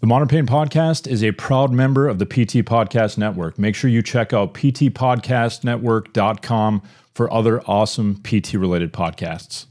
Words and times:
The 0.00 0.06
Modern 0.06 0.28
Pain 0.28 0.46
Podcast 0.46 1.06
is 1.06 1.22
a 1.22 1.32
proud 1.32 1.72
member 1.72 2.08
of 2.08 2.18
the 2.18 2.24
PT 2.24 2.64
Podcast 2.64 3.18
Network. 3.18 3.58
Make 3.58 3.74
sure 3.74 3.90
you 3.90 4.00
check 4.00 4.32
out 4.32 4.54
ptpodcastnetwork.com 4.54 6.82
for 7.12 7.30
other 7.30 7.60
awesome 7.66 8.22
PT 8.22 8.54
related 8.54 8.94
podcasts. 8.94 9.66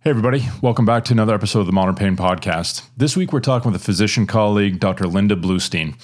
Hey, 0.00 0.10
everybody, 0.10 0.46
welcome 0.60 0.84
back 0.84 1.06
to 1.06 1.14
another 1.14 1.34
episode 1.34 1.60
of 1.60 1.66
the 1.66 1.72
Modern 1.72 1.94
Pain 1.94 2.18
Podcast. 2.18 2.86
This 2.98 3.16
week 3.16 3.32
we're 3.32 3.40
talking 3.40 3.72
with 3.72 3.80
a 3.80 3.84
physician 3.84 4.26
colleague, 4.26 4.78
Dr. 4.78 5.06
Linda 5.06 5.36
Bluestein. 5.36 5.94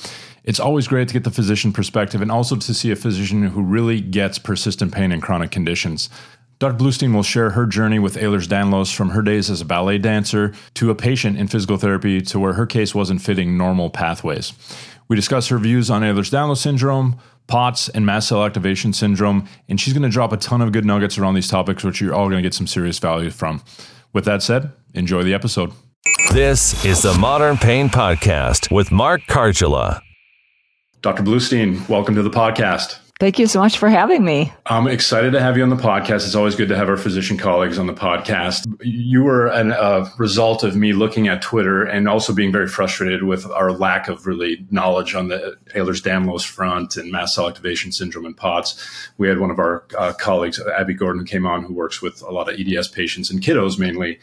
It's 0.44 0.60
always 0.60 0.88
great 0.88 1.08
to 1.08 1.12
get 1.12 1.24
the 1.24 1.30
physician 1.30 1.74
perspective 1.74 2.22
and 2.22 2.32
also 2.32 2.56
to 2.56 2.72
see 2.72 2.90
a 2.90 2.96
physician 2.96 3.48
who 3.48 3.60
really 3.60 4.00
gets 4.00 4.38
persistent 4.38 4.94
pain 4.94 5.12
and 5.12 5.22
chronic 5.22 5.50
conditions. 5.50 6.08
Dr. 6.58 6.76
Bluestein 6.76 7.14
will 7.14 7.22
share 7.22 7.50
her 7.50 7.66
journey 7.66 8.00
with 8.00 8.16
Ehlers-Danlos 8.16 8.92
from 8.92 9.10
her 9.10 9.22
days 9.22 9.48
as 9.48 9.60
a 9.60 9.64
ballet 9.64 9.96
dancer 9.96 10.52
to 10.74 10.90
a 10.90 10.94
patient 10.94 11.38
in 11.38 11.46
physical 11.46 11.76
therapy 11.76 12.20
to 12.22 12.38
where 12.40 12.54
her 12.54 12.66
case 12.66 12.96
wasn't 12.96 13.22
fitting 13.22 13.56
normal 13.56 13.90
pathways. 13.90 14.52
We 15.06 15.14
discuss 15.14 15.46
her 15.48 15.58
views 15.58 15.88
on 15.88 16.02
Ehlers-Danlos 16.02 16.56
syndrome, 16.56 17.20
POTS, 17.46 17.90
and 17.90 18.04
mast 18.04 18.28
cell 18.28 18.44
activation 18.44 18.92
syndrome, 18.92 19.46
and 19.68 19.80
she's 19.80 19.94
going 19.94 20.02
to 20.02 20.08
drop 20.08 20.32
a 20.32 20.36
ton 20.36 20.60
of 20.60 20.72
good 20.72 20.84
nuggets 20.84 21.16
around 21.16 21.34
these 21.34 21.48
topics, 21.48 21.84
which 21.84 22.00
you're 22.00 22.12
all 22.12 22.28
going 22.28 22.42
to 22.42 22.46
get 22.46 22.54
some 22.54 22.66
serious 22.66 22.98
value 22.98 23.30
from. 23.30 23.62
With 24.12 24.24
that 24.24 24.42
said, 24.42 24.72
enjoy 24.94 25.22
the 25.22 25.34
episode. 25.34 25.72
This 26.32 26.84
is 26.84 27.02
the 27.02 27.14
Modern 27.14 27.56
Pain 27.56 27.88
Podcast 27.88 28.72
with 28.74 28.90
Mark 28.90 29.20
Kargela. 29.28 30.00
Dr. 31.02 31.22
Bluestein, 31.22 31.88
welcome 31.88 32.16
to 32.16 32.22
the 32.24 32.30
podcast. 32.30 32.98
Thank 33.20 33.40
you 33.40 33.48
so 33.48 33.58
much 33.58 33.78
for 33.78 33.88
having 33.88 34.24
me. 34.24 34.52
I'm 34.66 34.86
excited 34.86 35.32
to 35.32 35.40
have 35.40 35.56
you 35.56 35.64
on 35.64 35.70
the 35.70 35.76
podcast. 35.76 36.24
It's 36.24 36.36
always 36.36 36.54
good 36.54 36.68
to 36.68 36.76
have 36.76 36.88
our 36.88 36.96
physician 36.96 37.36
colleagues 37.36 37.76
on 37.76 37.88
the 37.88 37.92
podcast. 37.92 38.72
You 38.80 39.24
were 39.24 39.48
a 39.48 39.68
uh, 39.68 40.08
result 40.18 40.62
of 40.62 40.76
me 40.76 40.92
looking 40.92 41.26
at 41.26 41.42
Twitter 41.42 41.82
and 41.82 42.08
also 42.08 42.32
being 42.32 42.52
very 42.52 42.68
frustrated 42.68 43.24
with 43.24 43.44
our 43.46 43.72
lack 43.72 44.06
of 44.06 44.28
really 44.28 44.64
knowledge 44.70 45.16
on 45.16 45.26
the 45.26 45.56
Ehlers-Danlos 45.74 46.46
front 46.46 46.96
and 46.96 47.10
mast 47.10 47.34
cell 47.34 47.48
activation 47.48 47.90
syndrome 47.90 48.24
and 48.24 48.36
POTS. 48.36 49.10
We 49.18 49.26
had 49.26 49.40
one 49.40 49.50
of 49.50 49.58
our 49.58 49.84
uh, 49.98 50.12
colleagues, 50.12 50.60
Abby 50.60 50.94
Gordon, 50.94 51.24
came 51.24 51.44
on, 51.44 51.64
who 51.64 51.74
works 51.74 52.00
with 52.00 52.22
a 52.22 52.30
lot 52.30 52.48
of 52.48 52.60
EDS 52.60 52.86
patients 52.86 53.32
and 53.32 53.42
kiddos 53.42 53.80
mainly 53.80 54.20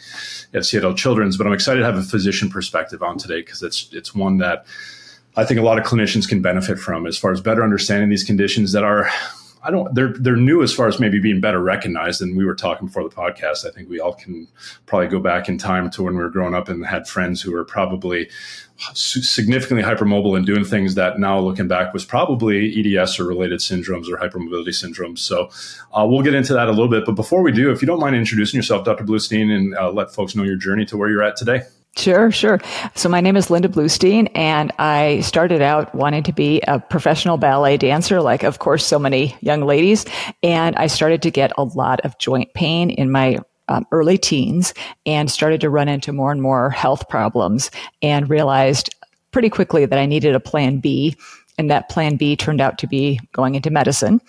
at 0.53 0.63
Seattle 0.63 0.93
Children's. 0.93 1.35
But 1.35 1.47
I'm 1.47 1.53
excited 1.53 1.81
to 1.81 1.85
have 1.85 1.97
a 1.97 2.02
physician 2.02 2.49
perspective 2.49 3.03
on 3.03 3.17
today 3.17 3.41
because 3.41 3.61
it's 3.61 3.89
it's 3.91 4.15
one 4.15 4.37
that 4.37 4.65
I 5.38 5.45
think 5.45 5.59
a 5.59 5.64
lot 5.64 5.78
of 5.78 5.86
clinicians 5.86 6.28
can 6.28 6.41
benefit 6.41 6.80
from 6.80 7.05
as 7.05 7.17
far 7.17 7.31
as 7.31 7.41
better 7.41 7.64
understanding 7.64 8.09
these 8.09 8.23
conditions 8.23 8.72
that 8.72 8.83
are 8.83 9.09
I 9.64 9.72
don't 9.72 9.94
they're 9.95 10.14
they're 10.14 10.36
new 10.36 10.61
as 10.61 10.73
far 10.73 10.88
as 10.88 11.00
maybe 11.00 11.19
being 11.19 11.42
better 11.42 11.59
recognized 11.59 12.22
and 12.22 12.38
we 12.38 12.45
were 12.45 12.55
talking 12.55 12.88
before 12.88 13.03
the 13.03 13.14
podcast 13.14 13.66
I 13.66 13.72
think 13.72 13.89
we 13.89 14.00
all 14.00 14.14
can 14.14 14.47
probably 14.86 15.08
go 15.08 15.19
back 15.19 15.50
in 15.50 15.58
time 15.58 15.89
to 15.92 16.03
when 16.03 16.16
we 16.16 16.22
were 16.22 16.30
growing 16.30 16.53
up 16.53 16.69
and 16.69 16.86
had 16.86 17.08
friends 17.08 17.42
who 17.42 17.52
were 17.52 17.66
probably 17.66 18.30
significantly 18.94 19.83
hypermobile 19.83 20.36
and 20.38 20.45
doing 20.45 20.64
things 20.64 20.95
that 20.95 21.19
now 21.19 21.39
looking 21.39 21.67
back 21.67 21.94
was 21.94 22.05
probably 22.05 22.97
EDS 22.97 23.20
or 23.20 23.25
related 23.25 23.59
syndromes 23.59 24.09
or 24.09 24.17
hypermobility 24.17 24.70
syndromes. 24.70 25.20
So 25.20 25.49
uh, 25.94 26.05
we'll 26.05 26.23
get 26.23 26.33
into 26.33 26.53
that 26.53 26.67
a 26.67 26.72
little 26.72 26.89
bit. 26.89 27.05
But 27.05 27.14
before 27.14 27.42
we 27.42 27.53
do, 27.53 27.72
if 27.72 27.81
you 27.81 27.86
don't 27.86 27.99
mind 28.02 28.16
introducing 28.16 28.58
yourself, 28.58 28.83
Dr. 28.83 29.05
Bluestein, 29.05 29.49
and 29.49 29.75
uh, 29.77 29.92
let 29.92 30.14
folks 30.14 30.36
know 30.36 30.44
your 30.44 30.58
journey 30.58 30.86
to 30.86 30.97
where 30.97 31.09
you're 31.09 31.23
at 31.23 31.38
today. 31.38 31.61
Sure, 31.97 32.29
sure. 32.29 32.59
So 32.93 33.07
my 33.07 33.21
name 33.21 33.38
is 33.38 33.49
Linda 33.49 33.69
Bluestein, 33.69 34.29
and 34.35 34.71
I 34.79 35.21
started 35.21 35.61
out 35.61 35.95
wanting 35.95 36.23
to 36.23 36.33
be 36.33 36.59
a 36.67 36.77
professional 36.77 37.37
ballet 37.37 37.77
dancer, 37.77 38.21
like, 38.21 38.43
of 38.43 38.59
course, 38.59 38.85
so 38.85 38.99
many 38.99 39.35
young 39.39 39.61
ladies. 39.61 40.05
And 40.43 40.75
I 40.75 40.87
started 40.87 41.21
to 41.21 41.31
get 41.31 41.53
a 41.57 41.63
lot 41.63 42.02
of 42.02 42.17
joint 42.17 42.53
pain 42.53 42.89
in 42.89 43.11
my 43.11 43.37
um, 43.69 43.85
early 43.91 44.17
teens 44.17 44.73
and 45.05 45.31
started 45.31 45.61
to 45.61 45.69
run 45.69 45.87
into 45.87 46.11
more 46.11 46.33
and 46.33 46.41
more 46.41 46.69
health 46.69 47.07
problems 47.07 47.71
and 48.02 48.30
realized 48.30 48.93
pretty 49.31 49.49
quickly 49.49 49.85
that 49.85 49.97
I 49.97 50.05
needed 50.05 50.35
a 50.35 50.39
plan 50.39 50.80
B 50.80 51.15
and 51.58 51.70
that 51.70 51.89
plan 51.89 52.16
B 52.16 52.36
turned 52.36 52.61
out 52.61 52.78
to 52.80 52.88
be 52.88 53.20
going 53.31 53.56
into 53.56 53.70
medicine. 53.70 54.22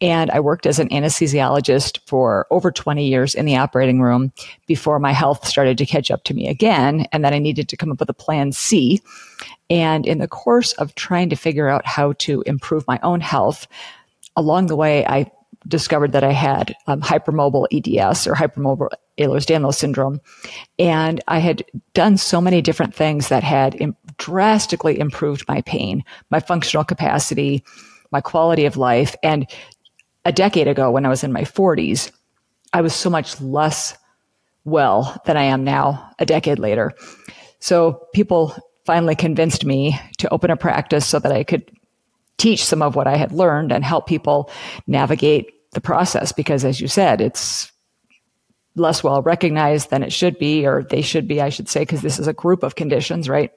And 0.00 0.30
I 0.30 0.40
worked 0.40 0.66
as 0.66 0.78
an 0.78 0.88
anesthesiologist 0.90 1.98
for 2.06 2.46
over 2.50 2.70
20 2.70 3.06
years 3.06 3.34
in 3.34 3.46
the 3.46 3.56
operating 3.56 4.00
room 4.00 4.32
before 4.66 4.98
my 4.98 5.12
health 5.12 5.46
started 5.46 5.78
to 5.78 5.86
catch 5.86 6.10
up 6.10 6.24
to 6.24 6.34
me 6.34 6.48
again. 6.48 7.06
And 7.12 7.24
then 7.24 7.34
I 7.34 7.38
needed 7.38 7.68
to 7.68 7.76
come 7.76 7.90
up 7.90 8.00
with 8.00 8.10
a 8.10 8.14
plan 8.14 8.52
C. 8.52 9.00
And 9.70 10.06
in 10.06 10.18
the 10.18 10.28
course 10.28 10.72
of 10.74 10.94
trying 10.94 11.30
to 11.30 11.36
figure 11.36 11.68
out 11.68 11.86
how 11.86 12.12
to 12.18 12.42
improve 12.42 12.86
my 12.86 12.98
own 13.02 13.20
health, 13.20 13.66
along 14.36 14.66
the 14.66 14.76
way, 14.76 15.04
I 15.06 15.30
discovered 15.66 16.12
that 16.12 16.24
I 16.24 16.32
had 16.32 16.74
um, 16.86 17.00
hypermobile 17.00 17.66
EDS 17.72 18.26
or 18.26 18.34
hypermobile 18.34 18.90
Ehlers-Danlos 19.18 19.74
syndrome. 19.74 20.20
And 20.78 21.20
I 21.28 21.38
had 21.38 21.64
done 21.94 22.16
so 22.16 22.40
many 22.40 22.62
different 22.62 22.94
things 22.94 23.28
that 23.28 23.42
had 23.42 23.74
Im- 23.80 23.96
drastically 24.18 24.98
improved 24.98 25.46
my 25.48 25.62
pain, 25.62 26.04
my 26.30 26.40
functional 26.40 26.84
capacity, 26.84 27.64
my 28.10 28.20
quality 28.20 28.64
of 28.64 28.76
life. 28.76 29.14
And 29.22 29.46
a 30.24 30.32
decade 30.32 30.68
ago, 30.68 30.90
when 30.90 31.06
I 31.06 31.08
was 31.08 31.24
in 31.24 31.32
my 31.32 31.42
40s, 31.42 32.10
I 32.72 32.82
was 32.82 32.94
so 32.94 33.08
much 33.08 33.40
less 33.40 33.96
well 34.64 35.20
than 35.24 35.36
I 35.36 35.44
am 35.44 35.64
now, 35.64 36.10
a 36.18 36.26
decade 36.26 36.58
later. 36.58 36.92
So 37.60 38.06
people 38.12 38.54
finally 38.84 39.14
convinced 39.14 39.64
me 39.64 39.98
to 40.18 40.32
open 40.32 40.50
a 40.50 40.56
practice 40.56 41.06
so 41.06 41.18
that 41.18 41.32
I 41.32 41.44
could 41.44 41.70
teach 42.38 42.64
some 42.64 42.82
of 42.82 42.94
what 42.94 43.06
I 43.06 43.16
had 43.16 43.32
learned 43.32 43.72
and 43.72 43.84
help 43.84 44.06
people 44.06 44.50
navigate 44.86 45.52
the 45.72 45.80
process 45.80 46.32
because 46.32 46.64
as 46.64 46.80
you 46.80 46.88
said, 46.88 47.20
it's 47.20 47.70
less 48.76 49.02
well 49.02 49.22
recognized 49.22 49.90
than 49.90 50.02
it 50.02 50.12
should 50.12 50.38
be, 50.38 50.66
or 50.66 50.84
they 50.84 51.02
should 51.02 51.26
be, 51.26 51.40
I 51.40 51.48
should 51.48 51.68
say, 51.68 51.80
because 51.80 52.02
this 52.02 52.18
is 52.18 52.28
a 52.28 52.32
group 52.32 52.62
of 52.62 52.76
conditions, 52.76 53.28
right? 53.28 53.50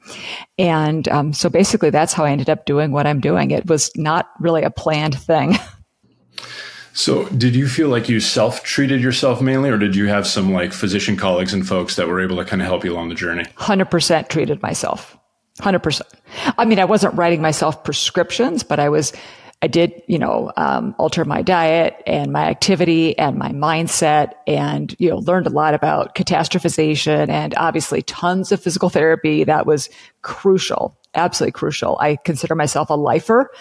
And 0.58 1.08
um, 1.10 1.34
so 1.34 1.50
basically, 1.50 1.90
that's 1.90 2.14
how 2.14 2.26
I 2.26 2.32
ended 2.32 2.50
up 2.50 2.66
doing 2.66 2.92
what 2.92 3.08
I'm 3.08 3.20
doing. 3.20 3.52
It 3.52 3.68
was 3.68 3.92
not 3.96 4.30
really 4.40 4.64
a 4.64 4.72
planned 4.72 5.20
thing. 5.20 5.58
So, 6.94 7.26
did 7.30 7.56
you 7.56 7.68
feel 7.68 7.88
like 7.88 8.10
you 8.10 8.20
self 8.20 8.64
treated 8.64 9.02
yourself 9.02 9.42
mainly, 9.42 9.70
or 9.70 9.78
did 9.78 9.96
you 9.96 10.08
have 10.08 10.28
some 10.28 10.52
like 10.52 10.74
physician 10.74 11.16
colleagues 11.16 11.54
and 11.54 11.66
folks 11.66 11.96
that 11.96 12.08
were 12.08 12.20
able 12.20 12.36
to 12.38 12.46
kind 12.46 12.62
of 12.62 12.68
help 12.68 12.84
you 12.84 12.94
along 12.94 13.10
the 13.10 13.16
journey? 13.16 13.46
100% 13.58 14.28
treated 14.28 14.62
myself. 14.62 15.18
100%. 15.60 16.02
I 16.58 16.66
mean, 16.66 16.80
I 16.80 16.86
wasn't 16.86 17.14
writing 17.16 17.42
myself 17.42 17.84
prescriptions, 17.84 18.64
but 18.64 18.80
I 18.80 18.90
was, 18.90 19.14
I 19.64 19.68
did, 19.68 20.02
you 20.08 20.18
know, 20.18 20.52
um, 20.58 20.96
alter 20.98 21.24
my 21.24 21.44
diet 21.44 22.02
and 22.08 22.32
my 22.32 22.46
activity 22.46 23.18
and 23.20 23.38
my 23.38 23.50
mindset 23.50 24.34
and, 24.48 24.96
you 24.98 25.10
know, 25.10 25.18
learned 25.18 25.46
a 25.46 25.52
lot 25.52 25.76
about 25.76 26.16
catastrophization 26.16 27.30
and 27.30 27.54
obviously 27.56 28.02
tons 28.02 28.52
of 28.52 28.62
physical 28.62 28.90
therapy. 28.90 29.44
That 29.44 29.68
was 29.68 29.90
crucial, 30.24 30.98
absolutely 31.14 31.52
crucial. 31.52 31.98
I 32.00 32.16
consider 32.16 32.56
myself 32.56 32.90
a 32.90 32.96
lifer 32.96 33.52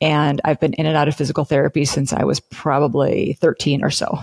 and 0.00 0.40
I've 0.44 0.60
been 0.60 0.74
in 0.74 0.86
and 0.86 0.96
out 0.96 1.08
of 1.08 1.16
physical 1.16 1.44
therapy 1.44 1.84
since 1.84 2.12
I 2.12 2.22
was 2.22 2.38
probably 2.38 3.36
13 3.40 3.82
or 3.82 3.90
so. 3.90 4.16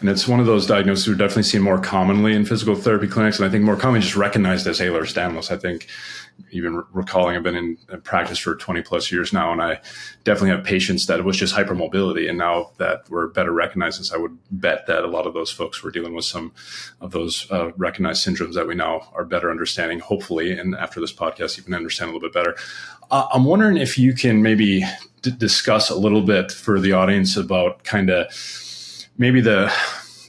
And 0.00 0.08
it's 0.08 0.26
one 0.26 0.40
of 0.40 0.46
those 0.46 0.66
diagnoses 0.66 1.06
we're 1.06 1.14
definitely 1.14 1.44
seeing 1.44 1.62
more 1.62 1.78
commonly 1.78 2.34
in 2.34 2.44
physical 2.44 2.74
therapy 2.74 3.06
clinics. 3.06 3.38
And 3.38 3.46
I 3.46 3.50
think 3.50 3.64
more 3.64 3.76
commonly 3.76 4.00
just 4.00 4.16
recognized 4.16 4.66
as 4.66 4.80
Ehlers-Danlos. 4.80 5.50
I 5.50 5.56
think 5.56 5.86
even 6.50 6.84
recalling 6.92 7.36
I've 7.36 7.42
been 7.42 7.56
in 7.56 8.00
practice 8.02 8.38
for 8.38 8.54
20 8.54 8.82
plus 8.82 9.10
years 9.10 9.32
now, 9.32 9.52
and 9.52 9.60
I 9.60 9.80
definitely 10.22 10.50
have 10.50 10.64
patients 10.64 11.06
that 11.06 11.18
it 11.18 11.24
was 11.24 11.36
just 11.36 11.54
hypermobility. 11.54 12.28
And 12.28 12.38
now 12.38 12.70
that 12.78 13.08
we're 13.10 13.28
better 13.28 13.52
recognized, 13.52 14.12
I 14.14 14.16
would 14.16 14.36
bet 14.50 14.86
that 14.86 15.04
a 15.04 15.08
lot 15.08 15.26
of 15.26 15.34
those 15.34 15.50
folks 15.50 15.82
were 15.82 15.90
dealing 15.90 16.14
with 16.14 16.24
some 16.24 16.52
of 17.00 17.12
those 17.12 17.50
uh, 17.50 17.72
recognized 17.76 18.26
syndromes 18.26 18.54
that 18.54 18.66
we 18.66 18.74
now 18.74 19.10
are 19.14 19.24
better 19.24 19.50
understanding, 19.50 19.98
hopefully. 19.98 20.52
And 20.52 20.74
after 20.74 21.00
this 21.00 21.12
podcast, 21.12 21.56
you 21.56 21.62
can 21.62 21.74
understand 21.74 22.10
a 22.10 22.14
little 22.14 22.28
bit 22.28 22.34
better. 22.34 22.56
Uh, 23.10 23.26
I'm 23.32 23.44
wondering 23.44 23.76
if 23.76 23.98
you 23.98 24.14
can 24.14 24.42
maybe 24.42 24.84
d- 25.22 25.32
discuss 25.36 25.90
a 25.90 25.96
little 25.96 26.22
bit 26.22 26.52
for 26.52 26.80
the 26.80 26.92
audience 26.92 27.36
about 27.36 27.84
kind 27.84 28.10
of 28.10 28.32
maybe 29.18 29.40
the 29.40 29.72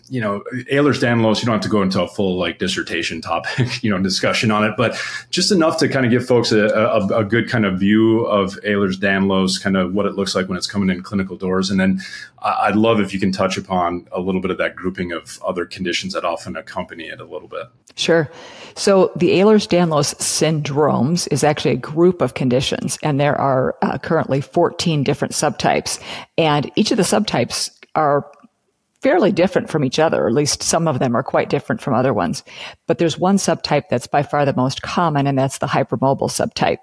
you 0.10 0.22
know 0.22 0.44
Ehlers-Danlos. 0.72 1.40
You 1.40 1.46
don't 1.46 1.56
have 1.56 1.62
to 1.62 1.70
go 1.70 1.82
into 1.82 2.02
a 2.02 2.08
full 2.08 2.38
like 2.38 2.60
dissertation 2.60 3.22
topic, 3.22 3.84
you 3.84 3.90
know, 3.90 4.02
discussion 4.02 4.52
on 4.52 4.64
it, 4.64 4.76
but 4.78 5.00
just 5.30 5.52
enough 5.52 5.78
to 5.80 5.88
kind 5.88 6.06
of 6.06 6.12
give 6.12 6.26
folks 6.26 6.52
a, 6.52 6.68
a, 6.68 7.20
a 7.20 7.24
good 7.24 7.50
kind 7.50 7.66
of 7.66 7.80
view 7.80 8.26
of 8.26 8.56
Ehlers-Danlos, 8.62 9.62
kind 9.62 9.78
of 9.78 9.94
what 9.94 10.06
it 10.06 10.14
looks 10.14 10.36
like 10.36 10.48
when 10.48 10.58
it's 10.58 10.68
coming 10.68 10.90
in 10.90 11.02
clinical 11.02 11.36
doors, 11.36 11.70
and 11.70 11.80
then 11.80 12.02
I'd 12.40 12.76
love 12.76 13.00
if 13.00 13.14
you 13.14 13.20
can 13.20 13.32
touch 13.32 13.58
upon 13.58 14.08
a 14.12 14.20
little 14.20 14.42
bit 14.42 14.52
of 14.52 14.58
that 14.60 14.76
grouping 14.76 15.12
of 15.12 15.42
other 15.44 15.66
conditions 15.66 16.14
that 16.14 16.24
often 16.24 16.56
accompany 16.56 17.06
it 17.06 17.20
a 17.20 17.26
little 17.26 17.48
bit. 17.48 17.64
Sure. 17.96 18.30
So 18.76 19.12
the 19.16 19.30
Ehlers-Danlos 19.30 20.16
syndromes 20.16 21.28
is 21.32 21.44
actually 21.44 21.72
a 21.72 21.78
group 21.78 22.22
of 22.22 22.36
conditions, 22.36 23.00
and 23.02 23.20
there 23.20 23.40
are 23.40 23.76
uh, 23.82 23.98
currently 23.98 24.42
14 24.42 25.04
different 25.04 25.34
subtypes, 25.34 26.00
and 26.38 26.70
each 26.76 26.92
of 26.92 26.98
the 26.98 27.04
subtypes 27.04 27.72
are 27.96 28.30
fairly 29.06 29.32
different 29.32 29.70
from 29.70 29.84
each 29.84 30.00
other, 30.00 30.24
or 30.24 30.28
at 30.28 30.34
least 30.34 30.64
some 30.64 30.88
of 30.88 30.98
them 30.98 31.16
are 31.16 31.22
quite 31.22 31.48
different 31.48 31.80
from 31.80 31.94
other 31.94 32.12
ones. 32.12 32.44
But 32.88 32.98
there's 32.98 33.20
one 33.20 33.38
subtype 33.38 33.84
that's 33.88 34.08
by 34.08 34.24
far 34.24 34.46
the 34.46 34.56
most 34.56 34.82
common, 34.82 35.28
and 35.28 35.38
that's 35.38 35.60
the 35.60 35.68
hypermobile 35.68 36.32
subtype. 36.32 36.80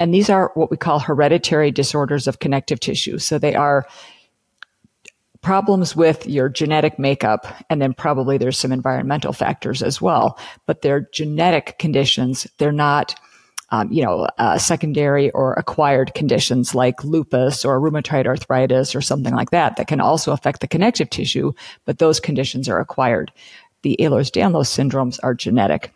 And 0.00 0.12
these 0.12 0.28
are 0.28 0.50
what 0.54 0.72
we 0.72 0.76
call 0.76 0.98
hereditary 0.98 1.70
disorders 1.70 2.26
of 2.26 2.40
connective 2.40 2.80
tissue. 2.80 3.20
So 3.20 3.38
they 3.38 3.54
are 3.54 3.86
problems 5.40 5.94
with 5.94 6.26
your 6.26 6.48
genetic 6.48 6.98
makeup, 6.98 7.46
and 7.70 7.80
then 7.80 7.94
probably 7.94 8.38
there's 8.38 8.58
some 8.58 8.72
environmental 8.72 9.32
factors 9.32 9.84
as 9.84 10.02
well. 10.02 10.36
But 10.66 10.82
they're 10.82 11.08
genetic 11.12 11.78
conditions. 11.78 12.44
They're 12.58 12.72
not, 12.72 13.14
um, 13.72 13.90
you 13.90 14.04
know, 14.04 14.28
uh, 14.38 14.58
secondary 14.58 15.30
or 15.30 15.54
acquired 15.54 16.14
conditions 16.14 16.74
like 16.74 17.02
lupus 17.02 17.64
or 17.64 17.80
rheumatoid 17.80 18.26
arthritis 18.26 18.94
or 18.94 19.00
something 19.00 19.34
like 19.34 19.50
that 19.50 19.76
that 19.76 19.88
can 19.88 20.00
also 20.00 20.30
affect 20.30 20.60
the 20.60 20.68
connective 20.68 21.08
tissue. 21.08 21.52
But 21.86 21.98
those 21.98 22.20
conditions 22.20 22.68
are 22.68 22.78
acquired. 22.78 23.32
The 23.80 23.96
Ehlers-Danlos 23.98 24.68
syndromes 24.68 25.18
are 25.22 25.34
genetic. 25.34 25.92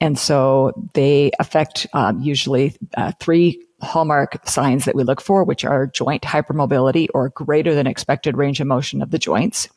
And 0.00 0.18
so 0.18 0.72
they 0.94 1.30
affect 1.38 1.86
um, 1.92 2.20
usually 2.20 2.74
uh, 2.96 3.12
three 3.20 3.64
hallmark 3.80 4.46
signs 4.48 4.84
that 4.84 4.96
we 4.96 5.04
look 5.04 5.20
for, 5.20 5.44
which 5.44 5.64
are 5.64 5.86
joint 5.86 6.22
hypermobility 6.22 7.06
or 7.14 7.30
greater 7.30 7.74
than 7.74 7.86
expected 7.86 8.36
range 8.36 8.60
of 8.60 8.66
motion 8.66 9.00
of 9.00 9.12
the 9.12 9.18
joints. 9.18 9.68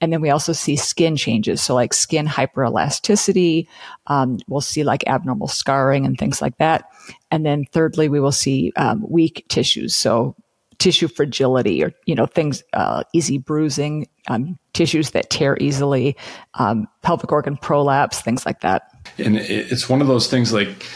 And 0.00 0.12
then 0.12 0.20
we 0.20 0.30
also 0.30 0.52
see 0.52 0.76
skin 0.76 1.16
changes. 1.16 1.62
So 1.62 1.74
like 1.74 1.92
skin 1.92 2.26
hyperelasticity. 2.26 3.66
Um, 4.06 4.38
we'll 4.48 4.60
see 4.60 4.84
like 4.84 5.06
abnormal 5.06 5.48
scarring 5.48 6.06
and 6.06 6.18
things 6.18 6.40
like 6.40 6.58
that. 6.58 6.90
And 7.30 7.44
then 7.44 7.64
thirdly, 7.72 8.08
we 8.08 8.20
will 8.20 8.32
see 8.32 8.72
um, 8.76 9.04
weak 9.08 9.44
tissues. 9.48 9.94
So 9.94 10.36
tissue 10.78 11.08
fragility 11.08 11.82
or, 11.82 11.92
you 12.06 12.14
know, 12.14 12.26
things, 12.26 12.62
uh, 12.72 13.02
easy 13.12 13.38
bruising, 13.38 14.08
um, 14.28 14.58
tissues 14.74 15.10
that 15.10 15.28
tear 15.28 15.56
easily, 15.60 16.16
um, 16.54 16.86
pelvic 17.02 17.32
organ 17.32 17.56
prolapse, 17.56 18.20
things 18.20 18.46
like 18.46 18.60
that. 18.60 18.82
And 19.18 19.36
it's 19.36 19.88
one 19.88 20.00
of 20.00 20.06
those 20.06 20.28
things 20.28 20.52
like, 20.52 20.86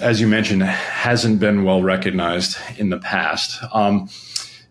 as 0.00 0.20
you 0.20 0.26
mentioned, 0.26 0.62
hasn't 0.62 1.38
been 1.38 1.64
well 1.64 1.82
recognized 1.82 2.56
in 2.76 2.90
the 2.90 2.98
past. 2.98 3.62
Um, 3.72 4.08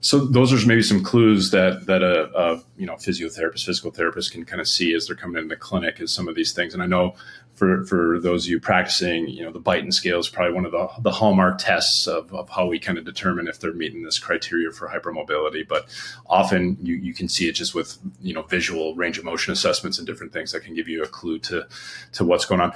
so 0.02 0.20
those 0.20 0.54
are 0.54 0.68
maybe 0.68 0.82
some 0.82 1.04
clues 1.04 1.52
that 1.52 1.86
that 1.86 2.02
a, 2.02 2.30
a, 2.38 2.64
you 2.78 2.86
know 2.86 2.96
physiotherapist, 2.96 3.66
physical 3.66 3.92
therapist 3.92 4.32
can 4.32 4.46
kind 4.46 4.62
of 4.62 4.68
see 4.68 4.94
as 4.94 5.08
they're 5.08 5.16
coming 5.16 5.38
into 5.38 5.50
the 5.50 5.60
clinic 5.60 6.00
is 6.00 6.12
some 6.12 6.28
of 6.28 6.36
these 6.36 6.54
things. 6.54 6.74
And 6.74 6.82
I 6.82 6.86
know 6.86 7.16
for 7.60 7.84
for 7.84 8.20
those 8.20 8.46
of 8.46 8.52
you 8.52 8.60
practicing, 8.60 9.28
you 9.28 9.44
know, 9.44 9.52
the 9.52 9.60
Beighton 9.60 9.94
scale 9.94 10.20
is 10.20 10.30
probably 10.30 10.54
one 10.54 10.66
of 10.66 10.72
the, 10.72 10.88
the 11.02 11.12
hallmark 11.12 11.58
tests 11.60 12.08
of, 12.08 12.34
of 12.34 12.50
how 12.50 12.66
we 12.66 12.80
kind 12.80 12.98
of 12.98 13.04
determine 13.04 13.50
if 13.50 13.60
they're 13.60 13.74
meeting 13.74 14.04
this 14.04 14.18
criteria 14.18 14.72
for 14.72 14.88
hypermobility. 14.88 15.68
But 15.68 15.86
often 16.26 16.78
you, 16.82 16.96
you 16.96 17.14
can 17.14 17.28
see 17.28 17.50
it 17.50 17.52
just 17.52 17.76
with 17.76 17.98
you 18.22 18.34
know 18.34 18.44
visual 18.44 18.96
range 18.96 19.18
of 19.18 19.26
motion 19.26 19.52
assessments 19.52 19.98
and 19.98 20.08
different 20.08 20.32
things 20.32 20.54
that 20.54 20.62
can 20.62 20.74
give 20.74 20.88
you 20.88 21.04
a 21.04 21.08
clue 21.08 21.38
to 21.40 21.68
to 22.14 22.24
what's 22.24 22.46
going 22.46 22.62
on 22.62 22.74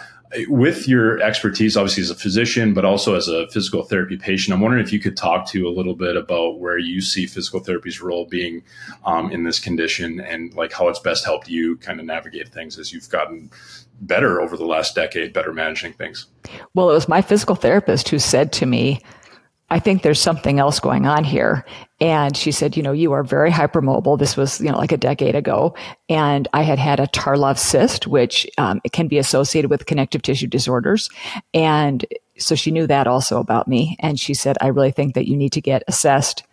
with 0.48 0.88
your 0.88 1.22
expertise, 1.22 1.78
obviously 1.78 2.02
as 2.02 2.10
a 2.10 2.16
physician, 2.16 2.74
but 2.74 2.86
also 2.86 3.16
as 3.16 3.28
a 3.28 3.48
physical 3.50 3.84
therapy 3.84 4.18
patient, 4.18 4.54
I'm 4.54 4.62
wondering 4.62 4.84
if 4.84 4.92
you 4.92 5.00
could 5.00 5.16
talk 5.16 5.48
to 5.50 5.68
a 5.68 5.70
little 5.70 5.96
bit 5.96 6.16
about 6.16 6.60
where 6.60 6.78
you 6.78 7.02
see 7.02 7.28
physical 7.28 7.60
therapy's 7.60 8.02
role 8.02 8.26
being 8.26 8.64
um, 9.06 9.32
in 9.32 9.44
this 9.44 9.60
condition 9.60 10.20
and 10.20 10.54
like 10.56 10.74
how 10.74 10.88
it's 10.88 11.00
best 11.00 11.26
helped 11.26 11.50
you 11.50 11.78
kind 11.78 12.00
of 12.00 12.06
navigate 12.06 12.50
things 12.50 12.80
as 12.80 12.92
you've 12.92 13.10
gotten 13.10 13.52
better 14.08 14.42
over 14.42 14.58
the 14.58 14.66
last 14.66 14.96
decade, 14.96 15.34
better 15.34 15.54
managing 15.54 15.94
things. 15.94 16.28
Well, 16.74 16.90
it 16.90 16.94
was 16.94 17.08
my 17.08 17.22
physical 17.22 17.56
therapist 17.56 18.10
who 18.10 18.20
said 18.20 18.52
to 18.54 18.66
me, 18.66 19.02
I 19.70 19.80
think 19.80 20.04
there's 20.04 20.20
something 20.20 20.60
else 20.60 20.80
going 20.80 21.08
on 21.08 21.24
here. 21.24 21.66
And 22.00 22.38
she 22.38 22.52
said, 22.52 22.78
you 22.78 22.84
know, 22.84 22.92
you 22.92 23.12
are 23.14 23.24
very 23.24 23.50
hypermobile. 23.50 24.20
This 24.20 24.38
was, 24.38 24.62
you 24.62 24.70
know, 24.70 24.78
like 24.78 24.92
a 24.92 24.98
decade 24.98 25.34
ago. 25.34 25.74
And 26.10 26.48
I 26.54 26.62
had 26.62 26.78
had 26.78 27.00
a 27.00 27.08
Tarlov 27.08 27.58
cyst, 27.58 28.06
which 28.06 28.46
um, 28.60 28.82
it 28.84 28.92
can 28.92 29.08
be 29.08 29.18
associated 29.18 29.72
with 29.72 29.88
connective 29.88 30.22
tissue 30.22 30.46
disorders. 30.46 31.10
And 31.56 32.06
so 32.38 32.54
she 32.54 32.70
knew 32.70 32.86
that 32.86 33.08
also 33.08 33.40
about 33.40 33.68
me. 33.68 33.96
And 34.00 34.20
she 34.20 34.36
said, 34.36 34.58
I 34.62 34.68
really 34.68 34.92
think 34.92 35.16
that 35.16 35.28
you 35.28 35.36
need 35.36 35.54
to 35.54 35.62
get 35.62 35.84
assessed 35.88 36.44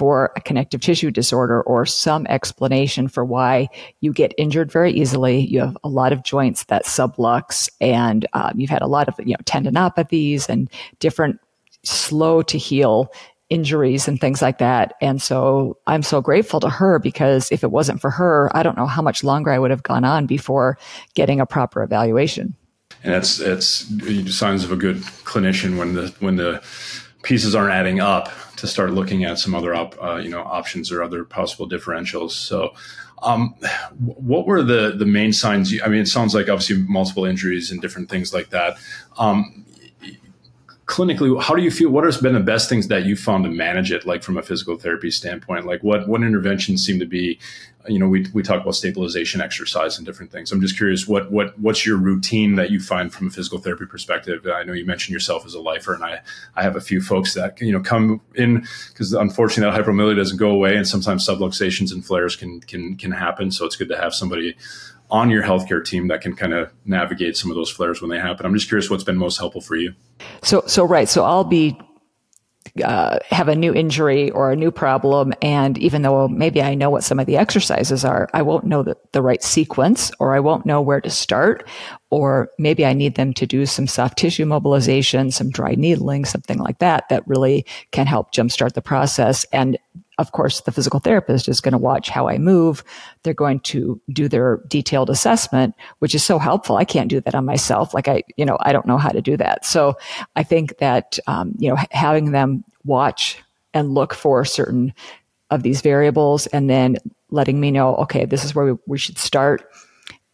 for 0.00 0.32
a 0.34 0.40
connective 0.40 0.80
tissue 0.80 1.10
disorder 1.10 1.60
or 1.60 1.84
some 1.84 2.26
explanation 2.28 3.06
for 3.06 3.22
why 3.22 3.68
you 4.00 4.14
get 4.14 4.32
injured 4.38 4.72
very 4.72 4.90
easily. 4.90 5.40
You 5.40 5.60
have 5.60 5.76
a 5.84 5.90
lot 5.90 6.10
of 6.10 6.22
joints 6.22 6.64
that 6.64 6.86
sublux 6.86 7.68
and 7.82 8.26
um, 8.32 8.52
you've 8.58 8.70
had 8.70 8.80
a 8.80 8.86
lot 8.86 9.08
of, 9.08 9.14
you 9.18 9.34
know, 9.34 9.44
tendinopathies 9.44 10.48
and 10.48 10.70
different 11.00 11.38
slow 11.82 12.40
to 12.40 12.56
heal 12.56 13.12
injuries 13.50 14.08
and 14.08 14.18
things 14.18 14.40
like 14.40 14.56
that. 14.56 14.94
And 15.02 15.20
so 15.20 15.76
I'm 15.86 16.02
so 16.02 16.22
grateful 16.22 16.60
to 16.60 16.70
her 16.70 16.98
because 16.98 17.52
if 17.52 17.62
it 17.62 17.70
wasn't 17.70 18.00
for 18.00 18.08
her, 18.08 18.50
I 18.56 18.62
don't 18.62 18.78
know 18.78 18.86
how 18.86 19.02
much 19.02 19.22
longer 19.22 19.50
I 19.50 19.58
would 19.58 19.70
have 19.70 19.82
gone 19.82 20.06
on 20.06 20.24
before 20.24 20.78
getting 21.12 21.40
a 21.40 21.46
proper 21.46 21.82
evaluation. 21.82 22.56
And 23.04 23.12
that's 23.12 23.38
it's 23.38 23.86
signs 24.34 24.64
of 24.64 24.72
a 24.72 24.76
good 24.76 24.96
clinician 25.24 25.76
when 25.76 25.92
the 25.92 26.14
when 26.20 26.36
the 26.36 26.62
pieces 27.22 27.54
aren't 27.54 27.72
adding 27.72 28.00
up 28.00 28.30
to 28.56 28.66
start 28.66 28.92
looking 28.92 29.24
at 29.24 29.38
some 29.38 29.54
other 29.54 29.74
op, 29.74 30.00
uh, 30.02 30.16
you 30.16 30.30
know 30.30 30.42
options 30.42 30.90
or 30.92 31.02
other 31.02 31.24
possible 31.24 31.68
differentials. 31.68 32.32
So. 32.32 32.74
Um, 33.22 33.54
what 33.98 34.46
were 34.46 34.62
the 34.62 34.94
the 34.96 35.04
main 35.04 35.34
signs? 35.34 35.74
I 35.84 35.88
mean, 35.88 36.00
it 36.00 36.08
sounds 36.08 36.34
like 36.34 36.48
obviously 36.48 36.78
multiple 36.88 37.26
injuries 37.26 37.70
and 37.70 37.78
different 37.78 38.08
things 38.08 38.32
like 38.32 38.48
that. 38.48 38.78
Um, 39.18 39.66
clinically, 40.90 41.40
how 41.40 41.54
do 41.54 41.62
you 41.62 41.70
feel? 41.70 41.90
What 41.90 42.04
has 42.04 42.16
been 42.16 42.34
the 42.34 42.40
best 42.40 42.68
things 42.68 42.88
that 42.88 43.04
you 43.04 43.14
found 43.14 43.44
to 43.44 43.50
manage 43.50 43.92
it, 43.92 44.06
like 44.06 44.24
from 44.24 44.36
a 44.36 44.42
physical 44.42 44.76
therapy 44.76 45.10
standpoint? 45.10 45.64
Like 45.64 45.82
what 45.82 46.08
what 46.08 46.22
interventions 46.22 46.84
seem 46.84 46.98
to 46.98 47.06
be, 47.06 47.38
you 47.88 47.98
know, 47.98 48.08
we 48.08 48.26
we 48.34 48.42
talk 48.42 48.60
about 48.60 48.74
stabilization 48.74 49.40
exercise 49.40 49.96
and 49.96 50.06
different 50.06 50.30
things. 50.30 50.52
I'm 50.52 50.60
just 50.60 50.76
curious, 50.76 51.06
what 51.06 51.30
what 51.30 51.58
what's 51.58 51.86
your 51.86 51.96
routine 51.96 52.56
that 52.56 52.70
you 52.70 52.80
find 52.80 53.12
from 53.12 53.28
a 53.28 53.30
physical 53.30 53.58
therapy 53.58 53.86
perspective? 53.86 54.46
I 54.46 54.64
know 54.64 54.72
you 54.72 54.84
mentioned 54.84 55.14
yourself 55.14 55.46
as 55.46 55.54
a 55.54 55.60
lifer, 55.60 55.94
and 55.94 56.04
I 56.04 56.20
I 56.56 56.62
have 56.62 56.76
a 56.76 56.80
few 56.80 57.00
folks 57.00 57.34
that 57.34 57.60
you 57.60 57.72
know 57.72 57.80
come 57.80 58.20
in 58.34 58.66
because 58.88 59.12
unfortunately 59.14 59.70
that 59.70 59.86
hypermobility 59.86 60.16
doesn't 60.16 60.36
go 60.36 60.50
away, 60.50 60.76
and 60.76 60.86
sometimes 60.86 61.26
subluxations 61.26 61.92
and 61.92 62.04
flares 62.04 62.36
can 62.36 62.60
can 62.60 62.96
can 62.96 63.12
happen. 63.12 63.50
So 63.50 63.64
it's 63.64 63.76
good 63.76 63.88
to 63.88 63.96
have 63.96 64.14
somebody 64.14 64.56
on 65.10 65.30
your 65.30 65.42
healthcare 65.42 65.84
team 65.84 66.08
that 66.08 66.20
can 66.20 66.36
kind 66.36 66.52
of 66.52 66.72
navigate 66.84 67.36
some 67.36 67.50
of 67.50 67.56
those 67.56 67.70
flares 67.70 68.00
when 68.00 68.10
they 68.10 68.18
happen. 68.18 68.46
I'm 68.46 68.54
just 68.54 68.68
curious 68.68 68.88
what's 68.90 69.04
been 69.04 69.16
most 69.16 69.38
helpful 69.38 69.60
for 69.60 69.74
you. 69.74 69.94
So, 70.42 70.62
so 70.66 70.84
right. 70.84 71.08
So 71.08 71.24
I'll 71.24 71.44
be 71.44 71.76
uh, 72.84 73.18
have 73.30 73.48
a 73.48 73.56
new 73.56 73.74
injury 73.74 74.30
or 74.30 74.50
a 74.50 74.56
new 74.56 74.70
problem. 74.70 75.32
And 75.42 75.76
even 75.78 76.02
though 76.02 76.28
maybe 76.28 76.62
I 76.62 76.74
know 76.74 76.90
what 76.90 77.04
some 77.04 77.18
of 77.18 77.26
the 77.26 77.36
exercises 77.36 78.04
are, 78.04 78.28
I 78.32 78.42
won't 78.42 78.64
know 78.64 78.82
the, 78.82 78.96
the 79.12 79.22
right 79.22 79.42
sequence 79.42 80.10
or 80.18 80.34
I 80.34 80.40
won't 80.40 80.66
know 80.66 80.80
where 80.80 81.00
to 81.00 81.10
start. 81.10 81.68
Or 82.10 82.50
maybe 82.58 82.84
I 82.84 82.92
need 82.92 83.14
them 83.14 83.32
to 83.34 83.46
do 83.46 83.66
some 83.66 83.86
soft 83.86 84.18
tissue 84.18 84.44
mobilization, 84.44 85.30
some 85.30 85.50
dry 85.50 85.74
needling, 85.76 86.24
something 86.24 86.58
like 86.58 86.78
that, 86.80 87.08
that 87.08 87.26
really 87.28 87.64
can 87.92 88.06
help 88.06 88.32
jumpstart 88.32 88.72
the 88.72 88.82
process. 88.82 89.44
And 89.52 89.78
of 90.20 90.32
course, 90.32 90.60
the 90.60 90.70
physical 90.70 91.00
therapist 91.00 91.48
is 91.48 91.62
going 91.62 91.72
to 91.72 91.78
watch 91.78 92.10
how 92.10 92.28
I 92.28 92.36
move. 92.36 92.84
They're 93.22 93.32
going 93.32 93.60
to 93.60 93.98
do 94.12 94.28
their 94.28 94.60
detailed 94.68 95.08
assessment, 95.08 95.74
which 96.00 96.14
is 96.14 96.22
so 96.22 96.38
helpful. 96.38 96.76
I 96.76 96.84
can't 96.84 97.08
do 97.08 97.22
that 97.22 97.34
on 97.34 97.46
myself. 97.46 97.94
Like 97.94 98.06
I, 98.06 98.22
you 98.36 98.44
know, 98.44 98.58
I 98.60 98.72
don't 98.72 98.86
know 98.86 98.98
how 98.98 99.08
to 99.08 99.22
do 99.22 99.38
that. 99.38 99.64
So 99.64 99.96
I 100.36 100.42
think 100.42 100.76
that, 100.76 101.18
um, 101.26 101.54
you 101.58 101.70
know, 101.70 101.78
having 101.90 102.32
them 102.32 102.62
watch 102.84 103.38
and 103.72 103.94
look 103.94 104.12
for 104.12 104.44
certain 104.44 104.92
of 105.50 105.62
these 105.62 105.80
variables 105.80 106.46
and 106.48 106.68
then 106.68 106.98
letting 107.30 107.58
me 107.58 107.70
know, 107.70 107.96
okay, 107.96 108.26
this 108.26 108.44
is 108.44 108.54
where 108.54 108.66
we, 108.66 108.78
we 108.86 108.98
should 108.98 109.16
start. 109.16 109.64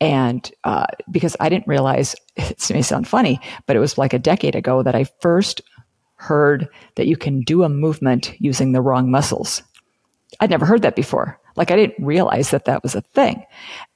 And 0.01 0.51
uh, 0.65 0.87
because 1.13 1.37
I 1.39 1.49
didn't 1.49 1.69
realize, 1.69 2.17
it 2.37 2.71
may 2.71 2.83
sound 2.83 3.07
funny, 3.07 3.41
but 3.67 3.77
it 3.77 3.81
was 3.81 3.97
like 3.97 4.13
a 4.13 4.19
decade 4.19 4.57
ago 4.57 4.83
that 4.83 4.97
I 4.97 5.05
first 5.21 5.61
heard 6.17 6.69
that 6.97 7.07
you 7.07 7.17
can 7.17 7.43
do 7.43 7.63
a 7.63 7.69
movement 7.69 8.35
using 8.41 8.73
the 8.73 8.81
wrong 8.81 9.13
muscles. 9.13 9.63
I'd 10.41 10.51
never 10.51 10.67
heard 10.67 10.83
that 10.83 10.97
before. 10.97 11.39
Like 11.57 11.71
I 11.71 11.77
didn't 11.77 12.05
realize 12.05 12.51
that 12.51 12.67
that 12.67 12.83
was 12.83 12.95
a 12.95 13.01
thing. 13.01 13.45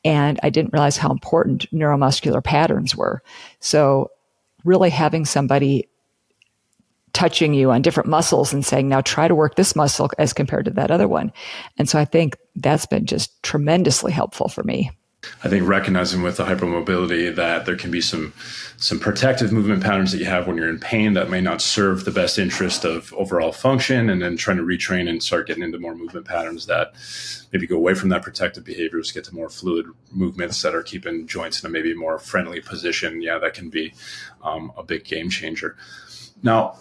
And 0.05 0.41
I 0.43 0.51
didn't 0.51 0.73
realize 0.73 0.97
how 0.97 1.11
important 1.11 1.71
neuromuscular 1.73 2.43
patterns 2.43 2.97
were. 2.97 3.23
So 3.61 4.11
really 4.65 4.91
having 4.91 5.25
somebody 5.25 5.89
touching 7.13 7.55
you 7.55 7.71
on 7.71 7.83
different 7.83 8.09
muscles 8.09 8.53
and 8.53 8.65
saying, 8.65 8.89
now 8.89 9.01
try 9.01 9.29
to 9.29 9.35
work 9.35 9.57
this 9.57 9.75
muscle 9.75 10.11
as 10.19 10.33
compared 10.33 10.65
to 10.67 10.71
that 10.71 10.91
other 10.91 11.09
one. 11.09 11.33
And 11.77 11.89
so 11.89 11.99
I 11.99 12.05
think 12.05 12.37
that's 12.57 12.87
been 12.87 13.05
just 13.05 13.43
tremendously 13.43 14.13
helpful 14.13 14.49
for 14.49 14.63
me. 14.63 14.91
I 15.45 15.49
think 15.49 15.69
recognizing 15.69 16.23
with 16.23 16.39
the 16.39 16.45
hypermobility 16.45 17.35
that 17.35 17.67
there 17.67 17.77
can 17.77 17.91
be 17.91 18.01
some 18.01 18.33
some 18.79 18.99
protective 18.99 19.53
movement 19.53 19.83
patterns 19.83 20.13
that 20.13 20.19
you 20.19 20.25
have 20.25 20.47
when 20.47 20.57
you're 20.57 20.71
in 20.71 20.79
pain 20.79 21.13
that 21.13 21.29
may 21.29 21.43
not 21.43 21.61
serve 21.61 22.07
the 22.07 22.11
best 22.11 22.39
interest 22.39 22.87
of 22.87 23.13
overall 23.13 23.53
function, 23.53 24.09
and 24.09 24.23
then 24.23 24.39
trying 24.39 24.57
to 24.57 24.63
retrain 24.63 25.09
and 25.11 25.23
start 25.23 25.47
getting 25.47 25.63
into 25.63 25.79
more 25.79 25.95
movement 25.95 26.27
patterns 26.27 26.65
that 26.67 26.95
maybe 27.53 27.67
go 27.67 27.77
away 27.77 27.93
from 27.93 28.09
that 28.09 28.23
protective 28.23 28.65
behaviors, 28.65 29.13
get 29.13 29.25
to 29.25 29.35
more 29.35 29.51
fluid 29.51 29.87
movements 30.11 30.63
that 30.63 30.75
are 30.75 30.83
keeping 30.83 31.27
joints 31.27 31.63
in 31.63 31.69
a 31.69 31.71
maybe 31.71 31.95
more 31.95 32.19
friendly 32.19 32.61
position. 32.61 33.21
Yeah, 33.21 33.39
that 33.39 33.53
can 33.53 33.69
be 33.69 33.93
um, 34.43 34.73
a 34.79 34.83
big 34.83 35.05
game 35.05 35.29
changer. 35.29 35.77
Now, 36.43 36.77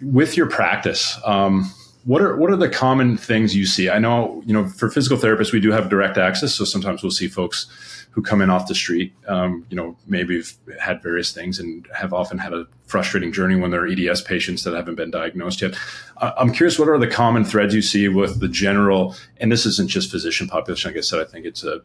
with 0.00 0.38
your 0.38 0.46
practice. 0.46 1.18
Um, 1.24 1.70
what 2.04 2.22
are 2.22 2.36
what 2.36 2.50
are 2.50 2.56
the 2.56 2.68
common 2.68 3.16
things 3.16 3.56
you 3.56 3.66
see? 3.66 3.88
I 3.90 3.98
know 3.98 4.42
you 4.46 4.52
know 4.52 4.66
for 4.66 4.90
physical 4.90 5.18
therapists 5.18 5.52
we 5.52 5.60
do 5.60 5.70
have 5.70 5.88
direct 5.88 6.18
access, 6.18 6.54
so 6.54 6.64
sometimes 6.64 7.02
we'll 7.02 7.10
see 7.10 7.28
folks 7.28 7.66
who 8.14 8.22
come 8.22 8.40
in 8.40 8.48
off 8.48 8.68
the 8.68 8.76
street. 8.76 9.12
Um, 9.26 9.66
you 9.70 9.76
know, 9.76 9.96
maybe 10.06 10.36
have 10.36 10.52
had 10.80 11.02
various 11.02 11.32
things 11.32 11.58
and 11.58 11.84
have 11.92 12.12
often 12.12 12.38
had 12.38 12.52
a 12.52 12.64
frustrating 12.86 13.32
journey 13.32 13.56
when 13.56 13.72
they're 13.72 13.88
EDS 13.88 14.22
patients 14.22 14.62
that 14.62 14.72
haven't 14.72 14.94
been 14.94 15.10
diagnosed 15.10 15.60
yet. 15.60 15.74
I'm 16.18 16.52
curious, 16.52 16.78
what 16.78 16.88
are 16.88 16.96
the 16.96 17.08
common 17.08 17.44
threads 17.44 17.74
you 17.74 17.82
see 17.82 18.06
with 18.06 18.38
the 18.38 18.46
general, 18.46 19.16
and 19.38 19.50
this 19.50 19.66
isn't 19.66 19.88
just 19.88 20.12
physician 20.12 20.46
population, 20.46 20.92
like 20.92 20.98
I 20.98 21.00
said, 21.00 21.20
I 21.20 21.24
think 21.24 21.44
it's 21.44 21.64
a, 21.64 21.80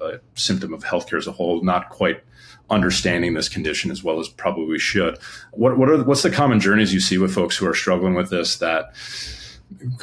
a, 0.00 0.04
a 0.04 0.20
symptom 0.34 0.74
of 0.74 0.82
healthcare 0.82 1.18
as 1.18 1.28
a 1.28 1.32
whole, 1.32 1.62
not 1.62 1.88
quite 1.90 2.20
understanding 2.68 3.34
this 3.34 3.48
condition 3.48 3.92
as 3.92 4.02
well 4.02 4.18
as 4.18 4.28
probably 4.28 4.78
should. 4.80 5.18
What, 5.52 5.78
what 5.78 5.88
are, 5.88 6.02
what's 6.02 6.22
the 6.22 6.30
common 6.30 6.58
journeys 6.58 6.92
you 6.92 7.00
see 7.00 7.18
with 7.18 7.32
folks 7.32 7.56
who 7.56 7.66
are 7.68 7.74
struggling 7.74 8.14
with 8.14 8.30
this 8.30 8.56
that 8.56 8.92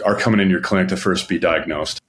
are 0.06 0.16
coming 0.16 0.40
in 0.40 0.50
your 0.50 0.62
clinic 0.62 0.90
to 0.90 0.98
first 0.98 1.28
be 1.28 1.40
diagnosed? 1.40 2.02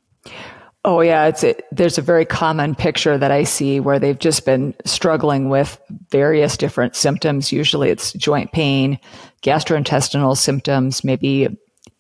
Oh 0.85 1.01
yeah, 1.01 1.27
it's 1.27 1.43
it, 1.43 1.65
there's 1.73 1.99
a 1.99 2.03
very 2.03 2.25
common 2.25 2.75
picture 2.75 3.19
that 3.19 3.31
I 3.31 3.45
see 3.45 3.81
where 3.81 3.99
they've 3.99 4.19
just 4.19 4.47
been 4.47 4.75
struggling 4.85 5.49
with 5.49 5.81
various 6.11 6.57
different 6.57 6.97
symptoms. 6.97 7.53
Usually 7.53 7.91
it's 7.91 8.13
joint 8.15 8.53
pain, 8.53 8.99
gastrointestinal 9.43 10.37
symptoms, 10.37 11.03
maybe 11.05 11.49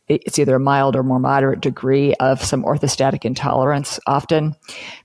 it's 0.06 0.38
either 0.38 0.54
a 0.54 0.60
mild 0.60 0.96
or 0.96 1.02
more 1.02 1.18
moderate 1.18 1.60
degree 1.60 2.14
of 2.14 2.42
some 2.42 2.62
orthostatic 2.64 3.24
intolerance 3.24 4.00
often, 4.06 4.56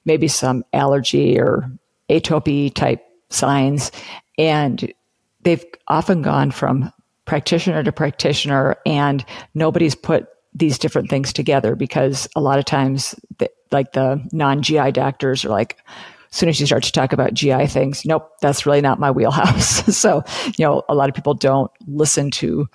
maybe 0.05 0.29
some 0.29 0.63
allergy 0.71 1.37
or 1.37 1.69
atopy 2.09 2.73
type 2.73 3.03
signs 3.29 3.91
and 4.37 4.93
they've 5.41 5.65
often 5.87 6.21
gone 6.21 6.51
from 6.51 6.91
practitioner 7.25 7.83
to 7.83 7.91
practitioner 7.91 8.77
and 8.85 9.25
nobody's 9.53 9.95
put 9.95 10.27
these 10.55 10.77
different 10.77 11.09
things 11.09 11.33
together 11.33 11.75
because 11.75 12.27
a 12.35 12.41
lot 12.41 12.59
of 12.59 12.65
times 12.65 13.15
the, 13.39 13.49
like 13.71 13.93
the 13.93 14.21
non-GI 14.31 14.91
doctors 14.91 15.43
are 15.43 15.49
like, 15.49 15.77
as 16.31 16.37
soon 16.37 16.49
as 16.49 16.59
you 16.59 16.65
start 16.65 16.83
to 16.83 16.91
talk 16.91 17.13
about 17.13 17.33
GI 17.33 17.67
things, 17.67 18.05
nope, 18.05 18.29
that's 18.41 18.65
really 18.65 18.81
not 18.81 18.99
my 18.99 19.11
wheelhouse. 19.11 19.97
so, 19.97 20.23
you 20.57 20.65
know, 20.65 20.83
a 20.89 20.95
lot 20.95 21.09
of 21.09 21.15
people 21.15 21.33
don't 21.33 21.71
listen 21.87 22.31
to 22.31 22.67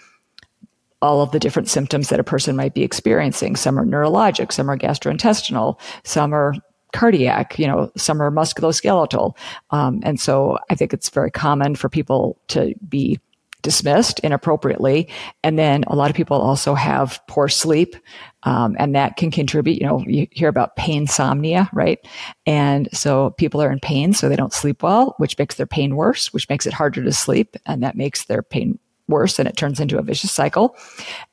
all 1.01 1.23
of 1.23 1.31
the 1.31 1.39
different 1.39 1.69
symptoms 1.69 2.09
that 2.09 2.21
a 2.21 2.25
person 2.25 2.57
might 2.57 2.75
be 2.75 2.83
experiencing. 2.83 3.57
Some 3.57 3.79
are 3.79 3.85
neurologic, 3.85 4.53
some 4.53 4.69
are 4.69 4.77
gastrointestinal, 4.77 5.79
some 6.05 6.33
are 6.33 6.55
cardiac, 6.93 7.59
you 7.59 7.67
know, 7.67 7.91
some 7.97 8.21
are 8.21 8.31
musculoskeletal. 8.31 9.37
Um, 9.71 10.01
and 10.03 10.19
so 10.19 10.59
I 10.71 10.75
think 10.75 10.93
it's 10.93 11.09
very 11.11 11.31
common 11.31 11.75
for 11.75 11.89
people 11.89 12.41
to 12.49 12.75
be 12.89 13.21
dismissed 13.63 14.21
inappropriately. 14.21 15.09
And 15.43 15.59
then 15.59 15.85
a 15.89 15.97
lot 15.97 16.11
of 16.11 16.17
people 16.17 16.41
also 16.41 16.75
have 16.75 17.21
poor 17.29 17.49
sleep. 17.49 17.97
Um, 18.45 18.77
and 18.79 18.95
that 18.95 19.17
can 19.17 19.31
contribute, 19.31 19.81
you 19.81 19.87
know, 19.87 20.05
you 20.07 20.29
hear 20.31 20.49
about 20.49 20.77
pain 20.77 21.03
insomnia, 21.03 21.69
right? 21.73 21.99
And 22.47 22.89
so 22.93 23.31
people 23.31 23.61
are 23.61 23.71
in 23.71 23.81
pain, 23.81 24.13
so 24.13 24.29
they 24.29 24.37
don't 24.37 24.53
sleep 24.53 24.83
well, 24.83 25.15
which 25.19 25.37
makes 25.39 25.57
their 25.57 25.67
pain 25.67 25.97
worse, 25.97 26.33
which 26.33 26.49
makes 26.49 26.67
it 26.67 26.73
harder 26.73 27.03
to 27.03 27.13
sleep. 27.13 27.57
And 27.67 27.83
that 27.83 27.97
makes 27.97 28.25
their 28.27 28.43
pain 28.43 28.79
worse 29.09 29.39
and 29.39 29.49
it 29.49 29.57
turns 29.57 29.81
into 29.81 29.99
a 29.99 30.03
vicious 30.03 30.33
cycle. 30.33 30.77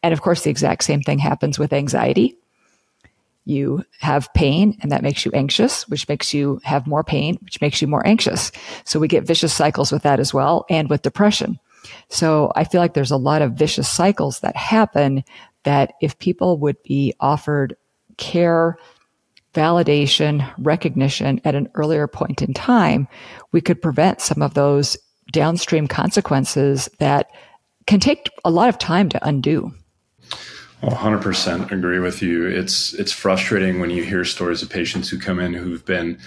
And 0.02 0.14
of 0.14 0.22
course, 0.22 0.42
the 0.42 0.50
exact 0.50 0.84
same 0.84 1.02
thing 1.02 1.20
happens 1.20 1.60
with 1.60 1.74
anxiety. 1.74 2.38
You 3.44 3.86
have 4.00 4.34
pain 4.34 4.78
and 4.82 4.92
that 4.92 5.04
makes 5.04 5.26
you 5.26 5.32
anxious, 5.34 5.88
which 5.88 6.08
makes 6.10 6.34
you 6.34 6.60
have 6.64 6.88
more 6.88 7.04
pain, 7.04 7.38
which 7.44 7.62
makes 7.62 7.82
you 7.82 7.88
more 7.88 8.06
anxious. 8.08 8.52
So 8.86 9.00
we 9.00 9.08
get 9.08 9.28
vicious 9.28 9.54
cycles 9.54 9.92
with 9.92 10.02
that 10.04 10.20
as 10.20 10.34
well 10.34 10.66
and 10.70 10.90
with 10.90 11.04
depression. 11.04 11.60
So 12.10 12.52
I 12.56 12.64
feel 12.64 12.82
like 12.82 12.94
there's 12.94 13.12
a 13.12 13.18
lot 13.18 13.42
of 13.42 13.54
vicious 13.54 13.90
cycles 13.90 14.40
that 14.40 14.56
happen 14.56 15.24
that 15.64 15.94
if 16.02 16.18
people 16.20 16.58
would 16.60 16.82
be 16.84 17.14
offered 17.20 17.76
care, 18.18 18.78
validation, 19.54 20.48
recognition 20.58 21.42
at 21.46 21.56
an 21.56 21.70
earlier 21.76 22.08
point 22.08 22.42
in 22.42 22.54
time, 22.54 23.08
we 23.52 23.62
could 23.62 23.82
prevent 23.82 24.22
some 24.22 24.42
of 24.42 24.54
those 24.54 24.98
downstream 25.32 25.88
consequences 25.88 26.90
that 27.00 27.30
can 27.88 28.00
take 28.00 28.30
a 28.44 28.52
lot 28.52 28.70
of 28.70 28.78
time 28.78 29.10
to 29.10 29.28
undo. 29.28 29.74
100% 30.84 31.72
agree 31.72 32.00
with 32.00 32.22
you. 32.22 32.48
It's 32.48 32.94
it's 32.94 33.12
frustrating 33.12 33.80
when 33.80 33.90
you 33.90 34.04
hear 34.04 34.26
stories 34.26 34.62
of 34.62 34.70
patients 34.70 35.10
who 35.10 35.20
come 35.20 35.40
in 35.40 35.54
who've 35.54 35.86
been 35.86 36.20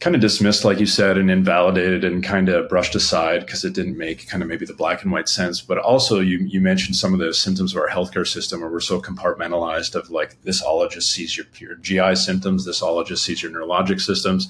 kind 0.00 0.14
of 0.14 0.22
dismissed, 0.22 0.64
like 0.64 0.78
you 0.78 0.86
said, 0.86 1.18
and 1.18 1.30
invalidated 1.30 2.04
and 2.04 2.22
kind 2.22 2.48
of 2.48 2.68
brushed 2.68 2.94
aside 2.94 3.40
because 3.40 3.64
it 3.64 3.72
didn't 3.72 3.98
make 3.98 4.28
kind 4.28 4.42
of 4.42 4.48
maybe 4.48 4.64
the 4.64 4.74
black 4.74 5.02
and 5.02 5.10
white 5.10 5.28
sense. 5.28 5.60
But 5.60 5.78
also, 5.78 6.20
you 6.20 6.38
you 6.38 6.60
mentioned 6.60 6.96
some 6.96 7.12
of 7.12 7.20
the 7.20 7.32
symptoms 7.32 7.74
of 7.74 7.80
our 7.80 7.88
healthcare 7.88 8.26
system 8.26 8.60
where 8.60 8.70
we're 8.70 8.80
so 8.80 9.00
compartmentalized 9.00 9.94
of 9.94 10.10
like 10.10 10.40
this 10.42 10.62
ologist 10.62 11.04
sees 11.12 11.36
your, 11.36 11.46
your 11.58 11.76
GI 11.76 12.16
symptoms, 12.16 12.64
this 12.64 12.80
ologist 12.80 13.18
sees 13.18 13.42
your 13.42 13.52
neurologic 13.52 14.00
systems. 14.00 14.48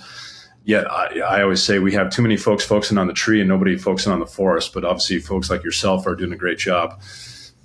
Yet 0.64 0.90
I, 0.90 1.20
I 1.20 1.42
always 1.42 1.62
say 1.62 1.78
we 1.78 1.94
have 1.94 2.10
too 2.10 2.20
many 2.20 2.36
folks 2.36 2.64
focusing 2.64 2.98
on 2.98 3.06
the 3.06 3.14
tree 3.14 3.40
and 3.40 3.48
nobody 3.48 3.78
focusing 3.78 4.12
on 4.12 4.20
the 4.20 4.26
forest. 4.26 4.74
But 4.74 4.84
obviously, 4.84 5.20
folks 5.20 5.48
like 5.48 5.64
yourself 5.64 6.06
are 6.06 6.16
doing 6.16 6.32
a 6.32 6.36
great 6.36 6.58
job 6.58 7.00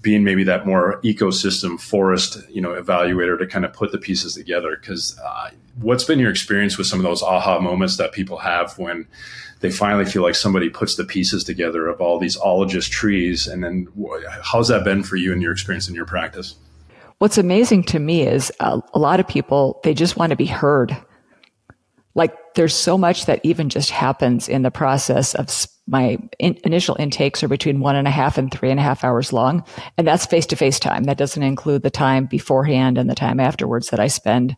being 0.04 0.24
maybe 0.24 0.44
that 0.44 0.68
more 0.68 1.02
ecosystem 1.02 1.80
forest 1.80 2.38
you 2.50 2.62
know 2.62 2.80
evaluator 2.80 3.40
to 3.40 3.48
kind 3.48 3.66
of 3.66 3.74
put 3.74 3.92
the 3.92 3.98
pieces 3.98 4.36
together. 4.36 4.78
Because 4.80 5.18
uh, 5.20 5.50
what's 5.82 6.04
been 6.04 6.20
your 6.20 6.30
experience 6.30 6.78
with 6.78 6.86
some 6.86 7.00
of 7.00 7.04
those 7.04 7.24
aha 7.24 7.60
moments 7.60 7.98
that 7.98 8.12
people 8.12 8.38
have 8.38 8.78
when 8.78 9.08
they 9.62 9.72
finally 9.72 10.06
feel 10.06 10.22
like 10.22 10.36
somebody 10.36 10.70
puts 10.70 10.96
the 10.96 11.06
pieces 11.06 11.44
together 11.44 11.88
of 11.88 12.00
all 12.02 12.20
these 12.20 12.38
ologist 12.38 12.92
trees? 12.92 13.48
And 13.48 13.64
then 13.64 13.88
how's 14.44 14.68
that 14.68 14.84
been 14.84 15.02
for 15.02 15.16
you 15.16 15.32
in 15.32 15.42
your 15.42 15.54
experience 15.54 15.90
in 15.90 15.96
your 15.96 16.06
practice? 16.06 16.56
What's 17.18 17.38
amazing 17.38 17.84
to 17.86 18.00
me 18.00 18.28
is 18.28 18.52
uh, 18.60 18.82
a 18.94 19.00
lot 19.00 19.20
of 19.20 19.28
people 19.28 19.80
they 19.84 19.94
just 19.94 20.18
want 20.18 20.32
to 20.32 20.36
be 20.36 20.46
heard 20.46 20.96
like 22.16 22.34
there's 22.56 22.76
so 22.76 22.98
much 22.98 23.26
that 23.26 23.42
even 23.44 23.70
just 23.70 23.90
happens 23.90 24.48
in 24.48 24.62
the 24.62 24.72
process 24.72 25.34
of 25.34 25.50
my 25.88 26.18
in, 26.40 26.58
initial 26.64 26.96
intakes 27.00 27.44
are 27.44 27.48
between 27.48 27.80
one 27.80 27.96
and 27.96 28.08
a 28.08 28.12
half 28.12 28.38
and 28.38 28.52
three 28.52 28.70
and 28.70 28.80
a 28.80 28.84
half 28.84 29.04
hours 29.04 29.34
long. 29.34 29.64
And 29.98 30.08
that's 30.08 30.26
face 30.26 30.46
to 30.48 30.56
face 30.56 30.80
time. 30.80 31.04
That 31.06 31.18
doesn't 31.18 31.44
include 31.44 31.84
the 31.84 31.90
time 31.90 32.26
beforehand 32.26 32.98
and 32.98 33.10
the 33.10 33.16
time 33.16 33.40
afterwards 33.40 33.90
that 33.90 34.00
I 34.00 34.08
spend 34.08 34.56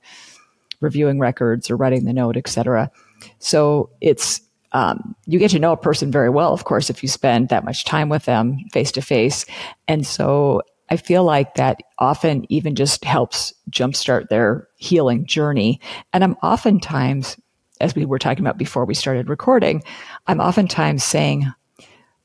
reviewing 0.82 1.20
records 1.20 1.70
or 1.70 1.78
writing 1.78 2.06
the 2.06 2.14
note, 2.14 2.38
etc. 2.38 2.92
So 3.40 3.90
it's, 4.02 4.42
um, 4.74 5.16
you 5.26 5.40
get 5.40 5.52
to 5.52 5.60
know 5.60 5.72
a 5.72 5.78
person 5.78 6.12
very 6.12 6.30
well, 6.30 6.54
of 6.54 6.66
course, 6.66 6.90
if 6.90 7.02
you 7.02 7.10
spend 7.10 7.50
that 7.50 7.64
much 7.64 7.86
time 7.86 8.10
with 8.10 8.26
them 8.26 8.58
face 8.74 8.92
to 8.92 9.02
face. 9.02 9.46
And 9.88 10.06
so 10.06 10.62
I 10.90 10.98
feel 10.98 11.24
like 11.24 11.56
that 11.56 11.80
often 11.98 12.46
even 12.50 12.76
just 12.76 13.04
helps 13.04 13.54
jumpstart 13.72 14.28
their 14.28 14.68
healing 14.76 15.26
journey. 15.26 15.80
And 16.14 16.24
I'm 16.24 16.36
oftentimes 16.44 17.38
as 17.82 17.96
we 17.96 18.06
were 18.06 18.20
talking 18.20 18.44
about 18.44 18.58
before 18.58 18.86
we 18.86 18.94
started 18.94 19.30
recording, 19.30 19.84
I'm 20.28 20.40
oftentimes 20.40 21.04
saying, 21.04 21.46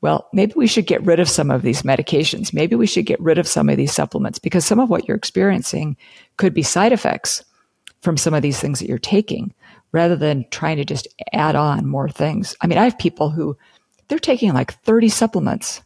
well, 0.01 0.27
maybe 0.33 0.53
we 0.55 0.67
should 0.67 0.87
get 0.87 1.05
rid 1.05 1.19
of 1.19 1.29
some 1.29 1.51
of 1.51 1.61
these 1.61 1.83
medications. 1.83 2.53
Maybe 2.53 2.75
we 2.75 2.87
should 2.87 3.05
get 3.05 3.19
rid 3.19 3.37
of 3.37 3.47
some 3.47 3.69
of 3.69 3.77
these 3.77 3.93
supplements 3.93 4.39
because 4.39 4.65
some 4.65 4.79
of 4.79 4.89
what 4.89 5.07
you're 5.07 5.17
experiencing 5.17 5.95
could 6.37 6.53
be 6.53 6.63
side 6.63 6.91
effects 6.91 7.43
from 8.01 8.17
some 8.17 8.33
of 8.33 8.41
these 8.41 8.59
things 8.59 8.79
that 8.79 8.87
you're 8.87 8.97
taking 8.97 9.53
rather 9.91 10.15
than 10.15 10.45
trying 10.49 10.77
to 10.77 10.85
just 10.85 11.07
add 11.33 11.55
on 11.55 11.85
more 11.85 12.09
things. 12.09 12.55
I 12.61 12.67
mean, 12.67 12.79
I 12.79 12.85
have 12.85 12.97
people 12.97 13.29
who 13.29 13.57
they're 14.07 14.19
taking 14.19 14.53
like 14.53 14.73
30 14.83 15.09
supplements. 15.09 15.81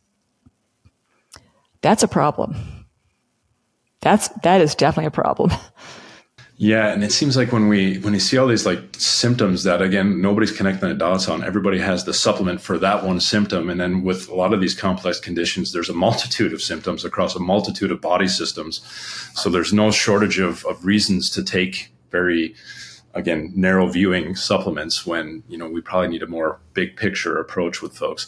That's 1.82 2.04
a 2.04 2.08
problem. 2.08 2.56
That's, 4.02 4.30
that 4.44 4.62
is 4.62 4.76
definitely 4.76 5.08
a 5.08 5.12
problem. 5.12 5.52
Yeah, 6.58 6.94
and 6.94 7.04
it 7.04 7.12
seems 7.12 7.36
like 7.36 7.52
when 7.52 7.68
we 7.68 7.98
when 7.98 8.14
we 8.14 8.20
see 8.20 8.38
all 8.38 8.48
these 8.48 8.66
like 8.66 8.80
symptoms 8.98 9.64
that 9.64 9.82
again 9.82 10.22
nobody's 10.22 10.54
connecting 10.54 10.88
the 10.88 10.96
dots 10.96 11.28
on, 11.28 11.44
everybody 11.44 11.80
has 11.80 12.06
the 12.06 12.14
supplement 12.14 12.62
for 12.62 12.78
that 12.78 13.04
one 13.04 13.20
symptom, 13.20 13.70
and 13.70 13.80
then 13.80 14.04
with 14.04 14.30
a 14.30 14.36
lot 14.36 14.54
of 14.54 14.62
these 14.62 14.74
complex 14.74 15.20
conditions, 15.20 15.74
there's 15.74 15.90
a 15.90 15.94
multitude 15.94 16.54
of 16.54 16.62
symptoms 16.62 17.04
across 17.04 17.36
a 17.36 17.40
multitude 17.40 17.92
of 17.92 18.00
body 18.00 18.30
systems. 18.30 18.82
So 19.34 19.50
there's 19.50 19.74
no 19.74 19.92
shortage 19.92 20.40
of, 20.40 20.66
of 20.66 20.86
reasons 20.86 21.30
to 21.32 21.44
take 21.44 21.92
very 22.10 22.56
again 23.14 23.52
narrow 23.54 23.90
viewing 23.90 24.36
supplements 24.36 25.06
when 25.06 25.44
you 25.50 25.58
know 25.58 25.68
we 25.68 25.82
probably 25.82 26.08
need 26.08 26.24
a 26.24 26.28
more 26.28 26.62
big 26.74 26.96
picture 26.96 27.38
approach 27.38 27.82
with 27.82 27.98
folks 27.98 28.28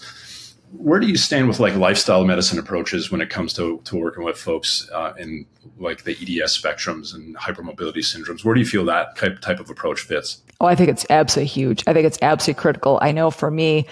where 0.71 0.99
do 0.99 1.07
you 1.07 1.17
stand 1.17 1.47
with 1.47 1.59
like 1.59 1.75
lifestyle 1.75 2.25
medicine 2.25 2.59
approaches 2.59 3.11
when 3.11 3.21
it 3.21 3.29
comes 3.29 3.53
to, 3.53 3.79
to 3.85 3.95
working 3.95 4.23
with 4.23 4.37
folks 4.37 4.89
uh, 4.93 5.13
in 5.17 5.45
like 5.77 6.03
the 6.03 6.11
EDS 6.11 6.59
spectrums 6.61 7.13
and 7.13 7.35
hypermobility 7.37 7.97
syndromes? 7.97 8.43
Where 8.43 8.53
do 8.53 8.59
you 8.59 8.65
feel 8.65 8.85
that 8.85 9.15
type, 9.15 9.39
type 9.39 9.59
of 9.59 9.69
approach 9.69 10.01
fits? 10.01 10.41
Oh, 10.59 10.65
I 10.65 10.75
think 10.75 10.89
it's 10.89 11.05
absolutely 11.09 11.47
huge. 11.47 11.83
I 11.87 11.93
think 11.93 12.05
it's 12.05 12.19
absolutely 12.21 12.61
critical. 12.61 12.99
I 13.01 13.11
know 13.11 13.31
for 13.31 13.49
me, 13.49 13.87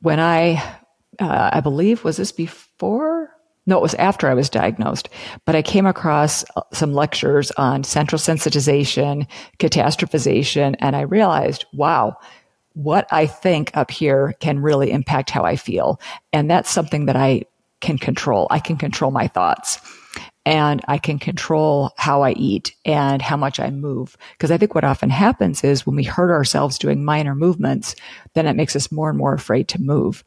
when 0.00 0.20
I, 0.20 0.62
uh, 1.18 1.50
I 1.52 1.60
believe, 1.60 2.04
was 2.04 2.16
this 2.16 2.32
before? 2.32 3.30
No, 3.66 3.78
it 3.78 3.82
was 3.82 3.94
after 3.94 4.28
I 4.28 4.34
was 4.34 4.50
diagnosed, 4.50 5.08
but 5.44 5.54
I 5.54 5.62
came 5.62 5.86
across 5.86 6.44
uh, 6.56 6.62
some 6.72 6.94
lectures 6.94 7.52
on 7.52 7.84
central 7.84 8.18
sensitization, 8.18 9.26
catastrophization, 9.58 10.74
and 10.80 10.96
I 10.96 11.02
realized, 11.02 11.64
wow, 11.72 12.16
what 12.74 13.06
I 13.10 13.26
think 13.26 13.70
up 13.74 13.90
here 13.90 14.34
can 14.40 14.60
really 14.60 14.90
impact 14.90 15.30
how 15.30 15.44
I 15.44 15.56
feel. 15.56 16.00
And 16.32 16.50
that's 16.50 16.70
something 16.70 17.06
that 17.06 17.16
I 17.16 17.44
can 17.80 17.98
control. 17.98 18.46
I 18.50 18.60
can 18.60 18.76
control 18.76 19.10
my 19.10 19.28
thoughts 19.28 19.80
and 20.44 20.80
I 20.88 20.98
can 20.98 21.18
control 21.18 21.90
how 21.96 22.22
I 22.22 22.32
eat 22.32 22.74
and 22.84 23.22
how 23.22 23.36
much 23.36 23.60
I 23.60 23.70
move. 23.70 24.16
Because 24.32 24.50
I 24.50 24.56
think 24.56 24.74
what 24.74 24.84
often 24.84 25.10
happens 25.10 25.62
is 25.62 25.86
when 25.86 25.96
we 25.96 26.04
hurt 26.04 26.32
ourselves 26.32 26.78
doing 26.78 27.04
minor 27.04 27.34
movements, 27.34 27.94
then 28.34 28.46
it 28.46 28.56
makes 28.56 28.74
us 28.74 28.90
more 28.90 29.08
and 29.08 29.18
more 29.18 29.34
afraid 29.34 29.68
to 29.68 29.80
move. 29.80 30.24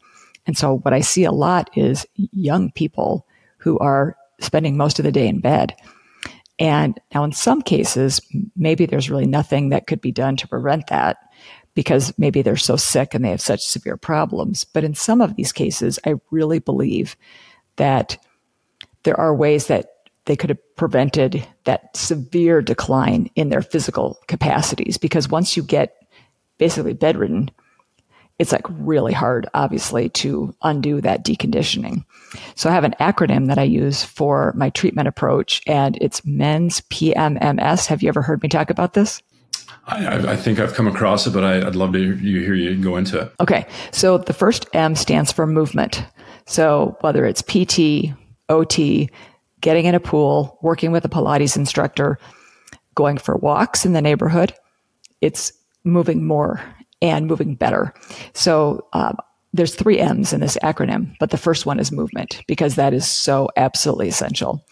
And 0.47 0.57
so 0.57 0.77
what 0.79 0.93
I 0.93 1.01
see 1.01 1.23
a 1.23 1.31
lot 1.31 1.69
is 1.75 2.05
young 2.15 2.71
people 2.71 3.25
who 3.57 3.77
are 3.79 4.15
spending 4.39 4.77
most 4.77 4.99
of 4.99 5.03
the 5.03 5.11
day 5.11 5.27
in 5.27 5.39
bed. 5.39 5.75
And 6.59 6.99
now 7.13 7.23
in 7.23 7.33
some 7.33 7.61
cases, 7.61 8.21
maybe 8.55 8.85
there's 8.85 9.09
really 9.09 9.25
nothing 9.25 9.69
that 9.69 9.87
could 9.87 9.99
be 9.99 10.11
done 10.11 10.37
to 10.37 10.47
prevent 10.47 10.87
that 10.87 11.17
because 11.75 12.17
maybe 12.17 12.41
they're 12.41 12.55
so 12.55 12.75
sick 12.75 13.13
and 13.13 13.23
they 13.23 13.29
have 13.29 13.41
such 13.41 13.61
severe 13.65 13.97
problems. 13.97 14.63
But 14.63 14.83
in 14.83 14.95
some 14.95 15.21
of 15.21 15.35
these 15.35 15.51
cases, 15.51 15.99
I 16.05 16.15
really 16.31 16.59
believe 16.59 17.15
that 17.75 18.17
there 19.03 19.19
are 19.19 19.35
ways 19.35 19.67
that 19.67 19.91
they 20.25 20.35
could 20.35 20.49
have 20.49 20.75
prevented 20.75 21.47
that 21.65 21.95
severe 21.95 22.61
decline 22.61 23.29
in 23.35 23.49
their 23.49 23.61
physical 23.61 24.19
capacities 24.27 24.97
because 24.97 25.29
once 25.29 25.55
you 25.55 25.61
get 25.61 25.95
basically 26.57 26.93
bedridden, 26.93 27.51
it's 28.39 28.51
like 28.51 28.65
really 28.69 29.13
hard, 29.13 29.47
obviously, 29.53 30.09
to 30.09 30.53
undo 30.61 30.99
that 31.01 31.23
deconditioning. 31.23 32.03
So 32.55 32.69
I 32.69 32.73
have 32.73 32.83
an 32.83 32.95
acronym 32.99 33.47
that 33.47 33.57
I 33.57 33.63
use 33.63 34.03
for 34.03 34.51
my 34.57 34.69
treatment 34.71 35.07
approach, 35.07 35.61
and 35.67 35.97
it's 36.01 36.25
MENS 36.25 36.81
PMMS. 36.89 37.85
Have 37.87 38.03
you 38.03 38.09
ever 38.09 38.21
heard 38.21 38.43
me 38.43 38.49
talk 38.49 38.69
about 38.69 38.93
this? 38.93 39.21
I, 39.87 40.31
I 40.31 40.35
think 40.35 40.59
I've 40.59 40.73
come 40.73 40.87
across 40.87 41.27
it, 41.27 41.31
but 41.31 41.43
I, 41.43 41.63
would 41.63 41.75
love 41.75 41.93
to 41.93 42.15
hear 42.15 42.53
you 42.53 42.75
go 42.81 42.97
into 42.97 43.19
it. 43.19 43.31
Okay. 43.39 43.65
So 43.91 44.17
the 44.17 44.33
first 44.33 44.67
M 44.73 44.95
stands 44.95 45.31
for 45.31 45.45
movement. 45.45 46.03
So 46.45 46.97
whether 47.01 47.25
it's 47.25 47.41
PT, 47.41 48.13
OT, 48.49 49.09
getting 49.61 49.85
in 49.85 49.95
a 49.95 49.99
pool, 49.99 50.59
working 50.61 50.91
with 50.91 51.05
a 51.05 51.09
Pilates 51.09 51.55
instructor, 51.55 52.19
going 52.95 53.17
for 53.17 53.35
walks 53.37 53.85
in 53.85 53.93
the 53.93 54.01
neighborhood, 54.01 54.53
it's 55.21 55.51
moving 55.83 56.25
more 56.25 56.61
and 57.01 57.27
moving 57.27 57.55
better. 57.55 57.93
So 58.33 58.87
um, 58.93 59.17
there's 59.53 59.75
three 59.75 59.99
M's 59.99 60.33
in 60.33 60.41
this 60.41 60.57
acronym, 60.63 61.15
but 61.19 61.29
the 61.29 61.37
first 61.37 61.65
one 61.65 61.79
is 61.79 61.91
movement 61.91 62.41
because 62.47 62.75
that 62.75 62.93
is 62.93 63.07
so 63.07 63.49
absolutely 63.55 64.07
essential. 64.07 64.65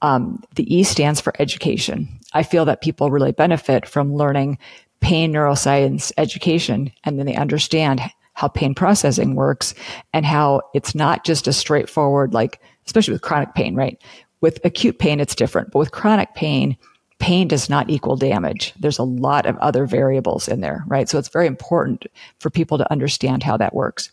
Um, 0.00 0.42
the 0.56 0.74
E 0.74 0.82
stands 0.82 1.20
for 1.20 1.32
education. 1.38 2.08
I 2.34 2.42
feel 2.42 2.64
that 2.64 2.82
people 2.82 3.10
really 3.10 3.32
benefit 3.32 3.86
from 3.88 4.14
learning 4.14 4.58
pain 5.00 5.32
neuroscience 5.32 6.12
education 6.16 6.92
and 7.04 7.18
then 7.18 7.26
they 7.26 7.34
understand 7.34 8.00
how 8.34 8.48
pain 8.48 8.74
processing 8.74 9.34
works 9.34 9.74
and 10.12 10.24
how 10.24 10.62
it's 10.74 10.94
not 10.94 11.24
just 11.24 11.46
a 11.46 11.52
straightforward, 11.52 12.32
like, 12.32 12.60
especially 12.86 13.12
with 13.12 13.22
chronic 13.22 13.54
pain, 13.54 13.74
right? 13.74 14.00
With 14.40 14.64
acute 14.64 14.98
pain, 14.98 15.20
it's 15.20 15.34
different, 15.34 15.70
but 15.70 15.78
with 15.78 15.92
chronic 15.92 16.34
pain, 16.34 16.76
pain 17.18 17.46
does 17.46 17.68
not 17.68 17.90
equal 17.90 18.16
damage. 18.16 18.72
There's 18.80 18.98
a 18.98 19.04
lot 19.04 19.46
of 19.46 19.56
other 19.58 19.86
variables 19.86 20.48
in 20.48 20.60
there, 20.60 20.82
right? 20.88 21.08
So 21.08 21.18
it's 21.18 21.28
very 21.28 21.46
important 21.46 22.06
for 22.40 22.50
people 22.50 22.78
to 22.78 22.90
understand 22.90 23.42
how 23.42 23.56
that 23.58 23.74
works. 23.74 24.10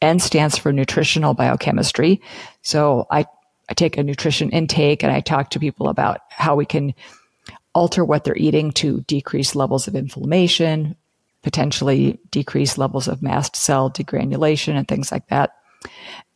N 0.00 0.18
stands 0.18 0.56
for 0.56 0.72
nutritional 0.72 1.34
biochemistry. 1.34 2.20
So 2.62 3.06
I, 3.10 3.26
I 3.68 3.74
take 3.74 3.98
a 3.98 4.02
nutrition 4.02 4.50
intake 4.50 5.02
and 5.04 5.12
I 5.12 5.20
talk 5.20 5.50
to 5.50 5.60
people 5.60 5.88
about 5.88 6.22
how 6.30 6.56
we 6.56 6.64
can 6.64 6.94
alter 7.74 8.04
what 8.04 8.24
they're 8.24 8.36
eating 8.36 8.72
to 8.72 9.02
decrease 9.02 9.54
levels 9.54 9.88
of 9.88 9.94
inflammation, 9.94 10.96
potentially 11.42 12.18
decrease 12.30 12.78
levels 12.78 13.08
of 13.08 13.22
mast 13.22 13.56
cell 13.56 13.90
degranulation 13.90 14.74
and 14.74 14.86
things 14.88 15.10
like 15.10 15.26
that. 15.28 15.56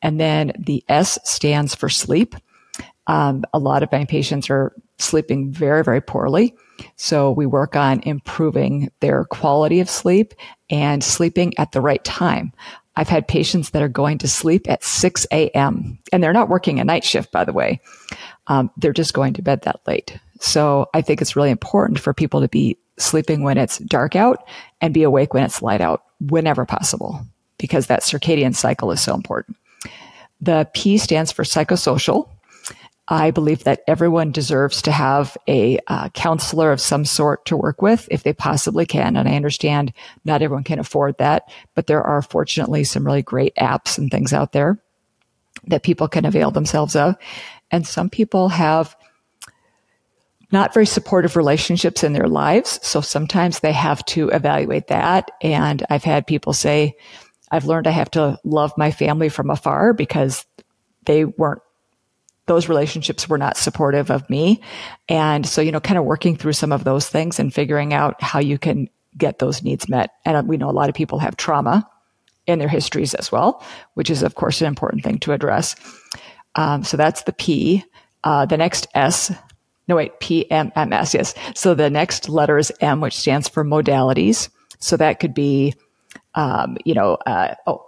And 0.03 0.21
then 0.21 0.53
the 0.59 0.85
S 0.89 1.19
stands 1.25 1.75
for 1.75 1.89
sleep. 1.89 2.35
Um, 3.07 3.45
a 3.53 3.59
lot 3.59 3.83
of 3.83 3.93
my 3.93 4.05
patients 4.05 4.49
are 4.49 4.73
sleeping 4.99 5.53
very, 5.53 5.85
very 5.85 6.01
poorly. 6.01 6.55
So 6.97 7.31
we 7.31 7.47
work 7.47 7.77
on 7.77 8.01
improving 8.01 8.91
their 9.01 9.25
quality 9.25 9.81
of 9.81 9.91
sleep 9.91 10.35
and 10.71 11.05
sleeping 11.05 11.53
at 11.59 11.73
the 11.73 11.81
right 11.81 12.03
time. 12.05 12.53
I've 12.97 13.09
had 13.09 13.27
patients 13.27 13.71
that 13.71 13.83
are 13.83 13.89
going 13.89 14.19
to 14.19 14.29
sleep 14.29 14.69
at 14.71 14.85
6 14.85 15.27
a.m. 15.33 15.99
and 16.13 16.23
they're 16.23 16.33
not 16.33 16.49
working 16.49 16.79
a 16.79 16.85
night 16.85 17.05
shift, 17.05 17.33
by 17.33 17.45
the 17.45 17.53
way. 17.53 17.81
Um, 18.47 18.71
they're 18.77 18.93
just 18.93 19.15
going 19.15 19.35
to 19.35 19.43
bed 19.43 19.63
that 19.63 19.81
late. 19.87 20.19
So 20.45 20.91
I 20.93 21.01
think 21.01 21.23
it's 21.23 21.37
really 21.37 21.51
important 21.51 21.99
for 21.99 22.13
people 22.13 22.43
to 22.43 22.49
be 22.49 22.77
sleeping 22.99 23.43
when 23.43 23.57
it's 23.57 23.79
dark 23.79 24.15
out 24.15 24.47
and 24.83 24.93
be 24.93 25.03
awake 25.03 25.33
when 25.33 25.43
it's 25.43 25.63
light 25.63 25.81
out 25.81 26.05
whenever 26.21 26.67
possible 26.67 27.27
because 27.57 27.87
that 27.87 28.03
circadian 28.03 28.55
cycle 28.55 28.91
is 28.91 29.01
so 29.01 29.15
important. 29.15 29.57
The 30.43 30.69
P 30.75 30.99
stands 30.99 31.33
for 31.33 31.45
psychosocial. 31.45 32.29
I 33.09 33.31
believe 33.31 33.65
that 33.65 33.81
everyone 33.89 34.33
deserves 34.33 34.83
to 34.83 34.93
have 34.93 35.35
a 35.49 35.79
uh, 35.89 36.11
counselor 36.11 36.73
of 36.73 36.81
some 36.81 37.07
sort 37.07 37.47
to 37.47 37.57
work 37.57 37.81
with 37.81 38.07
if 38.11 38.23
they 38.23 38.35
possibly 38.35 38.85
can. 38.85 39.17
And 39.17 39.27
I 39.27 39.37
understand 39.37 39.95
not 40.27 40.43
everyone 40.43 40.65
can 40.65 40.79
afford 40.79 41.17
that, 41.19 41.45
but 41.75 41.87
there 41.87 42.03
are 42.03 42.21
fortunately 42.21 42.85
some 42.85 43.07
really 43.07 43.23
great 43.23 43.55
apps 43.57 43.97
and 43.97 44.11
things 44.11 44.35
out 44.35 44.53
there 44.53 44.79
that 45.67 45.83
people 45.83 46.07
can 46.07 46.27
avail 46.27 46.51
themselves 46.51 46.95
of. 46.95 47.17
And 47.71 47.87
some 47.87 48.11
people 48.11 48.51
have 48.51 48.95
not 50.53 50.75
very 50.75 50.87
supportive 50.87 51.37
relationships 51.37 52.05
in 52.05 52.13
their 52.13 52.29
lives. 52.29 52.79
So 52.83 53.01
sometimes 53.01 53.61
they 53.61 53.73
have 53.73 54.05
to 54.07 54.29
evaluate 54.31 54.89
that. 54.89 55.31
And 55.43 55.85
I've 55.91 56.05
had 56.05 56.27
people 56.27 56.53
say, 56.53 56.97
I've 57.51 57.67
learned 57.67 57.87
I 57.87 57.93
have 57.93 58.11
to 58.13 58.39
love 58.45 58.73
my 58.77 58.91
family 58.91 59.29
from 59.29 59.51
afar 59.51 59.93
because 59.93 60.45
they 61.05 61.25
weren't 61.25 61.63
those 62.47 62.69
relationships 62.69 63.29
were 63.29 63.39
not 63.39 63.57
supportive 63.57 64.11
of 64.11 64.29
me. 64.29 64.61
And 65.09 65.47
so, 65.47 65.63
you 65.63 65.73
know, 65.73 65.81
kind 65.81 65.99
of 65.99 66.05
working 66.05 66.37
through 66.37 66.53
some 66.53 66.73
of 66.73 66.85
those 66.85 67.09
things 67.09 67.39
and 67.39 67.55
figuring 67.55 67.95
out 67.95 68.23
how 68.23 68.39
you 68.39 68.59
can 68.59 68.89
get 69.17 69.39
those 69.39 69.63
needs 69.63 69.89
met. 69.89 70.11
And 70.25 70.47
we 70.47 70.57
know 70.57 70.69
a 70.69 70.73
lot 70.73 70.89
of 70.89 70.95
people 70.95 71.19
have 71.21 71.37
trauma 71.37 71.89
in 72.47 72.59
their 72.59 72.69
histories 72.69 73.15
as 73.15 73.33
well, 73.33 73.65
which 73.95 74.11
is, 74.11 74.23
of 74.23 74.35
course, 74.35 74.61
an 74.61 74.67
important 74.67 75.03
thing 75.03 75.19
to 75.21 75.33
address. 75.33 75.75
Um, 76.55 76.85
so 76.85 76.97
that's 76.97 77.23
the 77.23 77.33
P. 77.33 77.85
Uh, 78.23 78.47
the 78.47 78.57
next 78.57 78.87
S, 78.95 79.33
no, 79.89 79.97
wait, 79.97 80.19
PMMS, 80.21 81.15
yes. 81.15 81.35
So 81.55 81.75
the 81.75 81.91
next 81.91 82.29
letter 82.29 82.59
is 82.59 82.73
M, 82.81 83.01
which 83.01 83.17
stands 83.17 83.49
for 83.49 83.65
modalities. 83.65 84.49
So 84.79 84.97
that 84.97 85.21
could 85.21 85.35
be, 85.35 85.75
um, 86.35 86.77
you 86.85 86.95
know, 86.95 87.15
uh, 87.27 87.55
oh, 87.67 87.87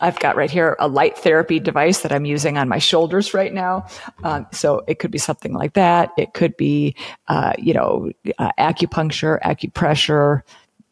I've 0.00 0.18
got 0.18 0.36
right 0.36 0.50
here 0.50 0.76
a 0.80 0.88
light 0.88 1.18
therapy 1.18 1.60
device 1.60 2.00
that 2.00 2.12
I'm 2.12 2.24
using 2.24 2.56
on 2.56 2.68
my 2.68 2.78
shoulders 2.78 3.34
right 3.34 3.52
now. 3.52 3.86
Um, 4.24 4.46
so 4.52 4.82
it 4.88 4.98
could 4.98 5.10
be 5.10 5.18
something 5.18 5.52
like 5.52 5.74
that. 5.74 6.10
It 6.16 6.32
could 6.32 6.56
be, 6.56 6.94
uh, 7.28 7.52
you 7.58 7.74
know, 7.74 8.10
uh, 8.38 8.50
acupuncture, 8.58 9.40
acupressure, 9.42 10.40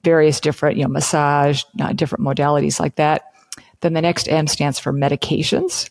various 0.04 0.40
different, 0.40 0.76
you 0.76 0.82
know, 0.82 0.90
massage, 0.90 1.64
uh, 1.80 1.92
different 1.92 2.24
modalities 2.24 2.78
like 2.78 2.96
that. 2.96 3.32
Then 3.80 3.94
the 3.94 4.02
next 4.02 4.28
M 4.28 4.46
stands 4.46 4.78
for 4.78 4.92
medications. 4.92 5.88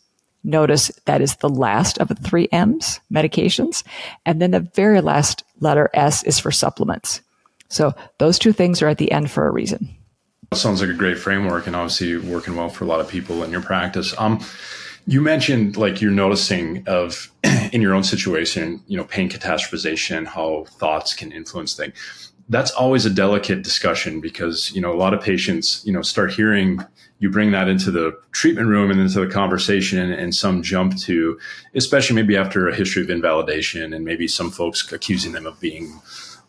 Notice 0.47 0.87
that 1.03 1.21
is 1.21 1.35
the 1.35 1.49
last 1.49 1.97
of 1.97 2.07
the 2.07 2.15
three 2.15 2.47
M's, 2.53 3.01
medications. 3.11 3.83
And 4.25 4.41
then 4.41 4.51
the 4.51 4.61
very 4.61 5.01
last 5.01 5.43
letter 5.59 5.89
S 5.93 6.23
is 6.23 6.39
for 6.39 6.51
supplements. 6.51 7.21
So 7.67 7.93
those 8.17 8.39
two 8.39 8.53
things 8.53 8.81
are 8.81 8.87
at 8.87 8.97
the 8.97 9.11
end 9.11 9.29
for 9.29 9.45
a 9.45 9.51
reason. 9.51 9.93
Sounds 10.53 10.79
like 10.79 10.89
a 10.89 10.93
great 10.93 11.17
framework 11.17 11.67
and 11.67 11.75
obviously 11.75 12.17
working 12.17 12.55
well 12.55 12.69
for 12.69 12.85
a 12.85 12.87
lot 12.87 13.01
of 13.01 13.09
people 13.09 13.43
in 13.43 13.51
your 13.51 13.61
practice. 13.61 14.15
Um, 14.17 14.39
you 15.05 15.19
mentioned 15.19 15.75
like 15.75 15.99
you're 16.01 16.11
noticing 16.11 16.87
of 16.87 17.29
in 17.73 17.81
your 17.81 17.93
own 17.93 18.05
situation, 18.05 18.81
you 18.87 18.95
know, 18.95 19.03
pain 19.03 19.29
catastrophization, 19.29 20.25
how 20.25 20.63
thoughts 20.79 21.13
can 21.13 21.33
influence 21.33 21.75
things. 21.75 22.31
That's 22.49 22.71
always 22.71 23.05
a 23.05 23.09
delicate 23.09 23.61
discussion 23.61 24.21
because, 24.21 24.71
you 24.71 24.81
know, 24.81 24.93
a 24.93 24.95
lot 24.95 25.13
of 25.13 25.21
patients, 25.21 25.81
you 25.85 25.91
know, 25.91 26.01
start 26.01 26.31
hearing 26.31 26.79
you 27.19 27.29
bring 27.29 27.51
that 27.51 27.67
into 27.67 27.91
the 27.91 28.17
treatment 28.31 28.67
room 28.67 28.91
and 28.91 28.99
into 28.99 29.19
the 29.19 29.27
conversation 29.27 30.11
and 30.11 30.35
some 30.35 30.61
jump 30.61 30.97
to 30.99 31.39
especially 31.73 32.15
maybe 32.15 32.37
after 32.37 32.67
a 32.67 32.75
history 32.75 33.01
of 33.01 33.09
invalidation 33.09 33.91
and 33.91 34.05
maybe 34.05 34.27
some 34.27 34.51
folks 34.51 34.91
accusing 34.91 35.31
them 35.31 35.47
of 35.47 35.59
being 35.59 35.99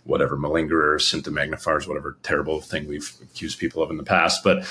whatever 0.04 0.36
malingerers, 0.36 1.02
symptom 1.02 1.34
magnifiers, 1.34 1.86
whatever 1.86 2.16
terrible 2.22 2.60
thing 2.60 2.86
we've 2.86 3.14
accused 3.22 3.58
people 3.58 3.82
of 3.82 3.90
in 3.90 3.98
the 3.98 4.02
past. 4.02 4.42
But 4.42 4.66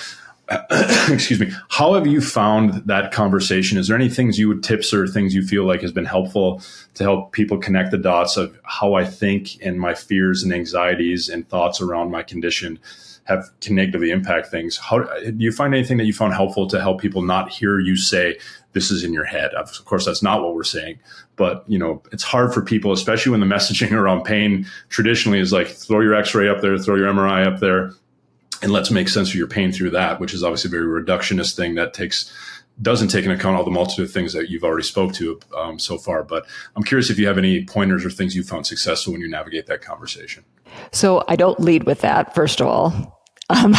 excuse 1.10 1.40
me, 1.40 1.52
how 1.70 1.94
have 1.94 2.08
you 2.08 2.22
found 2.22 2.74
that 2.86 3.12
conversation? 3.12 3.78
Is 3.78 3.88
there 3.88 3.98
any 3.98 4.10
things 4.10 4.40
you 4.40 4.48
would 4.48 4.64
tips 4.64 4.94
or 4.94 5.06
things 5.08 5.36
you 5.36 5.46
feel 5.46 5.66
like 5.66 5.82
has 5.82 5.92
been 5.92 6.06
helpful 6.06 6.62
to 6.94 7.04
help 7.04 7.34
people 7.34 7.58
connect 7.58 7.92
the 7.92 7.98
dots 7.98 8.38
of 8.38 8.58
how 8.64 8.94
I 8.94 9.04
think 9.04 9.62
and 9.62 9.80
my 9.80 9.94
fears 9.94 10.44
and 10.44 10.54
anxieties 10.54 11.28
and 11.28 11.48
thoughts 11.50 11.82
around 11.82 12.12
my 12.12 12.24
condition 12.24 12.80
have 13.26 13.50
can 13.60 13.76
negatively 13.76 14.10
impact 14.10 14.48
things? 14.48 14.78
How 14.78 15.00
do 15.00 15.36
you 15.38 15.52
find 15.52 15.74
anything 15.74 15.98
that 15.98 16.06
you 16.06 16.14
found 16.14 16.34
helpful 16.34 16.66
to 16.68 16.80
help 16.80 17.02
people 17.02 17.22
not 17.22 17.50
hear 17.50 17.78
you 17.80 17.98
say 17.98 18.38
this 18.72 18.90
is 18.90 19.04
in 19.04 19.12
your 19.12 19.26
head? 19.26 19.54
Of 19.54 19.84
course, 19.84 20.06
that's 20.06 20.24
not 20.24 20.42
what 20.42 20.56
we're 20.56 20.64
saying, 20.64 21.00
but 21.36 21.66
you 21.68 21.78
know, 21.78 22.02
it's 22.14 22.24
hard 22.24 22.54
for 22.54 22.62
people, 22.62 22.94
especially 22.94 23.32
when 23.32 23.42
the 23.42 23.46
messaging 23.56 23.92
around 23.92 24.24
pain 24.24 24.66
traditionally 24.88 25.40
is 25.40 25.52
like 25.52 25.68
throw 25.68 26.00
your 26.00 26.14
X-ray 26.14 26.48
up 26.48 26.62
there, 26.62 26.78
throw 26.78 26.96
your 26.96 27.12
MRI 27.12 27.46
up 27.46 27.60
there, 27.60 27.92
and 28.62 28.72
let's 28.72 28.92
make 28.92 29.10
sense 29.10 29.30
of 29.30 29.36
your 29.36 29.48
pain 29.48 29.72
through 29.72 29.92
that, 29.92 30.20
which 30.20 30.34
is 30.34 30.44
obviously 30.44 30.70
a 30.70 30.72
very 30.72 31.04
reductionist 31.04 31.56
thing 31.56 31.76
that 31.76 31.94
takes 31.94 32.32
doesn't 32.82 33.08
take 33.08 33.26
into 33.26 33.36
account 33.36 33.58
all 33.58 33.64
the 33.64 33.72
multitude 33.72 34.06
of 34.06 34.12
things 34.12 34.34
that 34.34 34.50
you've 34.50 34.64
already 34.64 34.84
spoke 34.84 35.14
to 35.14 35.40
um, 35.58 35.80
so 35.80 35.98
far. 35.98 36.24
But 36.24 36.46
I'm 36.76 36.84
curious 36.84 37.10
if 37.10 37.18
you 37.18 37.28
have 37.28 37.38
any 37.38 37.66
pointers 37.66 38.06
or 38.06 38.12
things 38.12 38.36
you 38.36 38.44
found 38.44 38.68
successful 38.68 39.14
when 39.14 39.22
you 39.22 39.28
navigate 39.28 39.66
that 39.66 39.82
conversation. 39.82 40.44
So 40.92 41.24
I 41.28 41.36
don't 41.36 41.60
lead 41.60 41.86
with 41.86 42.02
that, 42.02 42.36
first 42.36 42.62
of 42.62 42.68
all. 42.68 43.14
um, 43.50 43.76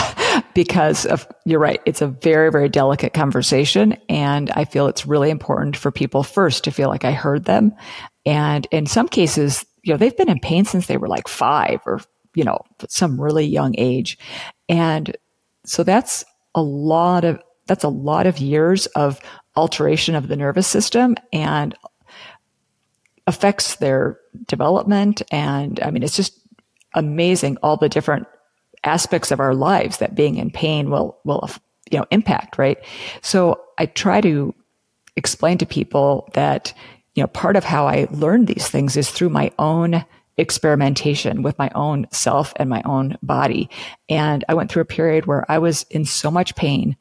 because 0.54 1.04
of, 1.04 1.28
you're 1.44 1.60
right. 1.60 1.82
It's 1.84 2.00
a 2.00 2.06
very, 2.06 2.50
very 2.50 2.70
delicate 2.70 3.12
conversation. 3.12 3.98
And 4.08 4.50
I 4.52 4.64
feel 4.64 4.86
it's 4.86 5.06
really 5.06 5.28
important 5.28 5.76
for 5.76 5.92
people 5.92 6.22
first 6.22 6.64
to 6.64 6.70
feel 6.70 6.88
like 6.88 7.04
I 7.04 7.12
heard 7.12 7.44
them. 7.44 7.74
And 8.24 8.66
in 8.70 8.86
some 8.86 9.08
cases, 9.08 9.66
you 9.82 9.92
know, 9.92 9.98
they've 9.98 10.16
been 10.16 10.30
in 10.30 10.40
pain 10.40 10.64
since 10.64 10.86
they 10.86 10.96
were 10.96 11.06
like 11.06 11.28
five 11.28 11.80
or, 11.84 12.00
you 12.34 12.44
know, 12.44 12.60
some 12.88 13.20
really 13.20 13.44
young 13.44 13.74
age. 13.76 14.18
And 14.68 15.16
so 15.64 15.82
that's 15.82 16.24
a 16.54 16.62
lot 16.62 17.24
of, 17.24 17.40
that's 17.66 17.84
a 17.84 17.88
lot 17.88 18.26
of 18.26 18.38
years 18.38 18.86
of 18.86 19.20
alteration 19.56 20.14
of 20.14 20.28
the 20.28 20.36
nervous 20.36 20.66
system 20.66 21.16
and 21.32 21.74
affects 23.26 23.76
their 23.76 24.18
development. 24.46 25.22
And 25.30 25.80
I 25.80 25.90
mean, 25.90 26.02
it's 26.02 26.16
just 26.16 26.38
amazing 26.94 27.58
all 27.62 27.76
the 27.76 27.88
different 27.88 28.26
aspects 28.84 29.30
of 29.30 29.40
our 29.40 29.54
lives 29.54 29.98
that 29.98 30.14
being 30.14 30.36
in 30.36 30.50
pain 30.50 30.90
will, 30.90 31.18
will, 31.24 31.50
you 31.90 31.98
know, 31.98 32.06
impact, 32.10 32.58
right? 32.58 32.78
So 33.20 33.60
I 33.76 33.86
try 33.86 34.20
to 34.20 34.54
explain 35.16 35.58
to 35.58 35.66
people 35.66 36.30
that, 36.34 36.72
you 37.14 37.22
know, 37.22 37.26
part 37.26 37.56
of 37.56 37.64
how 37.64 37.86
I 37.86 38.06
learned 38.10 38.46
these 38.46 38.68
things 38.68 38.96
is 38.96 39.10
through 39.10 39.30
my 39.30 39.50
own 39.58 40.04
experimentation 40.38 41.42
with 41.42 41.58
my 41.58 41.70
own 41.74 42.06
self 42.10 42.52
and 42.56 42.70
my 42.70 42.82
own 42.84 43.18
body. 43.22 43.68
And 44.08 44.44
I 44.48 44.54
went 44.54 44.70
through 44.70 44.82
a 44.82 44.86
period 44.86 45.26
where 45.26 45.44
I 45.50 45.58
was 45.58 45.84
in 45.90 46.04
so 46.04 46.30
much 46.30 46.54
pain. 46.54 46.96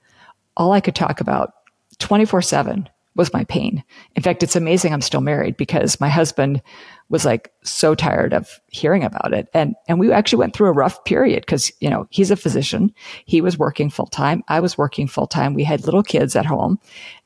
All 0.58 0.74
I 0.74 0.82
could 0.82 0.96
talk 0.96 1.22
about 1.22 1.54
24 2.00 2.42
seven 2.42 2.90
was 3.16 3.34
my 3.34 3.44
pain. 3.46 3.84
In 4.16 4.22
fact, 4.22 4.44
it's 4.44 4.56
amazing 4.56 4.94
I'm 4.94 5.02
still 5.02 5.22
married 5.22 5.58
because 5.58 6.00
my 6.00 6.08
husband 6.08 6.62
was 7.10 7.26
like 7.26 7.52
so 7.64 7.96
tired 7.96 8.32
of 8.32 8.60
hearing 8.68 9.04
about 9.04 9.34
it. 9.34 9.48
And, 9.54 9.76
and 9.88 10.00
we 10.00 10.12
actually 10.12 10.40
went 10.40 10.56
through 10.56 10.70
a 10.70 10.74
rough 10.74 11.04
period 11.04 11.42
because, 11.42 11.72
you 11.80 11.90
know, 11.90 12.08
he's 12.12 12.30
a 12.30 12.36
physician. 12.36 12.94
He 13.26 13.42
was 13.42 13.58
working 13.58 13.90
full 13.90 14.06
time. 14.06 14.44
I 14.48 14.60
was 14.60 14.78
working 14.78 15.08
full 15.08 15.26
time. 15.26 15.56
We 15.56 15.64
had 15.64 15.86
little 15.86 16.04
kids 16.04 16.36
at 16.36 16.46
home 16.46 16.80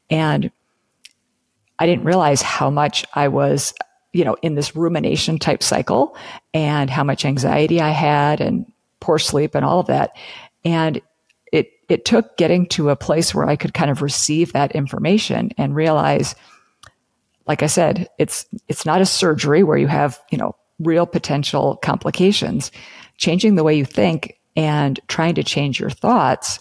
and 0.10 0.50
I 1.78 1.88
didn't 1.88 2.06
realize 2.06 2.42
how 2.42 2.70
much 2.70 3.06
I 3.14 3.28
was, 3.28 3.74
you 4.14 4.26
know, 4.26 4.36
in 4.42 4.56
this 4.56 4.76
rumination 4.76 5.38
type 5.38 5.64
cycle 5.64 6.16
and 6.54 6.90
how 6.90 7.04
much 7.04 7.26
anxiety 7.26 7.80
I 7.80 7.90
had 7.90 8.42
and 8.42 8.72
poor 9.00 9.18
sleep 9.18 9.56
and 9.56 9.66
all 9.66 9.80
of 9.80 9.88
that. 9.88 10.16
And 10.66 11.02
it, 11.52 11.72
it 11.90 12.06
took 12.06 12.38
getting 12.38 12.66
to 12.68 12.90
a 12.90 12.96
place 12.96 13.34
where 13.34 13.48
I 13.48 13.56
could 13.56 13.74
kind 13.74 13.90
of 13.90 14.02
receive 14.02 14.54
that 14.54 14.74
information 14.74 15.52
and 15.58 15.76
realize 15.76 16.36
like 17.48 17.64
I 17.64 17.68
said, 17.68 18.08
it's 18.18 18.46
it's 18.68 18.86
not 18.86 19.02
a 19.02 19.06
surgery 19.06 19.64
where 19.64 19.78
you 19.78 19.88
have, 19.88 20.22
you 20.32 20.38
know, 20.38 20.56
real 20.80 21.06
potential 21.06 21.78
complications. 21.78 22.72
Changing 23.18 23.56
the 23.56 23.64
way 23.64 23.76
you 23.76 23.86
think 23.86 24.40
and 24.56 25.00
trying 25.08 25.36
to 25.36 25.44
change 25.44 25.80
your 25.80 25.90
thoughts 25.90 26.60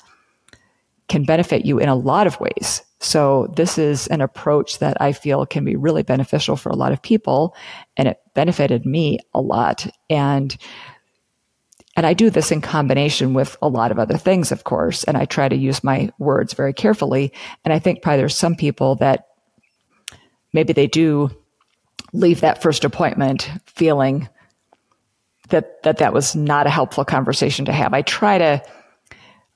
can 1.08 1.24
benefit 1.24 1.64
you 1.64 1.78
in 1.78 1.88
a 1.88 1.94
lot 1.94 2.26
of 2.26 2.40
ways. 2.40 2.82
So 3.00 3.52
this 3.56 3.78
is 3.78 4.06
an 4.08 4.20
approach 4.20 4.78
that 4.78 5.00
I 5.00 5.12
feel 5.12 5.46
can 5.46 5.64
be 5.64 5.74
really 5.74 6.02
beneficial 6.02 6.56
for 6.56 6.68
a 6.68 6.76
lot 6.76 6.92
of 6.92 7.02
people 7.02 7.56
and 7.96 8.06
it 8.06 8.20
benefited 8.34 8.84
me 8.84 9.18
a 9.34 9.40
lot 9.40 9.86
and 10.08 10.56
and 11.96 12.06
I 12.06 12.14
do 12.14 12.30
this 12.30 12.52
in 12.52 12.60
combination 12.60 13.34
with 13.34 13.56
a 13.60 13.68
lot 13.68 13.90
of 13.90 13.98
other 13.98 14.16
things, 14.16 14.52
of 14.52 14.64
course, 14.64 15.02
and 15.04 15.16
I 15.16 15.24
try 15.24 15.48
to 15.48 15.56
use 15.56 15.82
my 15.82 16.10
words 16.18 16.54
very 16.54 16.72
carefully. 16.72 17.32
And 17.64 17.74
I 17.74 17.80
think 17.80 18.00
probably 18.00 18.18
there's 18.18 18.36
some 18.36 18.54
people 18.54 18.94
that 18.96 19.26
maybe 20.52 20.72
they 20.72 20.86
do 20.86 21.30
leave 22.12 22.40
that 22.40 22.62
first 22.62 22.84
appointment 22.84 23.50
feeling 23.66 24.28
that 25.48 25.82
that 25.82 25.98
that 25.98 26.14
was 26.14 26.36
not 26.36 26.66
a 26.66 26.70
helpful 26.70 27.04
conversation 27.04 27.64
to 27.64 27.72
have. 27.72 27.92
I 27.92 28.02
try 28.02 28.38
to 28.38 28.62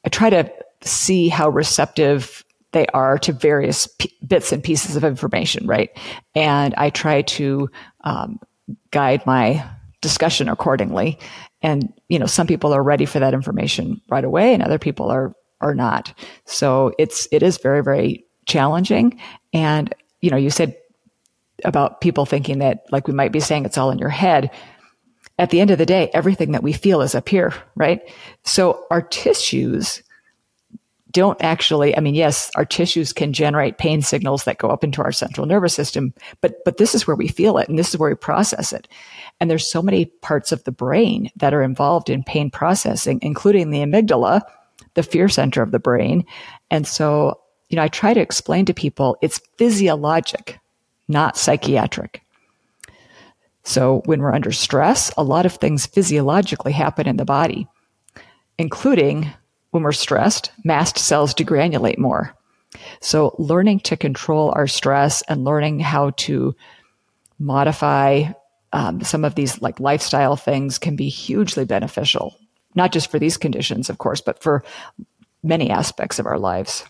I 0.04 0.08
try 0.08 0.28
to 0.30 0.52
see 0.82 1.28
how 1.28 1.48
receptive 1.48 2.44
they 2.74 2.86
are 2.88 3.18
to 3.18 3.32
various 3.32 3.86
p- 3.86 4.14
bits 4.26 4.52
and 4.52 4.62
pieces 4.62 4.96
of 4.96 5.04
information, 5.04 5.66
right? 5.66 5.90
And 6.34 6.74
I 6.74 6.90
try 6.90 7.22
to 7.22 7.70
um, 8.02 8.38
guide 8.90 9.24
my 9.24 9.64
discussion 10.02 10.48
accordingly. 10.50 11.18
And 11.62 11.92
you 12.08 12.18
know, 12.18 12.26
some 12.26 12.46
people 12.46 12.74
are 12.74 12.82
ready 12.82 13.06
for 13.06 13.20
that 13.20 13.32
information 13.32 14.02
right 14.10 14.24
away, 14.24 14.52
and 14.52 14.62
other 14.62 14.78
people 14.78 15.10
are 15.10 15.34
are 15.62 15.74
not. 15.74 16.12
So 16.44 16.92
it's 16.98 17.26
it 17.32 17.42
is 17.42 17.56
very 17.58 17.82
very 17.82 18.26
challenging. 18.46 19.18
And 19.54 19.94
you 20.20 20.30
know, 20.30 20.36
you 20.36 20.50
said 20.50 20.76
about 21.64 22.00
people 22.00 22.26
thinking 22.26 22.58
that, 22.58 22.84
like 22.90 23.08
we 23.08 23.14
might 23.14 23.32
be 23.32 23.40
saying, 23.40 23.64
it's 23.64 23.78
all 23.78 23.90
in 23.90 23.98
your 23.98 24.10
head. 24.10 24.50
At 25.38 25.50
the 25.50 25.60
end 25.60 25.70
of 25.70 25.78
the 25.78 25.86
day, 25.86 26.10
everything 26.12 26.52
that 26.52 26.62
we 26.62 26.72
feel 26.72 27.00
is 27.00 27.14
up 27.14 27.28
here, 27.28 27.54
right? 27.74 28.00
So 28.44 28.86
our 28.90 29.02
tissues 29.02 30.02
don't 31.14 31.42
actually, 31.42 31.96
I 31.96 32.00
mean, 32.00 32.14
yes, 32.14 32.50
our 32.56 32.66
tissues 32.66 33.12
can 33.12 33.32
generate 33.32 33.78
pain 33.78 34.02
signals 34.02 34.44
that 34.44 34.58
go 34.58 34.68
up 34.68 34.84
into 34.84 35.00
our 35.00 35.12
central 35.12 35.46
nervous 35.46 35.72
system, 35.72 36.12
but, 36.42 36.56
but 36.64 36.76
this 36.76 36.94
is 36.94 37.06
where 37.06 37.16
we 37.16 37.28
feel 37.28 37.56
it 37.56 37.68
and 37.68 37.78
this 37.78 37.88
is 37.88 37.98
where 37.98 38.10
we 38.10 38.16
process 38.16 38.72
it. 38.72 38.86
And 39.40 39.50
there's 39.50 39.66
so 39.66 39.80
many 39.80 40.06
parts 40.06 40.52
of 40.52 40.62
the 40.64 40.72
brain 40.72 41.30
that 41.36 41.54
are 41.54 41.62
involved 41.62 42.10
in 42.10 42.24
pain 42.24 42.50
processing, 42.50 43.20
including 43.22 43.70
the 43.70 43.78
amygdala, 43.78 44.42
the 44.94 45.02
fear 45.02 45.28
center 45.28 45.62
of 45.62 45.70
the 45.70 45.78
brain. 45.78 46.26
And 46.70 46.86
so, 46.86 47.40
you 47.70 47.76
know, 47.76 47.82
I 47.82 47.88
try 47.88 48.12
to 48.12 48.20
explain 48.20 48.66
to 48.66 48.74
people 48.74 49.16
it's 49.22 49.40
physiologic 49.56 50.58
not 51.08 51.36
psychiatric. 51.36 52.22
So 53.62 54.02
when 54.04 54.20
we're 54.20 54.34
under 54.34 54.52
stress, 54.52 55.10
a 55.16 55.22
lot 55.22 55.46
of 55.46 55.54
things 55.54 55.86
physiologically 55.86 56.72
happen 56.72 57.08
in 57.08 57.16
the 57.16 57.24
body, 57.24 57.66
including 58.58 59.32
when 59.74 59.82
we're 59.82 59.92
stressed, 59.92 60.52
mast 60.62 60.98
cells 60.98 61.34
degranulate 61.34 61.98
more. 61.98 62.34
So 63.00 63.34
learning 63.38 63.80
to 63.80 63.96
control 63.96 64.52
our 64.54 64.66
stress 64.66 65.22
and 65.22 65.44
learning 65.44 65.80
how 65.80 66.10
to 66.10 66.54
modify 67.38 68.26
um, 68.72 69.02
some 69.02 69.24
of 69.24 69.34
these 69.34 69.60
like 69.60 69.80
lifestyle 69.80 70.36
things 70.36 70.78
can 70.78 70.96
be 70.96 71.08
hugely 71.08 71.64
beneficial, 71.64 72.36
not 72.74 72.92
just 72.92 73.10
for 73.10 73.18
these 73.18 73.36
conditions, 73.36 73.90
of 73.90 73.98
course, 73.98 74.20
but 74.20 74.42
for 74.42 74.64
many 75.42 75.70
aspects 75.70 76.18
of 76.18 76.26
our 76.26 76.38
lives. 76.38 76.84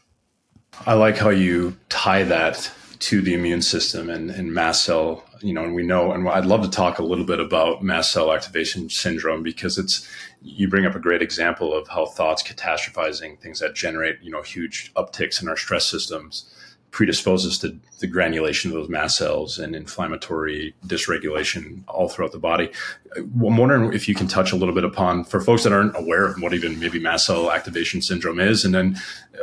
I 0.87 0.95
like 0.95 1.17
how 1.17 1.31
you 1.31 1.77
tie 1.89 2.25
that 2.25 2.71
to 3.01 3.21
the 3.21 3.35
immune 3.35 3.63
system 3.63 4.09
and, 4.09 4.31
and 4.31 4.53
mast 4.53 4.85
cell, 4.85 5.25
you 5.41 5.53
know, 5.53 5.65
and 5.65 5.75
we 5.75 5.83
know, 5.83 6.13
and 6.13 6.29
I'd 6.29 6.47
love 6.47 6.63
to 6.63 6.71
talk 6.71 6.99
a 6.99 7.05
little 7.05 7.25
bit 7.25 7.41
about 7.41 7.83
mast 7.83 8.13
cell 8.13 8.33
activation 8.33 8.89
syndrome 8.89 9.43
because 9.43 9.77
it's, 9.79 10.09
you 10.45 10.69
bring 10.69 10.85
up 10.85 10.95
a 10.95 11.01
great 11.01 11.23
example 11.23 11.73
of 11.73 11.89
how 11.89 12.05
thoughts 12.05 12.43
catastrophizing 12.43 13.41
things 13.41 13.61
that 13.61 13.75
generate, 13.75 14.21
you 14.23 14.31
know, 14.31 14.43
huge 14.43 14.93
upticks 14.95 15.41
in 15.41 15.49
our 15.49 15.57
stress 15.57 15.87
systems 15.87 16.51
predisposes 16.91 17.59
to 17.59 17.77
the 17.99 18.07
granulation 18.07 18.71
of 18.71 18.77
those 18.77 18.89
mast 18.89 19.17
cells 19.17 19.59
and 19.59 19.75
inflammatory 19.75 20.73
dysregulation 20.87 21.83
all 21.89 22.09
throughout 22.09 22.31
the 22.31 22.39
body. 22.39 22.71
I'm 23.17 23.57
wondering 23.57 23.93
if 23.93 24.09
you 24.09 24.15
can 24.15 24.29
touch 24.29 24.53
a 24.53 24.57
little 24.57 24.75
bit 24.75 24.85
upon, 24.85 25.25
for 25.25 25.41
folks 25.41 25.65
that 25.65 25.73
aren't 25.73 25.97
aware 25.97 26.25
of 26.25 26.41
what 26.41 26.55
even 26.55 26.79
maybe 26.79 27.01
mast 27.01 27.27
cell 27.27 27.51
activation 27.51 28.01
syndrome 28.01 28.39
is, 28.39 28.65
and 28.65 28.73
then 28.73 28.97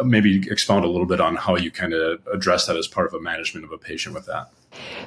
maybe 0.05 0.47
expound 0.49 0.85
a 0.85 0.87
little 0.87 1.05
bit 1.05 1.19
on 1.19 1.35
how 1.35 1.57
you 1.57 1.71
kind 1.71 1.93
of 1.93 2.25
address 2.31 2.67
that 2.67 2.77
as 2.77 2.87
part 2.87 3.07
of 3.07 3.13
a 3.13 3.19
management 3.19 3.65
of 3.65 3.73
a 3.73 3.77
patient 3.77 4.15
with 4.15 4.27
that. 4.27 4.49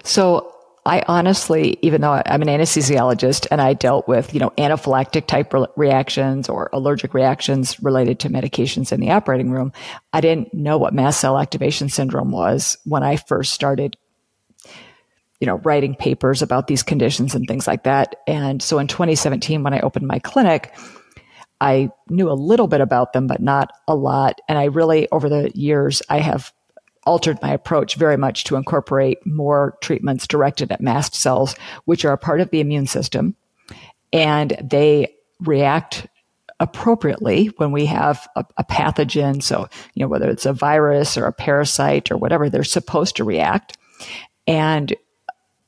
So 0.02 0.54
I 0.86 1.02
honestly, 1.08 1.78
even 1.80 2.02
though 2.02 2.22
I'm 2.26 2.42
an 2.42 2.48
anesthesiologist 2.48 3.46
and 3.50 3.60
I 3.60 3.72
dealt 3.72 4.06
with, 4.06 4.34
you 4.34 4.40
know, 4.40 4.50
anaphylactic 4.58 5.26
type 5.26 5.52
re- 5.54 5.66
reactions 5.76 6.48
or 6.48 6.68
allergic 6.74 7.14
reactions 7.14 7.82
related 7.82 8.20
to 8.20 8.28
medications 8.28 8.92
in 8.92 9.00
the 9.00 9.10
operating 9.10 9.50
room, 9.50 9.72
I 10.12 10.20
didn't 10.20 10.52
know 10.52 10.76
what 10.76 10.92
mast 10.92 11.20
cell 11.20 11.38
activation 11.38 11.88
syndrome 11.88 12.30
was 12.30 12.76
when 12.84 13.02
I 13.02 13.16
first 13.16 13.54
started, 13.54 13.96
you 15.40 15.46
know, 15.46 15.56
writing 15.64 15.94
papers 15.94 16.42
about 16.42 16.66
these 16.66 16.82
conditions 16.82 17.34
and 17.34 17.48
things 17.48 17.66
like 17.66 17.84
that. 17.84 18.16
And 18.26 18.62
so 18.62 18.78
in 18.78 18.86
2017, 18.86 19.62
when 19.62 19.72
I 19.72 19.80
opened 19.80 20.06
my 20.06 20.18
clinic, 20.18 20.76
I 21.62 21.88
knew 22.10 22.30
a 22.30 22.34
little 22.34 22.66
bit 22.66 22.82
about 22.82 23.14
them, 23.14 23.26
but 23.26 23.40
not 23.40 23.70
a 23.88 23.94
lot. 23.94 24.38
And 24.50 24.58
I 24.58 24.64
really, 24.64 25.08
over 25.10 25.30
the 25.30 25.50
years, 25.54 26.02
I 26.10 26.18
have 26.18 26.52
altered 27.06 27.40
my 27.42 27.52
approach 27.52 27.96
very 27.96 28.16
much 28.16 28.44
to 28.44 28.56
incorporate 28.56 29.24
more 29.26 29.76
treatments 29.80 30.26
directed 30.26 30.72
at 30.72 30.80
mast 30.80 31.14
cells, 31.14 31.54
which 31.84 32.04
are 32.04 32.12
a 32.12 32.18
part 32.18 32.40
of 32.40 32.50
the 32.50 32.60
immune 32.60 32.86
system. 32.86 33.36
And 34.12 34.56
they 34.62 35.14
react 35.40 36.06
appropriately 36.60 37.46
when 37.56 37.72
we 37.72 37.86
have 37.86 38.26
a, 38.36 38.44
a, 38.56 38.64
pathogen. 38.64 39.42
So, 39.42 39.68
you 39.94 40.00
know, 40.00 40.08
whether 40.08 40.30
it's 40.30 40.46
a 40.46 40.52
virus 40.52 41.16
or 41.16 41.26
a 41.26 41.32
parasite 41.32 42.10
or 42.10 42.16
whatever, 42.16 42.48
they're 42.48 42.64
supposed 42.64 43.16
to 43.16 43.24
react. 43.24 43.76
And 44.46 44.94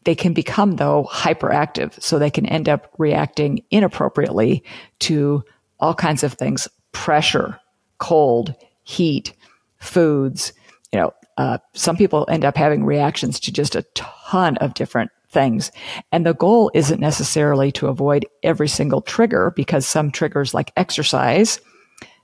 they 0.05 0.15
can 0.15 0.33
become, 0.33 0.77
though, 0.77 1.09
hyperactive. 1.11 2.01
So 2.01 2.19
they 2.19 2.31
can 2.31 2.47
end 2.47 2.69
up 2.69 2.93
reacting 2.99 3.65
inappropriately 3.71 4.63
to 5.01 5.43
all 5.81 5.95
kinds 5.95 6.23
of 6.23 6.35
things 6.35 6.69
pressure, 6.93 7.61
cold, 7.99 8.55
heat, 8.85 9.35
foods, 9.79 10.53
you 10.93 11.01
know, 11.01 11.13
uh, 11.37 11.59
some 11.75 11.97
people 11.97 12.27
end 12.29 12.45
up 12.45 12.57
having 12.57 12.85
reactions 12.85 13.41
to 13.41 13.53
just 13.53 13.75
a 13.75 13.83
ton 13.95 14.57
of 14.59 14.75
different 14.75 15.11
things. 15.29 15.71
And 16.13 16.25
the 16.25 16.35
goal 16.35 16.71
isn't 16.75 17.01
necessarily 17.01 17.71
to 17.73 17.89
avoid 17.89 18.27
every 18.43 18.69
single 18.69 19.03
trigger 19.03 19.53
because 19.55 19.87
some 19.87 20.11
triggers 20.11 20.55
like 20.55 20.73
exercise 20.77 21.61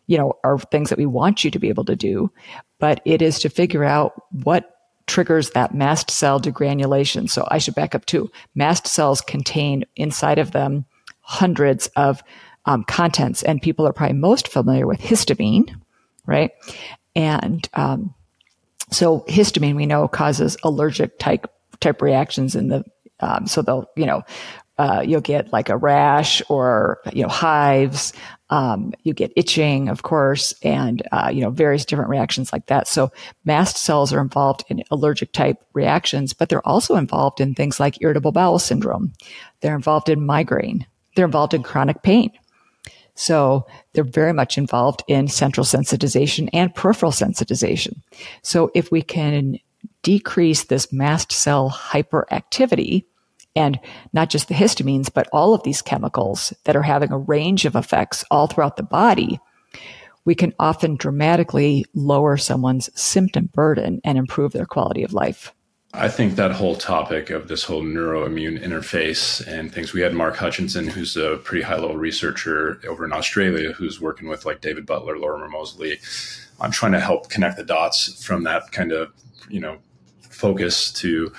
you 0.07 0.19
know, 0.19 0.35
are 0.45 0.59
things 0.59 0.89
that 0.91 0.99
we 0.99 1.07
want 1.07 1.45
you 1.45 1.51
to 1.51 1.59
be 1.59 1.69
able 1.69 1.85
to 1.85 1.97
do, 1.97 2.31
but 2.79 3.01
it 3.05 3.23
is 3.23 3.39
to 3.41 3.49
figure 3.49 3.85
out 3.85 4.13
what 4.31 4.77
triggers 5.07 5.51
that 5.51 5.75
mast 5.75 6.11
cell 6.11 6.41
degranulation. 6.41 7.29
So 7.29 7.47
I 7.51 7.59
should 7.59 7.75
back 7.75 7.95
up 7.95 8.05
too. 8.07 8.31
Mast 8.55 8.87
cells 8.87 9.21
contain 9.21 9.85
inside 9.97 10.39
of 10.39 10.53
them 10.53 10.85
hundreds 11.21 11.87
of 11.97 12.23
um, 12.67 12.85
contents, 12.85 13.43
and 13.43 13.63
people 13.63 13.87
are 13.87 13.93
probably 13.93 14.17
most 14.17 14.49
familiar 14.49 14.87
with 14.87 15.01
histamine, 15.01 15.75
right? 16.27 16.53
And 17.17 17.69
um, 17.75 18.15
so 18.93 19.21
histamine 19.29 19.77
we 19.77 19.87
know 19.87 20.09
causes 20.09 20.57
allergic 20.63 21.19
type 21.19 21.51
type 21.81 22.01
reactions 22.01 22.55
in 22.55 22.69
the 22.69 22.85
um, 23.21 23.47
so 23.47 23.63
they'll 23.63 23.87
you 23.97 24.07
know 24.07 24.23
uh, 24.79 25.03
you'll 25.07 25.21
get 25.21 25.53
like 25.53 25.69
a 25.69 25.77
rash 25.77 26.43
or 26.49 27.01
you 27.13 27.23
know 27.23 27.29
hives. 27.29 28.13
Um, 28.51 28.93
you 29.03 29.15
get 29.15 29.33
itching 29.35 29.89
of 29.89 30.03
course 30.03 30.55
and 30.63 31.03
uh, 31.13 31.31
you 31.33 31.41
know 31.41 31.51
various 31.51 31.85
different 31.85 32.11
reactions 32.11 32.53
like 32.53 32.67
that. 32.67 32.89
So 32.89 33.13
mast 33.45 33.77
cells 33.77 34.13
are 34.13 34.21
involved 34.21 34.65
in 34.69 34.83
allergic 34.91 35.33
type 35.33 35.59
reactions 35.73 36.33
but 36.33 36.49
they're 36.49 36.67
also 36.67 36.97
involved 36.97 37.41
in 37.41 37.55
things 37.55 37.81
like 37.81 38.03
irritable 38.03 38.33
bowel 38.33 38.59
syndrome. 38.59 39.13
They're 39.61 39.77
involved 39.77 40.09
in 40.09 40.27
migraine. 40.27 40.87
They're 41.15 41.27
involved 41.27 41.55
in 41.55 41.63
chronic 41.63 42.03
pain 42.03 42.31
so 43.23 43.65
they're 43.93 44.03
very 44.03 44.33
much 44.33 44.59
involved 44.59 45.05
in 45.07 45.29
central 45.29 45.65
sensitization 45.65 46.49
and 46.53 46.75
peripheral 46.75 47.13
sensitization. 47.13 48.01
So 48.43 48.73
if 48.75 48.91
we 48.91 49.01
can 49.01 49.61
decrease 50.03 50.65
this 50.65 50.93
mast 50.93 51.31
cell 51.31 51.71
hyperactivity, 51.71 53.05
and 53.55 53.79
not 54.13 54.29
just 54.29 54.49
the 54.49 54.55
histamines, 54.55 55.09
but 55.13 55.29
all 55.33 55.55
of 55.55 55.63
these 55.63 55.83
chemicals 55.83 56.53
that 56.65 56.75
are 56.75 56.83
having 56.83 57.13
a 57.13 57.19
range 57.19 57.65
of 57.65 57.77
effects 57.77 58.25
all 58.29 58.49
throughout 58.49 58.77
the 58.77 58.83
body, 58.83 59.39
we 60.25 60.35
can 60.35 60.53
often 60.59 60.97
dramatically 60.97 61.85
lower 61.95 62.37
someone's 62.37 62.91
symptom 63.01 63.51
burden 63.53 64.01
and 64.03 64.19
improve 64.19 64.51
their 64.51 64.67
quality 64.67 65.05
of 65.05 65.13
life. 65.13 65.55
I 65.95 66.09
think 66.09 66.37
that 66.37 66.53
whole 66.53 66.77
topic 66.77 67.29
of 67.29 67.49
this 67.49 67.65
whole 67.65 67.83
neuroimmune 67.83 68.63
interface 68.65 69.47
and 69.47 69.73
things. 69.73 69.93
We 69.93 70.01
had 70.01 70.15
Mark 70.15 70.37
Hutchinson, 70.37 70.87
who's 70.87 71.19
a 71.19 71.37
pretty 71.45 71.63
high 71.63 71.77
level 71.77 71.99
researcher 71.99 72.81
over 72.89 73.05
in 73.05 73.13
Australia, 73.13 73.73
who's 73.73 74.01
working 74.01 74.29
with 74.29 74.47
like 74.47 74.63
David 74.63 74.87
Butler, 74.87 75.19
Lorimer 75.19 75.51
Moseley. 75.51 75.99
I'm 76.61 76.71
trying 76.71 76.93
to 76.93 77.01
help 77.01 77.29
connect 77.29 77.59
the 77.59 77.65
dots 77.65 78.25
from 78.25 78.45
that 78.45 78.73
kind 78.73 78.91
of, 78.91 79.13
you 79.51 79.61
know, 79.61 79.79
focus 80.23 80.91
to 80.93 81.31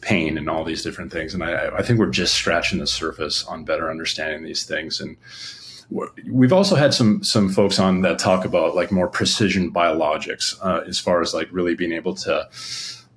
pain 0.00 0.38
and 0.38 0.48
all 0.48 0.64
these 0.64 0.82
different 0.82 1.12
things. 1.12 1.34
And 1.34 1.44
I, 1.44 1.76
I 1.76 1.82
think 1.82 1.98
we're 1.98 2.06
just 2.06 2.32
scratching 2.32 2.78
the 2.78 2.86
surface 2.86 3.44
on 3.44 3.64
better 3.64 3.90
understanding 3.90 4.42
these 4.42 4.64
things. 4.64 5.02
And 5.02 5.18
we've 6.30 6.52
also 6.52 6.76
had 6.76 6.94
some 6.94 7.22
some 7.22 7.50
folks 7.50 7.78
on 7.78 8.00
that 8.02 8.18
talk 8.18 8.46
about 8.46 8.74
like 8.74 8.90
more 8.90 9.08
precision 9.08 9.70
biologics 9.70 10.56
uh, 10.62 10.82
as 10.86 10.98
far 10.98 11.20
as 11.20 11.34
like 11.34 11.48
really 11.50 11.74
being 11.74 11.92
able 11.92 12.14
to 12.14 12.48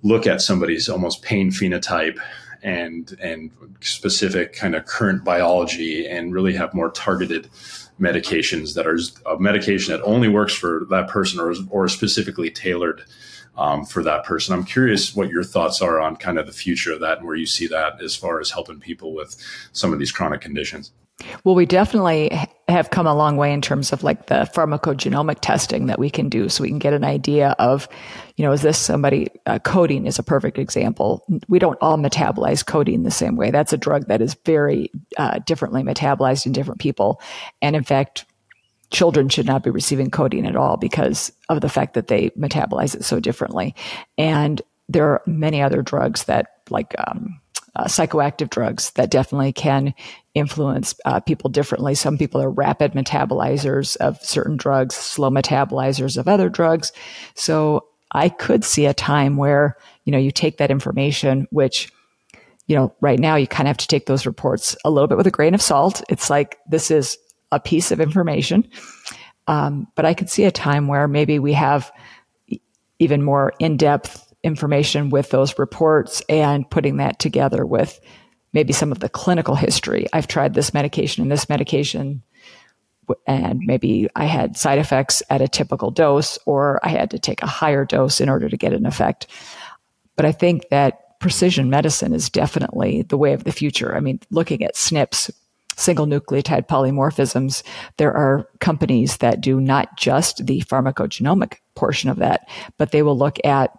look 0.03 0.27
at 0.27 0.41
somebody's 0.41 0.89
almost 0.89 1.21
pain 1.21 1.51
phenotype 1.51 2.19
and 2.63 3.17
and 3.21 3.51
specific 3.79 4.53
kind 4.53 4.75
of 4.75 4.85
current 4.85 5.23
biology 5.23 6.07
and 6.07 6.33
really 6.33 6.53
have 6.53 6.73
more 6.73 6.91
targeted 6.91 7.49
medications 7.99 8.75
that 8.75 8.87
are 8.87 8.99
a 9.31 9.39
medication 9.39 9.93
that 9.93 10.03
only 10.03 10.27
works 10.27 10.53
for 10.53 10.85
that 10.89 11.07
person 11.07 11.39
or 11.39 11.53
or 11.69 11.87
specifically 11.87 12.49
tailored 12.49 13.03
um, 13.57 13.85
for 13.85 14.03
that 14.03 14.23
person. 14.23 14.53
I'm 14.53 14.63
curious 14.63 15.15
what 15.15 15.29
your 15.29 15.43
thoughts 15.43 15.81
are 15.81 15.99
on 15.99 16.15
kind 16.15 16.39
of 16.39 16.45
the 16.45 16.53
future 16.53 16.93
of 16.93 16.99
that 17.01 17.19
and 17.19 17.27
where 17.27 17.35
you 17.35 17.45
see 17.45 17.67
that 17.67 18.01
as 18.01 18.15
far 18.15 18.39
as 18.39 18.51
helping 18.51 18.79
people 18.79 19.13
with 19.13 19.35
some 19.73 19.91
of 19.93 19.99
these 19.99 20.11
chronic 20.11 20.41
conditions. 20.41 20.91
Well, 21.43 21.55
we 21.55 21.65
definitely 21.65 22.29
have 22.67 22.89
come 22.89 23.07
a 23.07 23.15
long 23.15 23.37
way 23.37 23.53
in 23.53 23.61
terms 23.61 23.91
of 23.91 24.03
like 24.03 24.27
the 24.27 24.49
pharmacogenomic 24.55 25.37
testing 25.41 25.87
that 25.87 25.99
we 25.99 26.09
can 26.09 26.29
do 26.29 26.49
so 26.49 26.63
we 26.63 26.69
can 26.69 26.79
get 26.79 26.93
an 26.93 27.03
idea 27.03 27.55
of, 27.59 27.87
you 28.37 28.45
know, 28.45 28.51
is 28.51 28.61
this 28.61 28.77
somebody, 28.77 29.27
uh, 29.45 29.59
codeine 29.59 30.07
is 30.07 30.19
a 30.19 30.23
perfect 30.23 30.57
example. 30.57 31.25
We 31.47 31.59
don't 31.59 31.77
all 31.81 31.97
metabolize 31.97 32.65
codeine 32.65 33.03
the 33.03 33.11
same 33.11 33.35
way. 33.35 33.51
That's 33.51 33.73
a 33.73 33.77
drug 33.77 34.07
that 34.07 34.21
is 34.21 34.35
very 34.45 34.89
uh, 35.17 35.39
differently 35.39 35.83
metabolized 35.83 36.45
in 36.45 36.51
different 36.51 36.79
people. 36.79 37.21
And 37.61 37.75
in 37.75 37.83
fact, 37.83 38.25
children 38.91 39.29
should 39.29 39.45
not 39.45 39.63
be 39.63 39.69
receiving 39.69 40.11
codeine 40.11 40.45
at 40.45 40.55
all 40.55 40.77
because 40.77 41.31
of 41.49 41.61
the 41.61 41.69
fact 41.69 41.93
that 41.93 42.07
they 42.07 42.29
metabolize 42.31 42.95
it 42.95 43.03
so 43.03 43.19
differently. 43.19 43.73
And 44.17 44.61
there 44.89 45.07
are 45.07 45.21
many 45.25 45.61
other 45.61 45.81
drugs 45.81 46.25
that, 46.25 46.47
like, 46.69 46.93
um, 47.07 47.39
uh, 47.75 47.85
psychoactive 47.85 48.49
drugs 48.49 48.91
that 48.91 49.09
definitely 49.09 49.53
can 49.53 49.93
influence 50.33 50.95
uh, 51.05 51.19
people 51.19 51.49
differently. 51.49 51.95
Some 51.95 52.17
people 52.17 52.41
are 52.41 52.49
rapid 52.49 52.93
metabolizers 52.93 53.97
of 53.97 54.21
certain 54.21 54.57
drugs, 54.57 54.95
slow 54.95 55.29
metabolizers 55.29 56.17
of 56.17 56.27
other 56.27 56.49
drugs. 56.49 56.91
So 57.35 57.85
I 58.11 58.29
could 58.29 58.63
see 58.63 58.85
a 58.85 58.93
time 58.93 59.37
where, 59.37 59.77
you 60.05 60.11
know, 60.11 60.17
you 60.17 60.31
take 60.31 60.57
that 60.57 60.71
information, 60.71 61.47
which, 61.51 61.91
you 62.67 62.75
know, 62.75 62.93
right 63.01 63.19
now 63.19 63.35
you 63.35 63.47
kind 63.47 63.67
of 63.67 63.71
have 63.71 63.77
to 63.77 63.87
take 63.87 64.05
those 64.05 64.25
reports 64.25 64.75
a 64.85 64.89
little 64.89 65.07
bit 65.07 65.17
with 65.17 65.27
a 65.27 65.31
grain 65.31 65.53
of 65.53 65.61
salt. 65.61 66.01
It's 66.09 66.29
like 66.29 66.57
this 66.69 66.91
is 66.91 67.17
a 67.51 67.59
piece 67.59 67.91
of 67.91 67.99
information. 67.99 68.69
Um, 69.47 69.87
but 69.95 70.05
I 70.05 70.13
could 70.13 70.29
see 70.29 70.45
a 70.45 70.51
time 70.51 70.87
where 70.87 71.07
maybe 71.07 71.39
we 71.39 71.53
have 71.53 71.91
even 72.99 73.23
more 73.23 73.53
in 73.59 73.77
depth 73.77 74.31
information 74.43 75.09
with 75.09 75.29
those 75.29 75.57
reports 75.59 76.21
and 76.29 76.69
putting 76.69 76.97
that 76.97 77.19
together 77.19 77.65
with 77.65 77.99
maybe 78.53 78.73
some 78.73 78.91
of 78.91 78.99
the 78.99 79.09
clinical 79.09 79.55
history. 79.55 80.07
I've 80.13 80.27
tried 80.27 80.53
this 80.53 80.73
medication 80.73 81.21
and 81.21 81.31
this 81.31 81.49
medication, 81.49 82.23
and 83.27 83.59
maybe 83.65 84.09
I 84.15 84.25
had 84.25 84.57
side 84.57 84.79
effects 84.79 85.23
at 85.29 85.41
a 85.41 85.47
typical 85.47 85.91
dose, 85.91 86.37
or 86.45 86.79
I 86.85 86.89
had 86.89 87.11
to 87.11 87.19
take 87.19 87.41
a 87.41 87.47
higher 87.47 87.85
dose 87.85 88.21
in 88.21 88.29
order 88.29 88.49
to 88.49 88.57
get 88.57 88.73
an 88.73 88.85
effect. 88.85 89.27
But 90.15 90.25
I 90.25 90.31
think 90.31 90.69
that 90.69 91.19
precision 91.19 91.69
medicine 91.69 92.13
is 92.13 92.29
definitely 92.29 93.03
the 93.03 93.17
way 93.17 93.33
of 93.33 93.43
the 93.43 93.51
future. 93.51 93.95
I 93.95 93.99
mean, 93.99 94.19
looking 94.29 94.63
at 94.63 94.75
SNPs, 94.75 95.31
single 95.77 96.05
nucleotide 96.05 96.67
polymorphisms, 96.67 97.63
there 97.97 98.13
are 98.13 98.47
companies 98.59 99.17
that 99.17 99.41
do 99.41 99.59
not 99.59 99.97
just 99.97 100.45
the 100.45 100.61
pharmacogenomic 100.61 101.55
portion 101.75 102.09
of 102.09 102.17
that, 102.17 102.47
but 102.77 102.91
they 102.91 103.01
will 103.01 103.17
look 103.17 103.37
at 103.43 103.71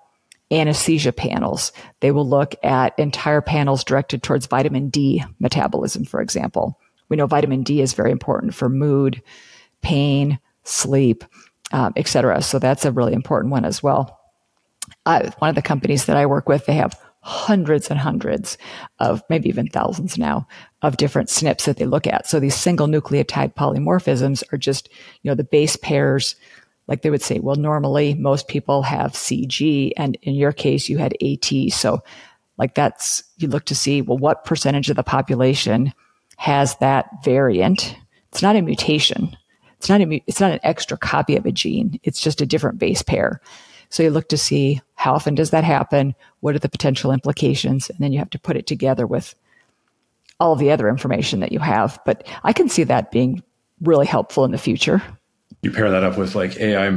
anesthesia 0.52 1.12
panels. 1.12 1.72
They 2.00 2.10
will 2.10 2.28
look 2.28 2.54
at 2.62 2.98
entire 2.98 3.40
panels 3.40 3.84
directed 3.84 4.22
towards 4.22 4.46
vitamin 4.46 4.88
D 4.90 5.24
metabolism, 5.40 6.04
for 6.04 6.20
example. 6.20 6.78
We 7.08 7.16
know 7.16 7.26
vitamin 7.26 7.62
D 7.62 7.80
is 7.80 7.94
very 7.94 8.10
important 8.10 8.54
for 8.54 8.68
mood, 8.68 9.22
pain, 9.80 10.38
sleep, 10.64 11.24
um, 11.72 11.92
etc. 11.96 12.42
So 12.42 12.58
that's 12.58 12.84
a 12.84 12.92
really 12.92 13.14
important 13.14 13.52
one 13.52 13.64
as 13.64 13.82
well. 13.82 14.20
Uh, 15.06 15.30
one 15.38 15.48
of 15.48 15.54
the 15.54 15.62
companies 15.62 16.04
that 16.06 16.16
I 16.16 16.26
work 16.26 16.48
with, 16.48 16.66
they 16.66 16.74
have 16.74 16.98
hundreds 17.22 17.88
and 17.88 18.00
hundreds 18.00 18.58
of 18.98 19.22
maybe 19.30 19.48
even 19.48 19.68
thousands 19.68 20.18
now 20.18 20.46
of 20.82 20.96
different 20.96 21.28
SNPs 21.28 21.64
that 21.64 21.76
they 21.76 21.86
look 21.86 22.06
at. 22.06 22.26
So 22.26 22.40
these 22.40 22.56
single 22.56 22.88
nucleotide 22.88 23.54
polymorphisms 23.54 24.42
are 24.52 24.58
just, 24.58 24.88
you 25.22 25.30
know, 25.30 25.36
the 25.36 25.44
base 25.44 25.76
pairs 25.76 26.34
like 26.88 27.02
they 27.02 27.10
would 27.10 27.22
say, 27.22 27.38
well, 27.38 27.56
normally 27.56 28.14
most 28.14 28.48
people 28.48 28.82
have 28.82 29.12
CG, 29.12 29.92
and 29.96 30.16
in 30.22 30.34
your 30.34 30.52
case, 30.52 30.88
you 30.88 30.98
had 30.98 31.16
AT. 31.22 31.72
So, 31.72 32.02
like 32.58 32.74
that's 32.74 33.24
you 33.38 33.48
look 33.48 33.64
to 33.66 33.74
see, 33.74 34.02
well, 34.02 34.18
what 34.18 34.44
percentage 34.44 34.90
of 34.90 34.96
the 34.96 35.02
population 35.02 35.92
has 36.36 36.76
that 36.76 37.06
variant? 37.24 37.96
It's 38.30 38.42
not 38.42 38.56
a 38.56 38.62
mutation. 38.62 39.36
It's 39.78 39.88
not 39.88 40.00
a, 40.00 40.22
it's 40.26 40.40
not 40.40 40.52
an 40.52 40.60
extra 40.62 40.96
copy 40.96 41.36
of 41.36 41.46
a 41.46 41.52
gene. 41.52 41.98
It's 42.02 42.20
just 42.20 42.40
a 42.40 42.46
different 42.46 42.78
base 42.78 43.02
pair. 43.02 43.40
So 43.88 44.02
you 44.02 44.10
look 44.10 44.28
to 44.30 44.38
see 44.38 44.80
how 44.94 45.14
often 45.14 45.34
does 45.34 45.50
that 45.50 45.64
happen? 45.64 46.14
What 46.40 46.54
are 46.54 46.60
the 46.60 46.68
potential 46.68 47.12
implications? 47.12 47.90
And 47.90 47.98
then 47.98 48.12
you 48.12 48.18
have 48.18 48.30
to 48.30 48.38
put 48.38 48.56
it 48.56 48.66
together 48.66 49.06
with 49.06 49.34
all 50.40 50.56
the 50.56 50.70
other 50.70 50.88
information 50.88 51.40
that 51.40 51.52
you 51.52 51.58
have. 51.58 51.98
But 52.06 52.26
I 52.42 52.52
can 52.52 52.68
see 52.68 52.84
that 52.84 53.10
being 53.10 53.42
really 53.82 54.06
helpful 54.06 54.44
in 54.44 54.50
the 54.50 54.58
future 54.58 55.02
you 55.62 55.70
pair 55.70 55.90
that 55.92 56.02
up 56.02 56.18
with 56.18 56.34
like 56.34 56.56
AI 56.56 56.90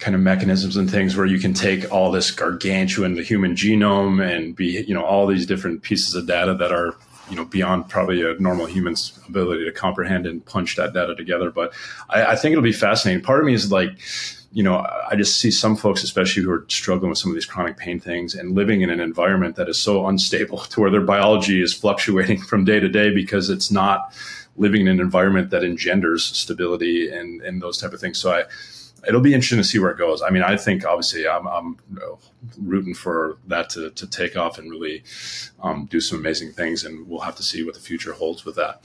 kind 0.00 0.16
of 0.16 0.20
mechanisms 0.20 0.76
and 0.76 0.90
things 0.90 1.16
where 1.16 1.24
you 1.24 1.38
can 1.38 1.54
take 1.54 1.90
all 1.92 2.10
this 2.10 2.32
gargantuan 2.32 3.14
the 3.14 3.22
human 3.22 3.54
genome 3.54 4.20
and 4.20 4.56
be 4.56 4.84
you 4.86 4.92
know 4.92 5.04
all 5.04 5.26
these 5.28 5.46
different 5.46 5.82
pieces 5.82 6.16
of 6.16 6.26
data 6.26 6.52
that 6.54 6.72
are 6.72 6.96
you 7.30 7.36
know 7.36 7.44
beyond 7.44 7.88
probably 7.88 8.28
a 8.28 8.34
normal 8.40 8.66
human's 8.66 9.16
ability 9.28 9.64
to 9.64 9.70
comprehend 9.70 10.26
and 10.26 10.44
punch 10.46 10.74
that 10.74 10.92
data 10.92 11.14
together. 11.14 11.52
But 11.52 11.72
I, 12.10 12.32
I 12.32 12.36
think 12.36 12.52
it'll 12.52 12.62
be 12.62 12.72
fascinating. 12.72 13.22
Part 13.22 13.38
of 13.38 13.46
me 13.46 13.54
is 13.54 13.70
like 13.70 13.98
you 14.50 14.62
know, 14.62 14.78
I 15.08 15.14
just 15.14 15.38
see 15.38 15.50
some 15.50 15.76
folks, 15.76 16.02
especially 16.02 16.42
who 16.42 16.50
are 16.50 16.64
struggling 16.68 17.10
with 17.10 17.18
some 17.18 17.30
of 17.30 17.34
these 17.34 17.44
chronic 17.44 17.76
pain 17.76 18.00
things 18.00 18.34
and 18.34 18.54
living 18.54 18.80
in 18.80 18.88
an 18.88 18.98
environment 18.98 19.56
that 19.56 19.68
is 19.68 19.78
so 19.78 20.06
unstable 20.06 20.58
to 20.70 20.80
where 20.80 20.90
their 20.90 21.02
biology 21.02 21.62
is 21.62 21.72
fluctuating 21.74 22.40
from 22.40 22.64
day 22.64 22.80
to 22.80 22.88
day 22.88 23.14
because 23.14 23.50
it's 23.50 23.70
not 23.70 24.12
living 24.58 24.82
in 24.82 24.88
an 24.88 25.00
environment 25.00 25.50
that 25.50 25.64
engenders 25.64 26.24
stability 26.24 27.10
and, 27.10 27.40
and 27.42 27.62
those 27.62 27.78
type 27.78 27.92
of 27.92 28.00
things. 28.00 28.18
So 28.18 28.32
I, 28.32 28.44
it'll 29.06 29.20
be 29.20 29.34
interesting 29.34 29.58
to 29.58 29.64
see 29.64 29.78
where 29.78 29.90
it 29.90 29.98
goes. 29.98 30.22
I 30.22 30.30
mean, 30.30 30.42
I 30.42 30.56
think 30.56 30.84
obviously 30.84 31.28
I'm, 31.28 31.46
I'm 31.46 31.78
rooting 32.58 32.94
for 32.94 33.38
that 33.46 33.70
to, 33.70 33.90
to 33.90 34.06
take 34.06 34.36
off 34.36 34.58
and 34.58 34.70
really 34.70 35.04
um, 35.62 35.86
do 35.90 36.00
some 36.00 36.18
amazing 36.18 36.52
things, 36.52 36.84
and 36.84 37.08
we'll 37.08 37.20
have 37.20 37.36
to 37.36 37.42
see 37.42 37.62
what 37.62 37.74
the 37.74 37.80
future 37.80 38.12
holds 38.12 38.44
with 38.44 38.56
that. 38.56 38.80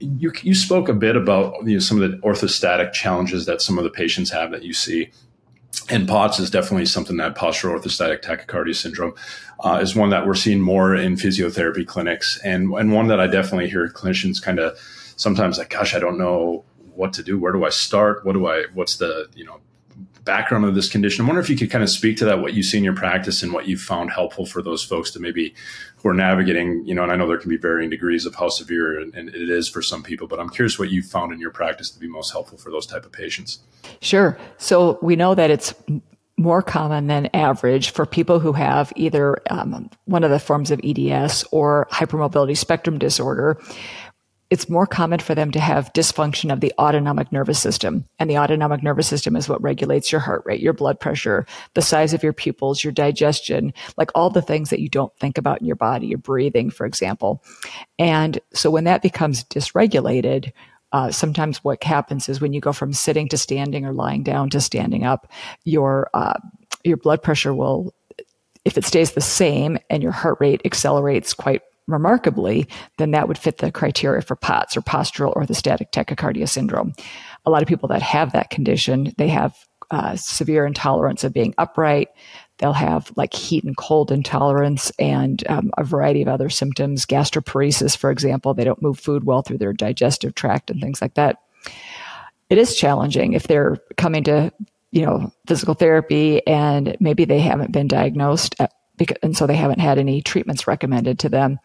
You, 0.00 0.32
you 0.42 0.54
spoke 0.54 0.88
a 0.88 0.94
bit 0.94 1.16
about 1.16 1.66
you 1.66 1.74
know, 1.74 1.78
some 1.78 2.02
of 2.02 2.10
the 2.10 2.16
orthostatic 2.18 2.92
challenges 2.92 3.46
that 3.46 3.62
some 3.62 3.78
of 3.78 3.84
the 3.84 3.90
patients 3.90 4.30
have 4.30 4.50
that 4.50 4.64
you 4.64 4.72
see. 4.72 5.10
And 5.90 6.08
POTS 6.08 6.38
is 6.38 6.50
definitely 6.50 6.86
something 6.86 7.16
that 7.18 7.34
postural 7.34 7.78
orthostatic 7.78 8.22
tachycardia 8.22 8.74
syndrome 8.74 9.14
uh, 9.60 9.80
is 9.82 9.94
one 9.94 10.10
that 10.10 10.26
we're 10.26 10.34
seeing 10.34 10.60
more 10.60 10.94
in 10.94 11.16
physiotherapy 11.16 11.86
clinics, 11.86 12.40
and 12.44 12.72
and 12.72 12.92
one 12.92 13.08
that 13.08 13.20
I 13.20 13.26
definitely 13.26 13.68
hear 13.68 13.88
clinicians 13.88 14.40
kind 14.40 14.60
of 14.60 14.78
sometimes 15.16 15.58
like, 15.58 15.70
gosh, 15.70 15.94
I 15.94 15.98
don't 15.98 16.18
know 16.18 16.64
what 16.94 17.12
to 17.14 17.22
do. 17.22 17.38
Where 17.38 17.52
do 17.52 17.64
I 17.64 17.70
start? 17.70 18.24
What 18.24 18.32
do 18.32 18.46
I? 18.46 18.64
What's 18.72 18.96
the 18.96 19.28
you 19.34 19.44
know 19.44 19.60
background 20.24 20.64
of 20.64 20.74
this 20.74 20.88
condition? 20.88 21.24
I 21.24 21.28
wonder 21.28 21.40
if 21.40 21.50
you 21.50 21.56
could 21.56 21.70
kind 21.70 21.84
of 21.84 21.90
speak 21.90 22.16
to 22.18 22.24
that, 22.24 22.40
what 22.40 22.54
you 22.54 22.62
see 22.62 22.78
in 22.78 22.84
your 22.84 22.94
practice, 22.94 23.42
and 23.42 23.52
what 23.52 23.66
you 23.66 23.76
found 23.76 24.10
helpful 24.10 24.46
for 24.46 24.62
those 24.62 24.82
folks 24.82 25.10
to 25.12 25.20
maybe 25.20 25.54
who 25.96 26.08
are 26.08 26.14
navigating. 26.14 26.86
You 26.86 26.94
know, 26.94 27.02
and 27.02 27.12
I 27.12 27.16
know 27.16 27.26
there 27.26 27.38
can 27.38 27.50
be 27.50 27.56
varying 27.56 27.90
degrees 27.90 28.26
of 28.26 28.34
how 28.34 28.48
severe 28.48 28.98
and, 28.98 29.14
and 29.14 29.28
it 29.28 29.50
is 29.50 29.68
for 29.68 29.82
some 29.82 30.02
people, 30.02 30.26
but 30.26 30.40
I'm 30.40 30.50
curious 30.50 30.78
what 30.78 30.90
you 30.90 31.02
found 31.02 31.32
in 31.32 31.40
your 31.40 31.50
practice 31.50 31.90
to 31.90 31.98
be 31.98 32.08
most 32.08 32.30
helpful 32.30 32.58
for 32.58 32.70
those 32.70 32.86
type 32.86 33.04
of 33.04 33.12
patients. 33.12 33.60
Sure. 34.00 34.38
So 34.58 34.98
we 35.02 35.16
know 35.16 35.34
that 35.34 35.50
it's 35.50 35.74
more 36.36 36.62
common 36.62 37.06
than 37.06 37.30
average 37.32 37.90
for 37.90 38.04
people 38.04 38.40
who 38.40 38.52
have 38.52 38.92
either 38.96 39.38
um, 39.50 39.88
one 40.06 40.24
of 40.24 40.30
the 40.30 40.40
forms 40.40 40.70
of 40.70 40.80
EDS 40.82 41.44
or 41.52 41.86
hypermobility 41.92 42.56
spectrum 42.56 42.98
disorder 42.98 43.56
it's 44.50 44.68
more 44.68 44.86
common 44.86 45.18
for 45.18 45.34
them 45.34 45.50
to 45.50 45.60
have 45.60 45.92
dysfunction 45.94 46.52
of 46.52 46.60
the 46.60 46.72
autonomic 46.78 47.32
nervous 47.32 47.58
system. 47.58 48.04
And 48.18 48.28
the 48.28 48.38
autonomic 48.38 48.82
nervous 48.82 49.06
system 49.06 49.36
is 49.36 49.48
what 49.48 49.62
regulates 49.62 50.12
your 50.12 50.20
heart 50.20 50.42
rate, 50.44 50.60
your 50.60 50.72
blood 50.72 51.00
pressure, 51.00 51.46
the 51.74 51.82
size 51.82 52.12
of 52.12 52.22
your 52.22 52.32
pupils, 52.32 52.84
your 52.84 52.92
digestion, 52.92 53.72
like 53.96 54.10
all 54.14 54.30
the 54.30 54.42
things 54.42 54.70
that 54.70 54.80
you 54.80 54.88
don't 54.88 55.16
think 55.18 55.38
about 55.38 55.60
in 55.60 55.66
your 55.66 55.76
body, 55.76 56.06
your 56.06 56.18
breathing, 56.18 56.70
for 56.70 56.86
example. 56.86 57.42
And 57.98 58.38
so 58.52 58.70
when 58.70 58.84
that 58.84 59.02
becomes 59.02 59.44
dysregulated, 59.44 60.52
uh, 60.92 61.10
sometimes 61.10 61.64
what 61.64 61.82
happens 61.82 62.28
is 62.28 62.40
when 62.40 62.52
you 62.52 62.60
go 62.60 62.72
from 62.72 62.92
sitting 62.92 63.28
to 63.28 63.36
standing 63.38 63.84
or 63.84 63.92
lying 63.92 64.22
down 64.22 64.50
to 64.50 64.60
standing 64.60 65.04
up, 65.04 65.32
your 65.64 66.08
uh, 66.14 66.38
your 66.84 66.96
blood 66.96 67.22
pressure 67.22 67.54
will, 67.54 67.92
if 68.64 68.78
it 68.78 68.84
stays 68.84 69.12
the 69.12 69.20
same 69.20 69.78
and 69.90 70.02
your 70.02 70.12
heart 70.12 70.36
rate 70.38 70.60
accelerates 70.64 71.34
quite 71.34 71.62
remarkably, 71.86 72.66
then 72.98 73.10
that 73.12 73.28
would 73.28 73.38
fit 73.38 73.58
the 73.58 73.70
criteria 73.70 74.22
for 74.22 74.36
POTS 74.36 74.76
or 74.76 74.82
postural 74.82 75.34
orthostatic 75.34 75.90
tachycardia 75.90 76.48
syndrome. 76.48 76.92
A 77.44 77.50
lot 77.50 77.62
of 77.62 77.68
people 77.68 77.88
that 77.88 78.02
have 78.02 78.32
that 78.32 78.50
condition, 78.50 79.12
they 79.18 79.28
have 79.28 79.54
uh, 79.90 80.16
severe 80.16 80.66
intolerance 80.66 81.24
of 81.24 81.32
being 81.32 81.54
upright. 81.58 82.08
They'll 82.58 82.72
have 82.72 83.12
like 83.16 83.34
heat 83.34 83.64
and 83.64 83.76
cold 83.76 84.10
intolerance 84.10 84.90
and 84.98 85.42
um, 85.48 85.70
a 85.76 85.84
variety 85.84 86.22
of 86.22 86.28
other 86.28 86.48
symptoms. 86.48 87.04
Gastroparesis, 87.04 87.96
for 87.96 88.10
example, 88.10 88.54
they 88.54 88.64
don't 88.64 88.82
move 88.82 88.98
food 88.98 89.24
well 89.24 89.42
through 89.42 89.58
their 89.58 89.72
digestive 89.72 90.34
tract 90.34 90.70
and 90.70 90.80
things 90.80 91.02
like 91.02 91.14
that. 91.14 91.36
It 92.48 92.58
is 92.58 92.76
challenging 92.76 93.32
if 93.32 93.46
they're 93.46 93.78
coming 93.96 94.24
to, 94.24 94.52
you 94.90 95.04
know, 95.04 95.32
physical 95.46 95.74
therapy 95.74 96.46
and 96.46 96.96
maybe 97.00 97.24
they 97.24 97.40
haven't 97.40 97.72
been 97.72 97.88
diagnosed 97.88 98.54
because, 98.96 99.16
and 99.22 99.36
so 99.36 99.46
they 99.46 99.56
haven't 99.56 99.80
had 99.80 99.98
any 99.98 100.22
treatments 100.22 100.66
recommended 100.66 101.18
to 101.20 101.28
them. 101.28 101.58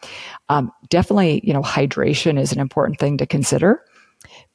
Um, 0.48 0.72
definitely, 0.88 1.40
you 1.44 1.52
know, 1.52 1.62
hydration 1.62 2.38
is 2.38 2.52
an 2.52 2.60
important 2.60 2.98
thing 2.98 3.18
to 3.18 3.26
consider 3.26 3.82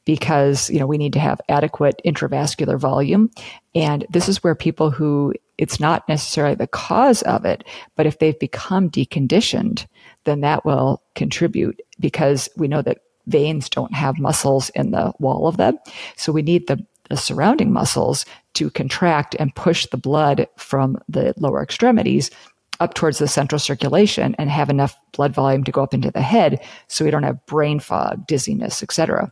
because 0.06 0.70
you 0.70 0.80
know 0.80 0.86
we 0.86 0.98
need 0.98 1.14
to 1.14 1.20
have 1.20 1.42
adequate 1.50 2.00
intravascular 2.06 2.78
volume, 2.80 3.32
and 3.74 4.06
this 4.10 4.30
is 4.30 4.44
where 4.44 4.56
people 4.56 4.92
who 4.92 5.34
it's 5.58 5.80
not 5.80 6.08
necessarily 6.08 6.56
the 6.56 6.68
cause 6.68 7.22
of 7.24 7.46
it, 7.46 7.64
but 7.96 8.06
if 8.06 8.20
they've 8.20 8.40
become 8.40 8.90
deconditioned, 8.90 9.88
then 10.26 10.42
that 10.42 10.66
will 10.66 11.02
contribute 11.16 11.82
because 12.00 12.50
we 12.58 12.68
know 12.68 12.82
that 12.82 13.00
veins 13.28 13.70
don't 13.70 13.94
have 13.94 14.20
muscles 14.20 14.70
in 14.72 14.92
the 14.92 15.14
wall 15.20 15.48
of 15.48 15.58
them, 15.58 15.78
so 16.16 16.32
we 16.32 16.42
need 16.42 16.68
the 16.68 16.86
the 17.10 17.18
surrounding 17.18 17.72
muscles 17.72 18.26
to 18.56 18.72
contract 18.72 19.36
and 19.38 19.54
push 19.54 19.86
the 19.88 19.98
blood 19.98 20.48
from 20.58 20.98
the 21.08 21.34
lower 21.38 21.62
extremities 21.62 22.32
up 22.80 22.94
towards 22.94 23.18
the 23.20 23.28
central 23.28 23.60
circulation 23.60 24.36
and 24.38 24.50
have 24.50 24.70
enough 24.70 24.98
blood 25.14 25.34
volume 25.34 25.64
to 25.64 25.72
go 25.72 25.84
up 25.84 25.94
into 25.94 26.12
the 26.12 26.22
head 26.22 26.64
so 26.88 27.06
we 27.06 27.12
don't 27.12 27.24
have 27.24 27.46
brain 27.46 27.80
fog, 27.80 28.26
dizziness, 28.28 28.84
etc. 28.84 29.32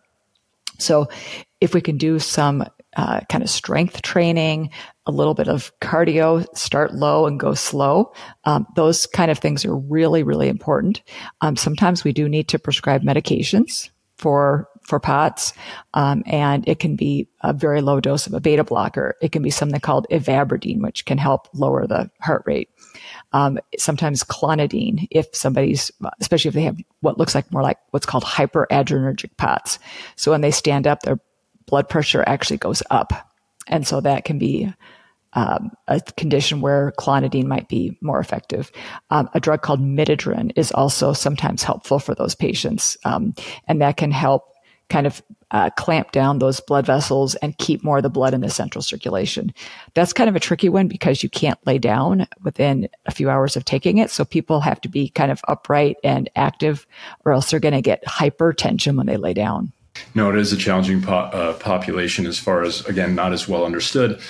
So 0.80 1.08
if 1.62 1.74
we 1.74 1.82
can 1.82 1.98
do 1.98 2.20
some 2.20 2.66
uh, 2.96 3.22
kind 3.30 3.44
of 3.44 3.50
strength 3.50 4.02
training, 4.02 4.70
a 5.06 5.12
little 5.12 5.34
bit 5.34 5.48
of 5.48 5.72
cardio, 5.82 6.46
start 6.56 6.94
low 6.94 7.26
and 7.26 7.40
go 7.40 7.54
slow. 7.54 8.14
Um, 8.46 8.68
those 8.76 9.06
kind 9.06 9.32
of 9.32 9.40
things 9.40 9.66
are 9.66 9.76
really, 9.76 10.24
really 10.24 10.48
important. 10.48 11.02
Um, 11.42 11.56
sometimes 11.56 12.04
we 12.04 12.14
do 12.14 12.30
need 12.30 12.48
to 12.50 12.60
prescribe 12.60 13.02
medications 13.02 13.90
for 14.18 14.70
for 14.84 15.00
POTS, 15.00 15.54
um, 15.94 16.24
and 16.26 16.68
it 16.68 16.80
can 16.80 16.98
be 16.98 17.30
a 17.42 17.54
very 17.54 17.82
low 17.82 18.02
dose 18.02 18.28
of 18.28 18.34
a 18.34 18.42
beta 18.42 18.66
blocker. 18.66 19.16
It 19.22 19.32
can 19.32 19.42
be 19.42 19.50
something 19.50 19.80
called 19.80 20.06
ivabradine, 20.12 20.82
which 20.82 21.06
can 21.06 21.18
help 21.18 21.48
lower 21.54 21.88
the 21.88 22.12
heart 22.20 22.44
rate 22.46 22.70
um, 23.34 23.60
sometimes 23.78 24.24
clonidine 24.24 25.08
if 25.12 25.36
somebody's, 25.36 25.92
especially 26.22 26.50
if 26.50 26.56
they 26.56 26.64
have 26.64 26.80
what 27.02 27.18
looks 27.18 27.36
like 27.36 27.52
more 27.52 27.64
like 27.64 27.80
what's 27.90 28.06
called 28.06 28.24
hyperadrenergic 28.24 29.36
POTS. 29.38 29.80
So 30.16 30.32
when 30.32 30.42
they 30.42 30.52
stand 30.52 30.88
up, 30.88 31.02
their 31.02 31.20
blood 31.66 31.90
pressure 31.90 32.24
actually 32.26 32.58
goes 32.58 32.84
up. 32.90 33.12
And 33.68 33.88
so 33.88 34.02
that 34.02 34.26
can 34.26 34.38
be 34.38 34.72
um, 35.34 35.72
a 35.88 36.00
condition 36.16 36.62
where 36.62 36.94
clonidine 37.00 37.46
might 37.46 37.68
be 37.68 37.98
more 38.02 38.20
effective. 38.20 38.72
Um, 39.10 39.30
a 39.34 39.40
drug 39.40 39.62
called 39.62 39.82
midodrine 39.82 40.52
is 40.56 40.72
also 40.72 41.14
sometimes 41.14 41.64
helpful 41.64 42.00
for 42.00 42.14
those 42.14 42.36
patients, 42.36 42.98
um, 43.04 43.34
and 43.68 43.82
that 43.82 43.98
can 43.98 44.12
help 44.12 44.44
kind 44.94 45.08
of 45.08 45.24
uh, 45.50 45.72
clamp 45.72 46.12
down 46.12 46.38
those 46.38 46.60
blood 46.60 46.86
vessels 46.86 47.34
and 47.36 47.58
keep 47.58 47.84
more 47.84 47.98
of 47.98 48.04
the 48.04 48.10
blood 48.12 48.32
in 48.32 48.42
the 48.42 48.50
central 48.50 48.84
circulation. 48.84 49.52
That's 49.96 50.14
kind 50.14 50.30
of 50.30 50.36
a 50.36 50.40
tricky 50.40 50.70
one 50.70 50.88
because 50.88 51.24
you 51.24 51.30
can't 51.30 51.58
lay 51.66 51.80
down 51.80 52.28
within 52.44 52.88
a 53.08 53.12
few 53.12 53.28
hours 53.28 53.58
of 53.58 53.66
taking 53.66 53.98
it. 53.98 54.12
So 54.12 54.24
people 54.24 54.60
have 54.62 54.80
to 54.82 54.90
be 54.90 55.10
kind 55.10 55.32
of 55.32 55.42
upright 55.48 55.98
and 56.04 56.30
active 56.36 56.86
or 57.26 57.32
else 57.32 57.50
they're 57.50 57.60
going 57.60 57.74
to 57.74 57.82
get 57.82 58.06
hypertension 58.06 58.96
when 58.96 59.08
they 59.08 59.18
lay 59.18 59.34
down. 59.34 59.74
No, 60.14 60.30
it 60.30 60.38
is 60.38 60.54
a 60.54 60.58
challenging 60.58 61.02
po- 61.02 61.14
uh, 61.14 61.54
population 61.54 62.28
as 62.28 62.38
far 62.38 62.62
as, 62.62 62.86
again, 62.86 63.16
not 63.16 63.34
as 63.34 63.48
well 63.48 63.66
understood. 63.66 64.22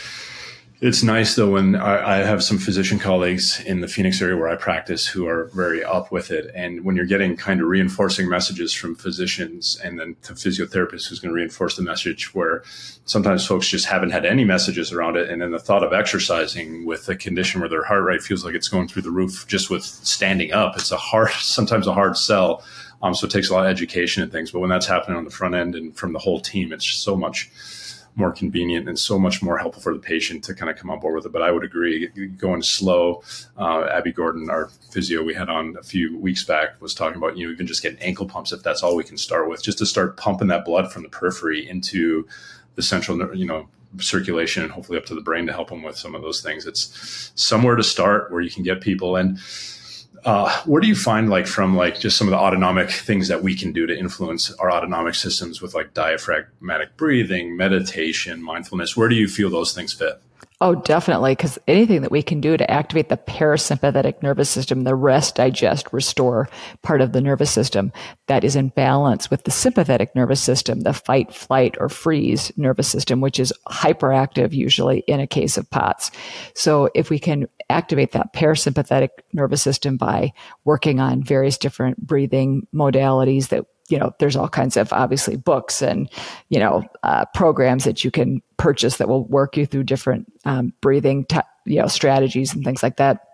It's 0.85 1.01
nice 1.01 1.35
though 1.35 1.51
when 1.51 1.77
I, 1.77 2.15
I, 2.15 2.25
have 2.25 2.43
some 2.43 2.57
physician 2.57 2.99
colleagues 2.99 3.61
in 3.61 3.79
the 3.79 3.87
Phoenix 3.87 4.21
area 4.21 4.35
where 4.35 4.49
I 4.49 4.57
practice 4.57 5.07
who 5.07 5.25
are 5.25 5.49
very 5.53 5.81
up 5.81 6.11
with 6.11 6.29
it. 6.29 6.51
And 6.53 6.83
when 6.83 6.97
you're 6.97 7.05
getting 7.05 7.37
kind 7.37 7.61
of 7.61 7.67
reinforcing 7.67 8.27
messages 8.27 8.73
from 8.73 8.93
physicians 8.93 9.79
and 9.81 9.97
then 9.97 10.17
to 10.23 10.33
physiotherapists 10.33 11.07
who's 11.07 11.19
going 11.19 11.29
to 11.29 11.35
reinforce 11.35 11.77
the 11.77 11.83
message 11.83 12.35
where 12.35 12.63
sometimes 13.05 13.47
folks 13.47 13.69
just 13.69 13.85
haven't 13.85 14.09
had 14.09 14.25
any 14.25 14.43
messages 14.43 14.91
around 14.91 15.15
it. 15.15 15.29
And 15.29 15.41
then 15.41 15.51
the 15.51 15.57
thought 15.57 15.85
of 15.85 15.93
exercising 15.93 16.85
with 16.85 17.07
a 17.07 17.15
condition 17.15 17.61
where 17.61 17.69
their 17.69 17.85
heart 17.85 18.03
rate 18.03 18.21
feels 18.21 18.43
like 18.43 18.53
it's 18.53 18.67
going 18.67 18.89
through 18.89 19.03
the 19.03 19.09
roof 19.09 19.47
just 19.47 19.69
with 19.69 19.85
standing 19.85 20.51
up, 20.51 20.75
it's 20.75 20.91
a 20.91 20.97
hard, 20.97 21.29
sometimes 21.39 21.87
a 21.87 21.93
hard 21.93 22.17
sell. 22.17 22.61
Um, 23.01 23.15
so 23.15 23.25
it 23.25 23.31
takes 23.31 23.49
a 23.49 23.53
lot 23.53 23.65
of 23.65 23.71
education 23.71 24.21
and 24.21 24.33
things. 24.33 24.51
But 24.51 24.59
when 24.59 24.69
that's 24.69 24.87
happening 24.87 25.17
on 25.17 25.23
the 25.23 25.31
front 25.31 25.55
end 25.55 25.75
and 25.75 25.95
from 25.95 26.11
the 26.11 26.19
whole 26.19 26.41
team, 26.41 26.73
it's 26.73 26.85
so 26.85 27.15
much 27.15 27.49
more 28.15 28.31
convenient 28.31 28.87
and 28.87 28.97
so 28.97 29.17
much 29.17 29.41
more 29.41 29.57
helpful 29.57 29.81
for 29.81 29.93
the 29.93 29.99
patient 29.99 30.43
to 30.43 30.53
kind 30.53 30.69
of 30.69 30.77
come 30.77 30.89
on 30.89 30.99
board 30.99 31.15
with 31.15 31.25
it. 31.25 31.31
But 31.31 31.41
I 31.41 31.51
would 31.51 31.63
agree, 31.63 32.07
going 32.37 32.61
slow. 32.61 33.23
Uh, 33.57 33.85
Abby 33.85 34.11
Gordon, 34.11 34.49
our 34.49 34.69
physio 34.91 35.23
we 35.23 35.33
had 35.33 35.49
on 35.49 35.75
a 35.79 35.83
few 35.83 36.17
weeks 36.17 36.43
back, 36.43 36.79
was 36.81 36.93
talking 36.93 37.17
about 37.17 37.37
you 37.37 37.47
know 37.47 37.53
even 37.53 37.67
just 37.67 37.81
getting 37.81 37.99
ankle 37.99 38.25
pumps 38.25 38.51
if 38.51 38.63
that's 38.63 38.83
all 38.83 38.95
we 38.95 39.03
can 39.03 39.17
start 39.17 39.49
with, 39.49 39.63
just 39.63 39.77
to 39.79 39.85
start 39.85 40.17
pumping 40.17 40.47
that 40.47 40.65
blood 40.65 40.91
from 40.91 41.03
the 41.03 41.09
periphery 41.09 41.67
into 41.67 42.27
the 42.75 42.81
central, 42.81 43.35
you 43.35 43.45
know, 43.45 43.67
circulation 43.99 44.63
and 44.63 44.71
hopefully 44.71 44.97
up 44.97 45.05
to 45.05 45.15
the 45.15 45.21
brain 45.21 45.45
to 45.45 45.53
help 45.53 45.69
them 45.69 45.83
with 45.83 45.97
some 45.97 46.15
of 46.15 46.21
those 46.21 46.41
things. 46.41 46.65
It's 46.65 47.31
somewhere 47.35 47.75
to 47.75 47.83
start 47.83 48.31
where 48.31 48.41
you 48.41 48.49
can 48.49 48.63
get 48.63 48.81
people 48.81 49.15
and 49.15 49.37
uh, 50.25 50.61
where 50.65 50.81
do 50.81 50.87
you 50.87 50.95
find 50.95 51.29
like 51.29 51.47
from 51.47 51.75
like 51.75 51.99
just 51.99 52.17
some 52.17 52.27
of 52.27 52.31
the 52.31 52.37
autonomic 52.37 52.89
things 52.89 53.27
that 53.27 53.43
we 53.43 53.55
can 53.55 53.71
do 53.71 53.85
to 53.85 53.97
influence 53.97 54.51
our 54.53 54.71
autonomic 54.71 55.15
systems 55.15 55.61
with 55.61 55.73
like 55.73 55.93
diaphragmatic 55.93 56.95
breathing, 56.97 57.57
meditation, 57.57 58.41
mindfulness? 58.41 58.95
Where 58.95 59.09
do 59.09 59.15
you 59.15 59.27
feel 59.27 59.49
those 59.49 59.73
things 59.73 59.93
fit? 59.93 60.21
Oh, 60.63 60.75
definitely. 60.75 61.33
Because 61.33 61.59
anything 61.67 62.03
that 62.03 62.11
we 62.11 62.23
can 62.23 62.39
do 62.39 62.55
to 62.55 62.71
activate 62.71 63.09
the 63.09 63.17
parasympathetic 63.17 64.23
nervous 64.23 64.49
system, 64.49 64.85
the 64.85 64.95
rest, 64.95 65.35
digest, 65.35 65.91
restore 65.91 66.47
part 66.83 67.01
of 67.01 67.11
the 67.11 67.19
nervous 67.19 67.51
system 67.51 67.91
that 68.27 68.45
is 68.45 68.55
in 68.55 68.69
balance 68.69 69.29
with 69.29 69.43
the 69.43 69.51
sympathetic 69.51 70.15
nervous 70.15 70.41
system, 70.41 70.79
the 70.79 70.93
fight, 70.93 71.33
flight, 71.33 71.75
or 71.81 71.89
freeze 71.89 72.49
nervous 72.55 72.87
system, 72.87 73.19
which 73.19 73.41
is 73.41 73.51
hyperactive 73.67 74.53
usually 74.53 74.99
in 74.99 75.19
a 75.19 75.27
case 75.27 75.57
of 75.57 75.69
POTS. 75.69 76.11
So 76.55 76.89
if 76.95 77.09
we 77.09 77.19
can 77.19 77.49
activate 77.69 78.11
that 78.11 78.33
parasympathetic 78.33 79.09
nervous 79.33 79.61
system 79.61 79.97
by 79.97 80.33
working 80.65 80.99
on 80.99 81.23
various 81.23 81.57
different 81.57 81.97
breathing 82.05 82.67
modalities 82.73 83.49
that 83.49 83.65
you 83.89 83.99
know, 83.99 84.13
there's 84.19 84.35
all 84.35 84.47
kinds 84.47 84.77
of 84.77 84.93
obviously 84.93 85.35
books 85.35 85.81
and, 85.81 86.09
you 86.49 86.57
know, 86.57 86.83
uh, 87.03 87.25
programs 87.33 87.83
that 87.83 88.03
you 88.03 88.11
can 88.11 88.41
purchase 88.57 88.97
that 88.97 89.09
will 89.09 89.25
work 89.25 89.57
you 89.57 89.65
through 89.65 89.83
different 89.83 90.31
um, 90.45 90.73
breathing, 90.81 91.25
t- 91.25 91.39
you 91.65 91.81
know, 91.81 91.87
strategies 91.87 92.53
and 92.53 92.63
things 92.63 92.81
like 92.81 92.97
that. 92.97 93.27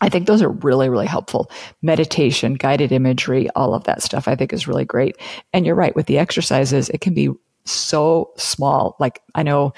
I 0.00 0.08
think 0.08 0.26
those 0.26 0.42
are 0.42 0.50
really, 0.50 0.88
really 0.88 1.06
helpful. 1.06 1.50
Meditation, 1.82 2.54
guided 2.54 2.92
imagery, 2.92 3.48
all 3.50 3.74
of 3.74 3.84
that 3.84 4.02
stuff 4.02 4.28
I 4.28 4.34
think 4.34 4.52
is 4.52 4.68
really 4.68 4.84
great. 4.84 5.16
And 5.52 5.64
you're 5.64 5.74
right, 5.74 5.96
with 5.96 6.06
the 6.06 6.18
exercises, 6.18 6.90
it 6.90 7.00
can 7.00 7.14
be 7.14 7.30
so 7.64 8.32
small. 8.36 8.96
Like 9.00 9.22
I 9.34 9.42
know 9.42 9.72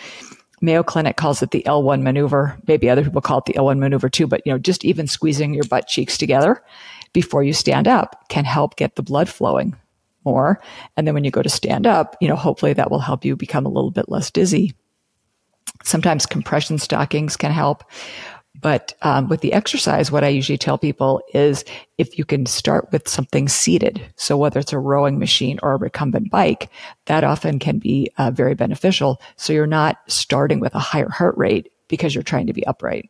Mayo 0.60 0.82
Clinic 0.82 1.16
calls 1.16 1.42
it 1.42 1.50
the 1.50 1.62
L1 1.66 2.02
maneuver. 2.02 2.58
Maybe 2.66 2.90
other 2.90 3.04
people 3.04 3.20
call 3.20 3.38
it 3.38 3.44
the 3.44 3.54
L1 3.54 3.78
maneuver 3.78 4.08
too, 4.08 4.26
but 4.26 4.42
you 4.44 4.52
know, 4.52 4.58
just 4.58 4.84
even 4.84 5.06
squeezing 5.06 5.54
your 5.54 5.64
butt 5.64 5.86
cheeks 5.86 6.18
together 6.18 6.62
before 7.12 7.42
you 7.42 7.52
stand 7.52 7.88
up 7.88 8.28
can 8.28 8.44
help 8.44 8.76
get 8.76 8.96
the 8.96 9.02
blood 9.02 9.28
flowing 9.28 9.76
more. 10.24 10.60
And 10.96 11.06
then 11.06 11.14
when 11.14 11.24
you 11.24 11.30
go 11.30 11.42
to 11.42 11.48
stand 11.48 11.86
up, 11.86 12.16
you 12.20 12.28
know, 12.28 12.36
hopefully 12.36 12.72
that 12.74 12.90
will 12.90 12.98
help 12.98 13.24
you 13.24 13.36
become 13.36 13.66
a 13.66 13.70
little 13.70 13.90
bit 13.90 14.08
less 14.08 14.30
dizzy. 14.30 14.74
Sometimes 15.84 16.26
compression 16.26 16.78
stockings 16.78 17.36
can 17.36 17.52
help. 17.52 17.84
But 18.60 18.94
um, 19.02 19.28
with 19.28 19.40
the 19.40 19.52
exercise, 19.52 20.10
what 20.10 20.24
I 20.24 20.28
usually 20.28 20.58
tell 20.58 20.78
people 20.78 21.22
is 21.32 21.64
if 21.96 22.18
you 22.18 22.24
can 22.24 22.46
start 22.46 22.90
with 22.90 23.08
something 23.08 23.48
seated, 23.48 24.02
so 24.16 24.36
whether 24.36 24.58
it's 24.58 24.72
a 24.72 24.78
rowing 24.78 25.18
machine 25.18 25.58
or 25.62 25.72
a 25.72 25.76
recumbent 25.76 26.30
bike, 26.30 26.70
that 27.06 27.24
often 27.24 27.58
can 27.58 27.78
be 27.78 28.10
uh, 28.18 28.30
very 28.30 28.54
beneficial. 28.54 29.20
So 29.36 29.52
you're 29.52 29.66
not 29.66 29.98
starting 30.08 30.60
with 30.60 30.74
a 30.74 30.80
higher 30.80 31.08
heart 31.08 31.36
rate 31.38 31.70
because 31.88 32.14
you're 32.14 32.24
trying 32.24 32.46
to 32.48 32.52
be 32.52 32.66
upright. 32.66 33.08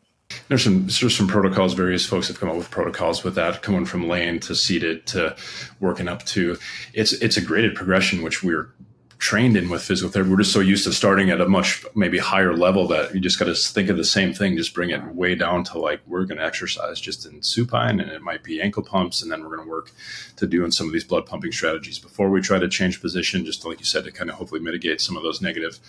There's 0.49 0.65
some 0.65 0.83
there's 0.83 1.17
some 1.17 1.27
protocols. 1.27 1.73
Various 1.73 2.05
folks 2.05 2.29
have 2.29 2.39
come 2.39 2.51
up 2.51 2.57
with 2.57 2.71
protocols 2.71 3.25
with 3.25 3.35
that, 3.37 3.63
coming 3.63 3.87
from 3.87 4.09
laying 4.09 4.41
to 4.41 4.55
seated 4.55 5.07
to 5.07 5.35
working 5.81 6.07
up 6.07 6.25
to. 6.27 6.59
It's 6.93 7.15
it's 7.15 7.39
a 7.39 7.41
graded 7.41 7.75
progression, 7.75 8.23
which 8.23 8.43
we're 8.43 8.71
trained 9.19 9.57
in 9.57 9.69
with 9.69 9.83
physical 9.83 10.11
therapy. 10.11 10.31
We're 10.31 10.39
just 10.39 10.53
so 10.53 10.61
used 10.61 10.85
to 10.85 10.93
starting 10.93 11.31
at 11.31 11.41
a 11.41 11.49
much 11.49 11.85
maybe 11.97 12.19
higher 12.19 12.55
level 12.55 12.87
that 12.89 13.13
you 13.13 13.21
just 13.21 13.39
got 13.39 13.47
to 13.47 13.55
think 13.55 13.89
of 13.89 13.97
the 13.97 14.05
same 14.05 14.33
thing, 14.33 14.57
just 14.57 14.75
bring 14.75 14.91
it 14.91 15.05
way 15.15 15.35
down 15.35 15.65
to 15.65 15.79
like 15.79 16.01
we're 16.07 16.25
going 16.25 16.39
to 16.39 16.45
exercise 16.45 17.01
just 17.01 17.27
in 17.27 17.43
supine, 17.43 17.99
and 17.99 18.11
it 18.11 18.23
might 18.23 18.45
be 18.45 18.61
ankle 18.61 18.83
pumps, 18.83 19.21
and 19.21 19.31
then 19.31 19.43
we're 19.43 19.57
going 19.57 19.67
to 19.67 19.71
work 19.71 19.91
to 20.37 20.47
doing 20.47 20.71
some 20.71 20.87
of 20.87 20.93
these 20.93 21.05
blood 21.05 21.27
pumping 21.27 21.51
strategies 21.51 21.99
before 21.99 22.31
we 22.31 22.41
try 22.41 22.61
to 22.61 22.69
change 22.69 23.01
position, 23.01 23.45
just 23.45 23.65
like 23.65 23.81
you 23.81 23.85
said, 23.85 24.05
to 24.05 24.13
kind 24.13 24.31
of 24.31 24.37
hopefully 24.37 24.61
mitigate 24.61 25.01
some 25.01 25.17
of 25.17 25.25
those 25.25 25.43
negative 25.43 25.81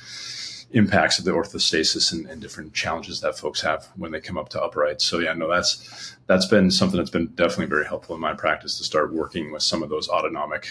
impacts 0.72 1.20
of 1.20 1.26
the 1.26 1.32
orthostasis 1.32 2.12
and, 2.12 2.28
and, 2.28 2.42
different 2.42 2.74
challenges 2.74 3.22
that 3.22 3.38
folks 3.38 3.62
have 3.62 3.90
when 3.96 4.12
they 4.12 4.20
come 4.20 4.38
up 4.38 4.50
to 4.50 4.62
upright. 4.62 5.02
So 5.02 5.20
yeah, 5.20 5.34
no, 5.34 5.48
that's 5.50 6.16
that's 6.28 6.46
been 6.46 6.70
something 6.70 6.98
that's 6.98 7.10
been 7.10 7.28
definitely 7.28 7.66
very 7.66 7.86
helpful 7.86 8.16
in 8.16 8.22
my 8.22 8.34
practice 8.34 8.78
to 8.78 8.84
start 8.84 9.14
working 9.14 9.52
with 9.52 9.64
some 9.64 9.82
of 9.82 9.90
those 9.90 10.10
autonomic 10.10 10.70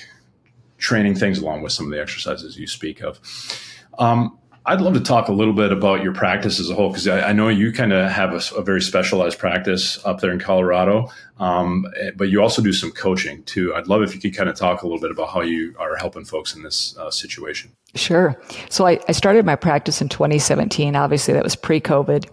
training 0.78 1.14
things 1.14 1.38
along 1.38 1.62
with 1.62 1.72
some 1.72 1.86
of 1.86 1.92
the 1.92 2.00
exercises 2.00 2.56
you 2.56 2.66
speak 2.66 3.02
of. 3.02 3.20
Um, 3.98 4.38
I'd 4.68 4.82
love 4.82 4.92
to 4.94 5.00
talk 5.00 5.28
a 5.28 5.32
little 5.32 5.54
bit 5.54 5.72
about 5.72 6.02
your 6.02 6.12
practice 6.12 6.60
as 6.60 6.68
a 6.68 6.74
whole 6.74 6.90
because 6.90 7.08
I, 7.08 7.30
I, 7.30 7.32
know 7.32 7.48
you 7.48 7.72
kind 7.72 7.90
of 7.90 8.10
have 8.10 8.34
a, 8.34 8.54
a, 8.54 8.62
very 8.62 8.82
specialized 8.82 9.38
practice 9.38 9.98
up 10.04 10.20
there 10.20 10.30
in 10.30 10.38
Colorado, 10.38 11.10
um, 11.38 11.86
but 12.16 12.28
you 12.28 12.42
also 12.42 12.60
do 12.60 12.74
some 12.74 12.90
coaching 12.92 13.42
too. 13.44 13.74
I'd 13.74 13.86
love 13.86 14.02
if 14.02 14.14
you 14.14 14.20
could 14.20 14.36
kind 14.36 14.50
of 14.50 14.56
talk 14.56 14.82
a 14.82 14.86
little 14.86 15.00
bit 15.00 15.10
about 15.10 15.30
how 15.30 15.40
you 15.40 15.74
are 15.78 15.96
helping 15.96 16.26
folks 16.26 16.54
in 16.54 16.64
this 16.64 16.94
uh, 16.98 17.10
situation. 17.10 17.72
Sure. 17.94 18.40
So 18.68 18.86
I, 18.86 19.00
I, 19.08 19.12
started 19.12 19.46
my 19.46 19.56
practice 19.56 20.02
in 20.02 20.10
2017. 20.10 20.94
Obviously, 20.94 21.32
that 21.32 21.42
was 21.42 21.56
pre-COVID. 21.56 22.28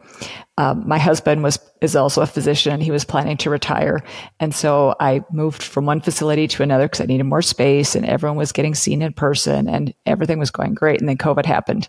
Um, 0.57 0.85
my 0.85 0.97
husband 0.97 1.43
was 1.43 1.59
is 1.81 1.95
also 1.95 2.21
a 2.21 2.25
physician. 2.25 2.81
He 2.81 2.91
was 2.91 3.05
planning 3.05 3.37
to 3.37 3.49
retire, 3.49 4.01
and 4.39 4.53
so 4.53 4.95
I 4.99 5.23
moved 5.31 5.63
from 5.63 5.85
one 5.85 6.01
facility 6.01 6.47
to 6.49 6.63
another 6.63 6.85
because 6.85 7.01
I 7.01 7.05
needed 7.05 7.23
more 7.23 7.41
space, 7.41 7.95
and 7.95 8.05
everyone 8.05 8.37
was 8.37 8.51
getting 8.51 8.75
seen 8.75 9.01
in 9.01 9.13
person, 9.13 9.67
and 9.69 9.93
everything 10.05 10.39
was 10.39 10.51
going 10.51 10.73
great. 10.73 10.99
And 10.99 11.07
then 11.07 11.17
COVID 11.17 11.45
happened, 11.45 11.87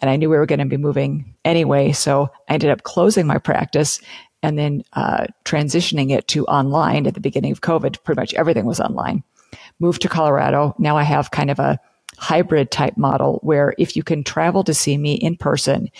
and 0.00 0.10
I 0.10 0.16
knew 0.16 0.28
we 0.28 0.36
were 0.36 0.46
going 0.46 0.58
to 0.60 0.64
be 0.64 0.76
moving 0.76 1.34
anyway. 1.44 1.92
So 1.92 2.30
I 2.48 2.54
ended 2.54 2.70
up 2.70 2.82
closing 2.82 3.26
my 3.26 3.38
practice 3.38 4.00
and 4.42 4.58
then 4.58 4.84
uh, 4.92 5.26
transitioning 5.44 6.10
it 6.10 6.28
to 6.28 6.46
online 6.46 7.06
at 7.06 7.14
the 7.14 7.20
beginning 7.20 7.52
of 7.52 7.62
COVID. 7.62 8.02
Pretty 8.04 8.20
much 8.20 8.34
everything 8.34 8.66
was 8.66 8.80
online. 8.80 9.24
Moved 9.80 10.02
to 10.02 10.08
Colorado. 10.08 10.74
Now 10.78 10.96
I 10.96 11.04
have 11.04 11.30
kind 11.30 11.50
of 11.50 11.58
a 11.58 11.80
hybrid 12.18 12.70
type 12.70 12.96
model 12.96 13.40
where 13.42 13.74
if 13.78 13.96
you 13.96 14.02
can 14.02 14.24
travel 14.24 14.64
to 14.64 14.74
see 14.74 14.96
me 14.96 15.14
in 15.14 15.36
person 15.36 15.90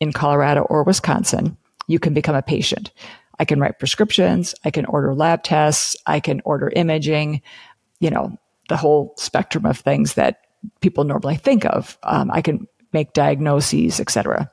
in 0.00 0.12
Colorado 0.12 0.62
or 0.62 0.82
Wisconsin, 0.82 1.56
you 1.86 1.98
can 1.98 2.14
become 2.14 2.34
a 2.34 2.42
patient. 2.42 2.90
I 3.38 3.44
can 3.44 3.58
write 3.58 3.78
prescriptions. 3.78 4.54
I 4.64 4.70
can 4.70 4.84
order 4.86 5.14
lab 5.14 5.42
tests. 5.42 5.96
I 6.06 6.20
can 6.20 6.42
order 6.44 6.70
imaging, 6.76 7.42
you 7.98 8.10
know, 8.10 8.36
the 8.68 8.76
whole 8.76 9.14
spectrum 9.16 9.66
of 9.66 9.78
things 9.78 10.14
that 10.14 10.42
people 10.80 11.04
normally 11.04 11.36
think 11.36 11.64
of. 11.64 11.98
Um, 12.02 12.30
I 12.30 12.42
can 12.42 12.66
make 12.92 13.12
diagnoses, 13.12 13.98
etc. 13.98 14.50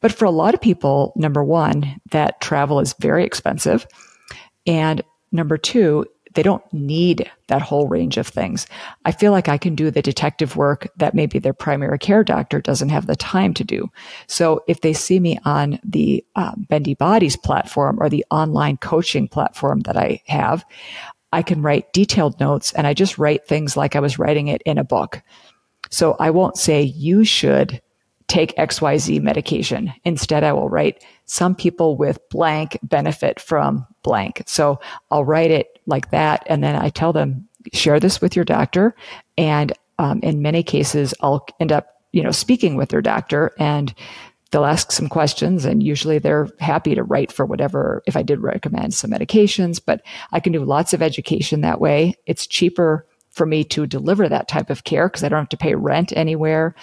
But 0.00 0.12
for 0.12 0.24
a 0.24 0.30
lot 0.30 0.54
of 0.54 0.60
people, 0.60 1.12
number 1.16 1.44
one, 1.44 2.00
that 2.10 2.40
travel 2.40 2.80
is 2.80 2.94
very 2.98 3.24
expensive. 3.24 3.86
And 4.66 5.02
number 5.32 5.58
two, 5.58 6.06
they 6.36 6.42
don't 6.42 6.62
need 6.72 7.28
that 7.48 7.62
whole 7.62 7.88
range 7.88 8.18
of 8.18 8.28
things. 8.28 8.66
I 9.04 9.12
feel 9.12 9.32
like 9.32 9.48
I 9.48 9.58
can 9.58 9.74
do 9.74 9.90
the 9.90 10.02
detective 10.02 10.54
work 10.54 10.86
that 10.96 11.14
maybe 11.14 11.38
their 11.38 11.54
primary 11.54 11.98
care 11.98 12.22
doctor 12.22 12.60
doesn't 12.60 12.90
have 12.90 13.06
the 13.06 13.16
time 13.16 13.54
to 13.54 13.64
do. 13.64 13.90
So 14.26 14.62
if 14.68 14.82
they 14.82 14.92
see 14.92 15.18
me 15.18 15.38
on 15.44 15.80
the 15.82 16.24
uh, 16.36 16.52
Bendy 16.56 16.94
Bodies 16.94 17.36
platform 17.36 17.96
or 18.00 18.08
the 18.08 18.24
online 18.30 18.76
coaching 18.76 19.26
platform 19.26 19.80
that 19.80 19.96
I 19.96 20.20
have, 20.26 20.64
I 21.32 21.42
can 21.42 21.62
write 21.62 21.92
detailed 21.92 22.38
notes 22.38 22.72
and 22.74 22.86
I 22.86 22.94
just 22.94 23.18
write 23.18 23.46
things 23.46 23.76
like 23.76 23.96
I 23.96 24.00
was 24.00 24.18
writing 24.18 24.48
it 24.48 24.62
in 24.66 24.78
a 24.78 24.84
book. 24.84 25.22
So 25.90 26.16
I 26.20 26.30
won't 26.30 26.58
say 26.58 26.82
you 26.82 27.24
should 27.24 27.80
take 28.28 28.56
XYZ 28.56 29.20
medication. 29.20 29.92
Instead, 30.04 30.42
I 30.42 30.52
will 30.52 30.68
write 30.68 31.04
some 31.26 31.54
people 31.54 31.96
with 31.96 32.18
blank 32.28 32.78
benefit 32.82 33.38
from 33.38 33.86
blank. 34.02 34.42
So 34.46 34.80
I'll 35.10 35.24
write 35.24 35.50
it 35.50 35.80
like 35.86 36.10
that. 36.10 36.44
And 36.46 36.62
then 36.62 36.76
I 36.76 36.88
tell 36.88 37.12
them, 37.12 37.48
share 37.72 38.00
this 38.00 38.20
with 38.20 38.34
your 38.34 38.44
doctor. 38.44 38.94
And 39.38 39.72
um, 39.98 40.20
in 40.22 40.42
many 40.42 40.62
cases, 40.62 41.14
I'll 41.20 41.46
end 41.60 41.72
up, 41.72 42.02
you 42.12 42.22
know, 42.22 42.30
speaking 42.30 42.76
with 42.76 42.90
their 42.90 43.02
doctor 43.02 43.52
and 43.58 43.94
they'll 44.50 44.64
ask 44.64 44.92
some 44.92 45.08
questions 45.08 45.64
and 45.64 45.82
usually 45.82 46.18
they're 46.18 46.48
happy 46.60 46.94
to 46.94 47.02
write 47.02 47.32
for 47.32 47.44
whatever 47.44 48.02
if 48.06 48.16
i 48.16 48.22
did 48.22 48.40
recommend 48.40 48.94
some 48.94 49.10
medications 49.10 49.80
but 49.84 50.02
i 50.32 50.40
can 50.40 50.52
do 50.52 50.64
lots 50.64 50.92
of 50.92 51.02
education 51.02 51.60
that 51.60 51.80
way 51.80 52.14
it's 52.26 52.46
cheaper 52.46 53.06
for 53.30 53.44
me 53.44 53.64
to 53.64 53.86
deliver 53.86 54.28
that 54.28 54.48
type 54.48 54.70
of 54.70 54.84
care 54.84 55.08
because 55.08 55.24
i 55.24 55.28
don't 55.28 55.40
have 55.40 55.48
to 55.48 55.56
pay 55.56 55.74
rent 55.74 56.12
anywhere 56.16 56.74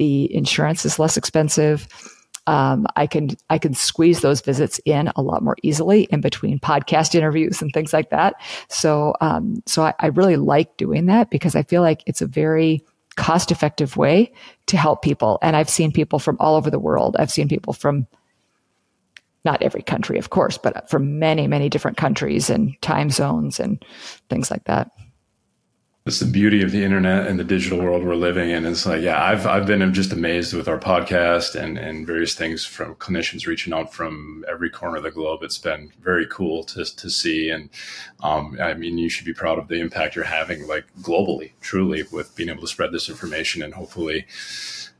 the 0.00 0.34
insurance 0.34 0.86
is 0.86 0.98
less 0.98 1.18
expensive 1.18 1.86
um, 2.46 2.86
I 2.96 3.06
can 3.06 3.30
I 3.48 3.58
can 3.58 3.74
squeeze 3.74 4.20
those 4.20 4.40
visits 4.40 4.80
in 4.84 5.12
a 5.14 5.22
lot 5.22 5.42
more 5.42 5.56
easily 5.62 6.04
in 6.04 6.20
between 6.20 6.58
podcast 6.58 7.14
interviews 7.14 7.62
and 7.62 7.72
things 7.72 7.92
like 7.92 8.10
that. 8.10 8.34
So 8.68 9.14
um, 9.20 9.62
so 9.66 9.82
I, 9.82 9.94
I 10.00 10.06
really 10.06 10.36
like 10.36 10.76
doing 10.76 11.06
that 11.06 11.30
because 11.30 11.54
I 11.54 11.62
feel 11.62 11.82
like 11.82 12.02
it's 12.06 12.22
a 12.22 12.26
very 12.26 12.84
cost 13.16 13.52
effective 13.52 13.96
way 13.96 14.32
to 14.66 14.76
help 14.76 15.02
people. 15.02 15.38
And 15.42 15.54
I've 15.54 15.70
seen 15.70 15.92
people 15.92 16.18
from 16.18 16.36
all 16.40 16.56
over 16.56 16.70
the 16.70 16.78
world. 16.78 17.14
I've 17.18 17.30
seen 17.30 17.48
people 17.48 17.72
from 17.72 18.06
not 19.44 19.62
every 19.62 19.82
country, 19.82 20.18
of 20.18 20.30
course, 20.30 20.58
but 20.58 20.88
from 20.90 21.18
many, 21.18 21.46
many 21.46 21.68
different 21.68 21.96
countries 21.96 22.50
and 22.50 22.74
time 22.82 23.10
zones 23.10 23.60
and 23.60 23.84
things 24.28 24.50
like 24.50 24.64
that. 24.64 24.90
It's 26.06 26.18
the 26.18 26.24
beauty 26.24 26.62
of 26.62 26.70
the 26.70 26.82
internet 26.82 27.26
and 27.26 27.38
the 27.38 27.44
digital 27.44 27.78
world 27.78 28.02
we're 28.02 28.14
living 28.14 28.48
in. 28.48 28.64
It's 28.64 28.86
like, 28.86 29.02
yeah, 29.02 29.22
I've 29.22 29.46
I've 29.46 29.66
been 29.66 29.92
just 29.92 30.14
amazed 30.14 30.54
with 30.54 30.66
our 30.66 30.78
podcast 30.78 31.54
and 31.54 31.76
and 31.76 32.06
various 32.06 32.34
things 32.34 32.64
from 32.64 32.94
clinicians 32.94 33.46
reaching 33.46 33.74
out 33.74 33.92
from 33.92 34.42
every 34.50 34.70
corner 34.70 34.96
of 34.96 35.02
the 35.02 35.10
globe. 35.10 35.42
It's 35.42 35.58
been 35.58 35.92
very 36.00 36.26
cool 36.26 36.64
to 36.64 36.86
to 36.86 37.10
see, 37.10 37.50
and 37.50 37.68
um, 38.22 38.56
I 38.62 38.72
mean, 38.72 38.96
you 38.96 39.10
should 39.10 39.26
be 39.26 39.34
proud 39.34 39.58
of 39.58 39.68
the 39.68 39.78
impact 39.78 40.16
you're 40.16 40.24
having, 40.24 40.66
like 40.66 40.86
globally, 41.02 41.52
truly, 41.60 42.04
with 42.10 42.34
being 42.34 42.48
able 42.48 42.62
to 42.62 42.66
spread 42.66 42.92
this 42.92 43.10
information 43.10 43.62
and 43.62 43.74
hopefully 43.74 44.26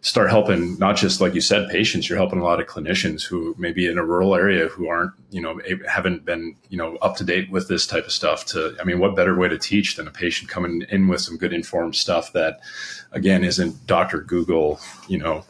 start 0.03 0.30
helping 0.30 0.78
not 0.78 0.96
just 0.96 1.20
like 1.20 1.34
you 1.34 1.40
said 1.42 1.68
patients 1.68 2.09
you're 2.09 2.18
helping 2.18 2.38
a 2.38 2.44
lot 2.44 2.59
of 2.59 2.66
clinicians 2.66 3.22
who 3.22 3.55
may 3.59 3.70
be 3.70 3.86
in 3.86 3.98
a 3.98 4.05
rural 4.05 4.34
area 4.34 4.66
who 4.68 4.88
aren't 4.88 5.12
you 5.30 5.42
know 5.42 5.61
haven't 5.86 6.24
been 6.24 6.57
you 6.70 6.78
know 6.78 6.96
up 6.96 7.16
to 7.16 7.24
date 7.24 7.51
with 7.51 7.68
this 7.68 7.86
type 7.86 8.07
of 8.07 8.12
stuff 8.12 8.46
to 8.46 8.74
i 8.80 8.84
mean 8.84 8.98
what 8.98 9.14
better 9.14 9.36
way 9.36 9.46
to 9.46 9.59
teach 9.59 9.96
than 9.96 10.09
a 10.09 10.11
patient 10.11 10.51
coming 10.51 10.82
in 10.88 11.07
with 11.07 11.20
some 11.20 11.36
good 11.36 11.53
informed 11.53 11.94
stuff 11.94 12.32
that 12.32 12.61
again 13.12 13.44
isn't 13.44 13.86
dr 13.86 14.22
google 14.22 14.80
you 15.07 15.18
know 15.18 15.44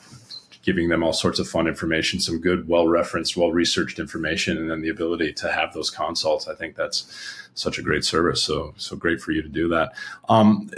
giving 0.62 0.88
them 0.88 1.02
all 1.02 1.12
sorts 1.12 1.38
of 1.38 1.48
fun 1.48 1.66
information 1.66 2.20
some 2.20 2.40
good 2.40 2.68
well 2.68 2.88
referenced 2.88 3.36
well 3.36 3.52
researched 3.52 3.98
information 3.98 4.56
and 4.56 4.70
then 4.70 4.80
the 4.82 4.88
ability 4.88 5.32
to 5.32 5.50
have 5.50 5.72
those 5.72 5.90
consults 5.90 6.48
i 6.48 6.54
think 6.54 6.76
that's 6.76 7.40
such 7.54 7.78
a 7.78 7.82
great 7.82 8.04
service. 8.04 8.42
So 8.42 8.74
so 8.76 8.96
great 8.96 9.20
for 9.20 9.32
you 9.32 9.42
to 9.42 9.48
do 9.48 9.68
that. 9.68 9.92
Um, 10.28 10.70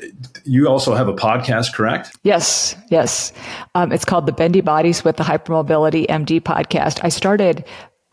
you 0.44 0.68
also 0.68 0.94
have 0.94 1.08
a 1.08 1.14
podcast, 1.14 1.74
correct? 1.74 2.16
Yes, 2.22 2.76
yes. 2.90 3.32
Um, 3.74 3.92
it's 3.92 4.04
called 4.04 4.26
the 4.26 4.32
Bendy 4.32 4.60
Bodies 4.60 5.04
with 5.04 5.16
the 5.16 5.24
Hypermobility 5.24 6.06
MD 6.06 6.40
podcast. 6.40 7.00
I 7.02 7.08
started 7.08 7.64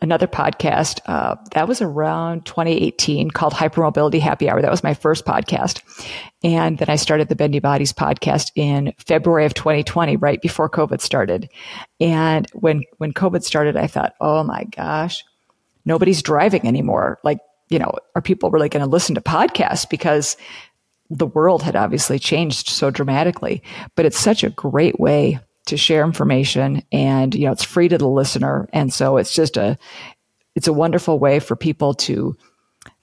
another 0.02 0.26
podcast 0.26 1.00
uh, 1.06 1.36
that 1.52 1.68
was 1.68 1.82
around 1.82 2.46
2018 2.46 3.30
called 3.30 3.52
Hypermobility 3.52 4.20
Happy 4.20 4.48
Hour. 4.48 4.62
That 4.62 4.70
was 4.70 4.82
my 4.82 4.94
first 4.94 5.24
podcast. 5.24 5.82
And 6.42 6.78
then 6.78 6.88
I 6.88 6.96
started 6.96 7.28
the 7.28 7.36
Bendy 7.36 7.58
Bodies 7.58 7.92
podcast 7.92 8.50
in 8.54 8.94
February 8.98 9.44
of 9.44 9.54
2020, 9.54 10.16
right 10.16 10.40
before 10.40 10.70
COVID 10.70 11.00
started. 11.00 11.50
And 12.00 12.48
when, 12.52 12.82
when 12.98 13.12
COVID 13.12 13.42
started, 13.42 13.76
I 13.76 13.86
thought, 13.86 14.14
oh 14.20 14.42
my 14.42 14.64
gosh, 14.64 15.24
nobody's 15.84 16.22
driving 16.22 16.66
anymore. 16.66 17.18
Like, 17.22 17.38
you 17.68 17.78
know, 17.78 17.92
are 18.14 18.22
people 18.22 18.50
really 18.50 18.68
going 18.68 18.84
to 18.84 18.90
listen 18.90 19.14
to 19.16 19.20
podcasts? 19.20 19.88
Because 19.88 20.36
the 21.10 21.26
world 21.26 21.62
had 21.62 21.76
obviously 21.76 22.18
changed 22.18 22.68
so 22.68 22.90
dramatically, 22.90 23.62
but 23.96 24.06
it's 24.06 24.18
such 24.18 24.44
a 24.44 24.50
great 24.50 24.98
way 24.98 25.40
to 25.66 25.76
share 25.76 26.04
information 26.04 26.82
and, 26.90 27.34
you 27.34 27.46
know, 27.46 27.52
it's 27.52 27.64
free 27.64 27.88
to 27.88 27.98
the 27.98 28.08
listener. 28.08 28.68
And 28.72 28.92
so 28.92 29.16
it's 29.16 29.34
just 29.34 29.56
a, 29.56 29.78
it's 30.54 30.68
a 30.68 30.72
wonderful 30.72 31.18
way 31.18 31.38
for 31.38 31.56
people 31.56 31.94
to 31.94 32.36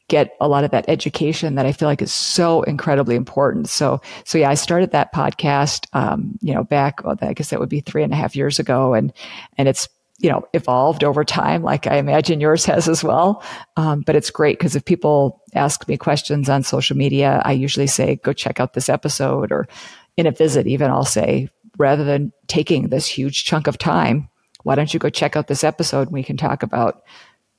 get 0.10 0.36
a 0.40 0.48
lot 0.48 0.64
of 0.64 0.72
that 0.72 0.86
education 0.88 1.56
that 1.56 1.66
I 1.66 1.74
feel 1.74 1.88
like 1.88 2.02
is 2.02 2.14
so 2.14 2.64
incredibly 2.64 3.16
important. 3.16 3.68
So, 3.70 4.02
so 4.24 4.38
yeah, 4.38 4.50
I 4.50 4.54
started 4.54 4.92
that 4.92 5.14
podcast, 5.14 5.86
um, 5.94 6.38
you 6.42 6.54
know, 6.54 6.64
back, 6.64 7.04
well, 7.04 7.18
I 7.22 7.34
guess 7.34 7.50
that 7.50 7.60
would 7.60 7.70
be 7.70 7.82
three 7.82 8.04
and 8.04 8.14
a 8.14 8.16
half 8.16 8.36
years 8.36 8.58
ago. 8.58 8.94
And, 8.94 9.12
and 9.58 9.68
it's, 9.68 9.90
you 10.20 10.32
know, 10.32 10.44
evolved 10.54 11.04
over 11.04 11.24
time, 11.24 11.62
like 11.62 11.86
I 11.88 11.98
imagine 11.98 12.42
yours 12.42 12.66
has 12.66 12.88
as 12.88 13.04
well. 13.04 13.44
Um, 13.76 14.02
but 14.02 14.16
it's 14.16 14.32
great 14.32 14.58
because 14.58 14.76
if 14.76 14.84
people 14.84 15.44
ask 15.54 15.88
me 15.88 15.98
questions 15.98 16.50
on 16.50 16.64
social 16.64 16.98
media, 16.98 17.42
I 17.46 17.52
usually 17.52 17.88
say, 17.88 18.16
go 18.16 18.34
check 18.34 18.60
out 18.60 18.74
this 18.74 18.90
episode 18.90 19.52
or 19.52 19.68
in 20.16 20.26
a 20.26 20.32
visit, 20.32 20.66
even 20.66 20.90
I'll 20.90 21.06
say, 21.06 21.50
rather 21.78 22.04
than 22.04 22.32
taking 22.48 22.90
this 22.90 23.08
huge 23.08 23.46
chunk 23.46 23.68
of 23.68 23.78
time, 23.78 24.30
why 24.64 24.76
don't 24.76 24.94
you 24.94 25.00
go 25.00 25.10
check 25.10 25.36
out 25.36 25.48
this 25.48 25.64
episode 25.64 26.08
and 26.08 26.12
we 26.12 26.24
can 26.24 26.38
talk 26.38 26.64
about 26.64 27.04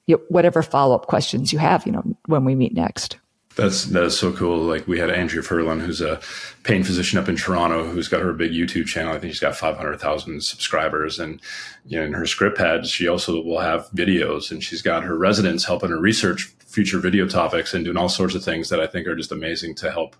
you 0.07 0.16
know, 0.16 0.23
whatever 0.29 0.62
follow 0.62 0.95
up 0.95 1.07
questions 1.07 1.53
you 1.53 1.59
have, 1.59 1.87
you 1.87 1.93
know, 1.93 2.03
when 2.27 2.45
we 2.45 2.55
meet 2.55 2.75
next. 2.75 3.19
That's 3.57 3.87
that 3.87 4.05
is 4.05 4.16
so 4.16 4.33
cool. 4.33 4.59
Like 4.59 4.87
we 4.87 5.01
had 5.01 5.11
Andrea 5.11 5.43
Furlan, 5.43 5.81
who's 5.81 6.01
a 6.01 6.21
pain 6.62 6.85
physician 6.85 7.19
up 7.19 7.29
in 7.29 7.35
Toronto, 7.35 7.89
who's 7.91 8.07
got 8.07 8.23
her 8.23 8.33
big 8.33 8.53
YouTube 8.53 8.87
channel. 8.87 9.12
I 9.12 9.19
think 9.19 9.33
she's 9.33 9.41
got 9.41 9.57
five 9.57 9.77
hundred 9.77 10.01
thousand 10.01 10.45
subscribers, 10.45 11.19
and 11.19 11.41
you 11.85 11.99
know, 11.99 12.05
in 12.05 12.12
her 12.12 12.25
script 12.25 12.57
pad, 12.57 12.87
she 12.87 13.09
also 13.09 13.43
will 13.43 13.59
have 13.59 13.91
videos, 13.91 14.53
and 14.53 14.62
she's 14.62 14.81
got 14.81 15.03
her 15.03 15.19
residents 15.19 15.64
helping 15.64 15.91
her 15.91 15.99
research 15.99 16.55
future 16.79 17.01
video 17.01 17.26
topics 17.26 17.74
and 17.74 17.85
doing 17.85 17.97
all 17.97 18.09
sorts 18.09 18.37
of 18.37 18.45
things 18.45 18.68
that 18.68 18.79
I 18.79 18.87
think 18.87 19.09
are 19.09 19.16
just 19.16 19.33
amazing 19.33 19.74
to 19.76 19.91
help, 19.91 20.14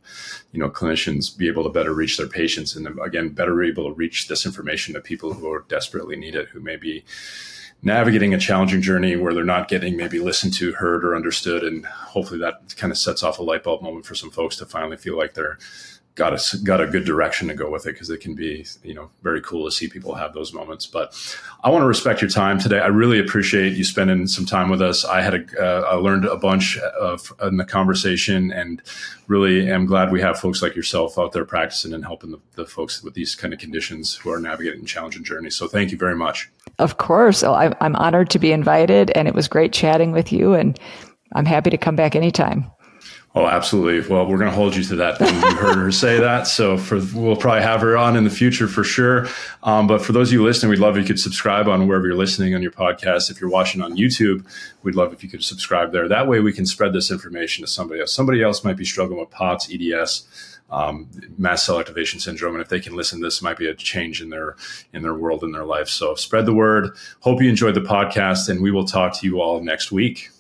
you 0.51 0.59
know, 0.59 0.69
clinicians 0.69 1.39
be 1.39 1.47
able 1.47 1.63
to 1.63 1.69
better 1.69 1.95
reach 1.95 2.17
their 2.17 2.27
patients, 2.27 2.75
and 2.75 2.99
again, 3.01 3.29
better 3.29 3.63
able 3.63 3.85
to 3.85 3.95
reach 3.95 4.27
this 4.27 4.45
information 4.45 4.95
to 4.95 5.01
people 5.01 5.35
who 5.35 5.49
are 5.53 5.65
desperately 5.69 6.17
need 6.17 6.35
it, 6.35 6.49
who 6.49 6.59
may 6.59 6.75
be 6.75 7.05
navigating 7.81 8.35
a 8.35 8.39
challenging 8.39 8.83
journey 8.83 9.15
where 9.15 9.33
they're 9.33 9.45
not 9.45 9.69
getting 9.69 9.97
maybe 9.97 10.19
listened 10.19 10.53
to, 10.55 10.73
heard, 10.73 11.05
or 11.05 11.15
understood. 11.15 11.63
And 11.63 11.87
hopefully 11.87 12.41
that 12.41 12.75
kind 12.77 12.91
of 12.91 12.99
sets 12.99 13.23
off 13.23 13.39
a 13.39 13.45
light 13.45 13.63
bulb 13.63 13.81
moment 13.81 14.05
for 14.05 14.17
some 14.17 14.33
folks 14.33 14.57
to 14.57 14.67
finally 14.67 14.97
feel 14.97 15.17
like 15.17 15.35
they're 15.35 15.59
got 16.19 16.35
a 16.35 16.59
got 16.59 16.81
a 16.81 16.87
good 16.87 17.05
direction 17.05 17.49
to 17.49 17.55
go 17.55 17.71
with 17.71 17.87
it 17.87 17.93
because 17.93 18.11
it 18.11 18.21
can 18.21 18.35
be 18.35 18.67
you 18.83 18.93
know 18.93 19.09
very 19.23 19.41
cool 19.41 19.65
to 19.65 19.71
see 19.71 19.89
people 19.89 20.15
have 20.15 20.35
those 20.35 20.53
moments. 20.53 20.87
But 20.87 21.15
I 21.63 21.71
want 21.71 21.83
to 21.83 21.87
respect 21.87 22.21
your 22.21 22.29
time 22.29 22.59
today. 22.59 22.81
I 22.81 22.89
really 22.89 23.21
appreciate 23.21 23.75
you 23.75 23.85
spending 23.85 24.27
some 24.27 24.45
time 24.45 24.69
with 24.69 24.83
us. 24.83 25.05
I 25.05 25.23
had 25.23 25.35
a, 25.35 25.45
uh, 25.59 25.89
I 25.89 25.95
learned 25.95 26.25
a 26.25 26.37
bunch 26.37 26.77
of 26.79 27.33
in 27.41 27.57
the 27.57 27.65
conversation, 27.65 28.53
and 28.53 28.83
really 29.29 29.71
am 29.71 29.87
glad 29.87 30.11
we 30.11 30.21
have 30.21 30.39
folks 30.39 30.61
like 30.61 30.75
yourself 30.75 31.19
out 31.19 31.33
there 31.33 31.45
practicing 31.45 31.95
and 31.95 32.05
helping 32.05 32.33
the, 32.33 32.41
the 32.57 32.67
folks 32.67 33.03
with 33.03 33.15
these 33.15 33.35
kind 33.35 33.55
of 33.55 33.61
conditions 33.61 34.17
who 34.17 34.31
are 34.31 34.41
navigating 34.41 34.85
challenging 34.85 35.23
journeys. 35.23 35.55
So 35.55 35.69
thank 35.69 35.93
you 35.93 35.97
very 35.97 36.17
much. 36.17 36.51
Of 36.79 36.99
course, 36.99 37.45
oh, 37.45 37.55
I'm 37.55 37.97
honored 37.97 38.31
to 38.31 38.39
be 38.39 38.53
invited, 38.53 39.11
and 39.13 39.29
it 39.29 39.35
was 39.35 39.49
great 39.49 39.73
chatting 39.73 40.13
with 40.13 40.33
you. 40.33 40.55
And 40.55 40.79
I'm 41.35 41.47
happy 41.47 41.71
to 41.71 41.79
come 41.79 41.97
back 41.97 42.17
anytime. 42.17 42.71
Oh, 43.35 43.47
absolutely. 43.47 44.09
Well, 44.13 44.27
we're 44.27 44.39
going 44.39 44.51
to 44.51 44.57
hold 44.57 44.75
you 44.75 44.83
to 44.85 44.97
that. 44.97 45.21
You 45.21 45.27
heard 45.57 45.77
her 45.77 45.93
say 45.93 46.19
that, 46.19 46.47
so 46.47 46.79
for 46.79 46.99
we'll 47.15 47.37
probably 47.37 47.63
have 47.63 47.83
her 47.83 47.97
on 47.97 48.17
in 48.17 48.25
the 48.25 48.31
future 48.31 48.67
for 48.67 48.83
sure. 48.83 49.29
Um, 49.63 49.87
but 49.87 50.03
for 50.03 50.13
those 50.13 50.31
of 50.31 50.33
you 50.33 50.43
listening, 50.43 50.71
we'd 50.71 50.79
love 50.79 50.97
if 50.97 51.03
you 51.03 51.07
could 51.07 51.21
subscribe 51.21 51.69
on 51.69 51.87
wherever 51.87 52.07
you're 52.07 52.17
listening 52.17 52.55
on 52.55 52.63
your 52.63 52.73
podcast. 52.73 53.31
If 53.31 53.41
you're 53.41 53.51
watching 53.51 53.83
on 53.83 53.97
YouTube, 53.97 54.47
we'd 54.83 54.95
love 54.95 55.13
if 55.13 55.23
you 55.23 55.29
could 55.29 55.45
subscribe 55.45 55.93
there. 55.93 56.09
That 56.09 56.27
way, 56.27 56.41
we 56.41 56.55
can 56.55 56.65
spread 56.65 56.95
this 56.95 57.11
information 57.11 57.65
to 57.65 57.71
somebody 57.71 58.01
else. 58.01 58.13
Somebody 58.13 58.43
else 58.43 58.65
might 58.65 58.79
be 58.79 58.87
struggling 58.87 59.21
with 59.21 59.31
POTS, 59.31 59.71
EDS, 59.73 60.59
um, 60.71 61.09
mast 61.37 61.67
cell 61.67 61.79
activation 61.79 62.21
syndrome, 62.21 62.55
and 62.55 62.63
if 62.63 62.69
they 62.69 62.81
can 62.81 62.95
listen, 62.95 63.21
this 63.21 63.41
might 63.43 63.57
be 63.57 63.69
a 63.69 63.75
change 63.75 64.21
in 64.21 64.31
their 64.31 64.57
in 64.93 65.03
their 65.03 65.15
world 65.15 65.45
in 65.45 65.53
their 65.53 65.65
life. 65.65 65.89
So 65.89 66.15
spread 66.15 66.47
the 66.47 66.55
word. 66.55 66.91
Hope 67.21 67.43
you 67.43 67.49
enjoyed 67.49 67.75
the 67.75 67.81
podcast, 67.81 68.49
and 68.49 68.63
we 68.63 68.71
will 68.71 68.85
talk 68.85 69.19
to 69.19 69.27
you 69.27 69.41
all 69.41 69.63
next 69.63 69.93
week. 69.93 70.31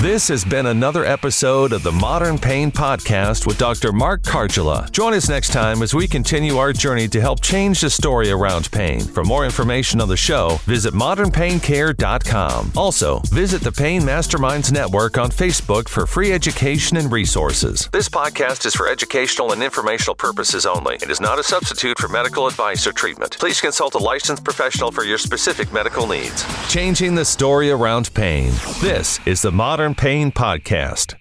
This 0.00 0.28
has 0.28 0.44
been 0.46 0.66
another 0.66 1.04
episode 1.04 1.72
of 1.72 1.82
the 1.82 1.92
Modern 1.92 2.38
Pain 2.38 2.70
Podcast 2.70 3.46
with 3.46 3.58
Dr. 3.58 3.92
Mark 3.92 4.22
Kargela. 4.22 4.90
Join 4.92 5.12
us 5.12 5.28
next 5.28 5.52
time 5.52 5.82
as 5.82 5.94
we 5.94 6.08
continue 6.08 6.56
our 6.56 6.72
journey 6.72 7.06
to 7.08 7.20
help 7.20 7.42
change 7.42 7.82
the 7.82 7.90
story 7.90 8.30
around 8.30 8.70
pain. 8.70 9.00
For 9.00 9.24
more 9.24 9.44
information 9.44 10.00
on 10.00 10.08
the 10.08 10.16
show, 10.16 10.58
visit 10.64 10.94
modernpaincare.com. 10.94 12.72
Also, 12.76 13.20
visit 13.26 13.60
the 13.60 13.72
Pain 13.72 14.02
Masterminds 14.02 14.72
Network 14.72 15.18
on 15.18 15.28
Facebook 15.28 15.88
for 15.88 16.06
free 16.06 16.32
education 16.32 16.96
and 16.96 17.12
resources. 17.12 17.90
This 17.92 18.08
podcast 18.08 18.64
is 18.64 18.74
for 18.74 18.88
educational 18.88 19.52
and 19.52 19.62
informational 19.62 20.14
purposes 20.14 20.64
only. 20.64 20.96
It 20.96 21.10
is 21.10 21.20
not 21.20 21.38
a 21.38 21.44
substitute 21.44 21.98
for 21.98 22.08
medical 22.08 22.46
advice 22.46 22.86
or 22.86 22.92
treatment. 22.92 23.38
Please 23.38 23.60
consult 23.60 23.94
a 23.94 23.98
licensed 23.98 24.44
professional 24.44 24.92
for 24.92 25.04
your 25.04 25.18
specific 25.18 25.72
medical 25.72 26.06
needs. 26.06 26.44
Changing 26.68 27.14
the 27.14 27.24
story 27.24 27.70
around 27.70 28.14
pain. 28.14 28.50
This 28.80 29.18
is 29.26 29.42
the 29.42 29.50
Modern 29.50 29.92
Pain 29.92 30.30
Podcast. 30.30 31.16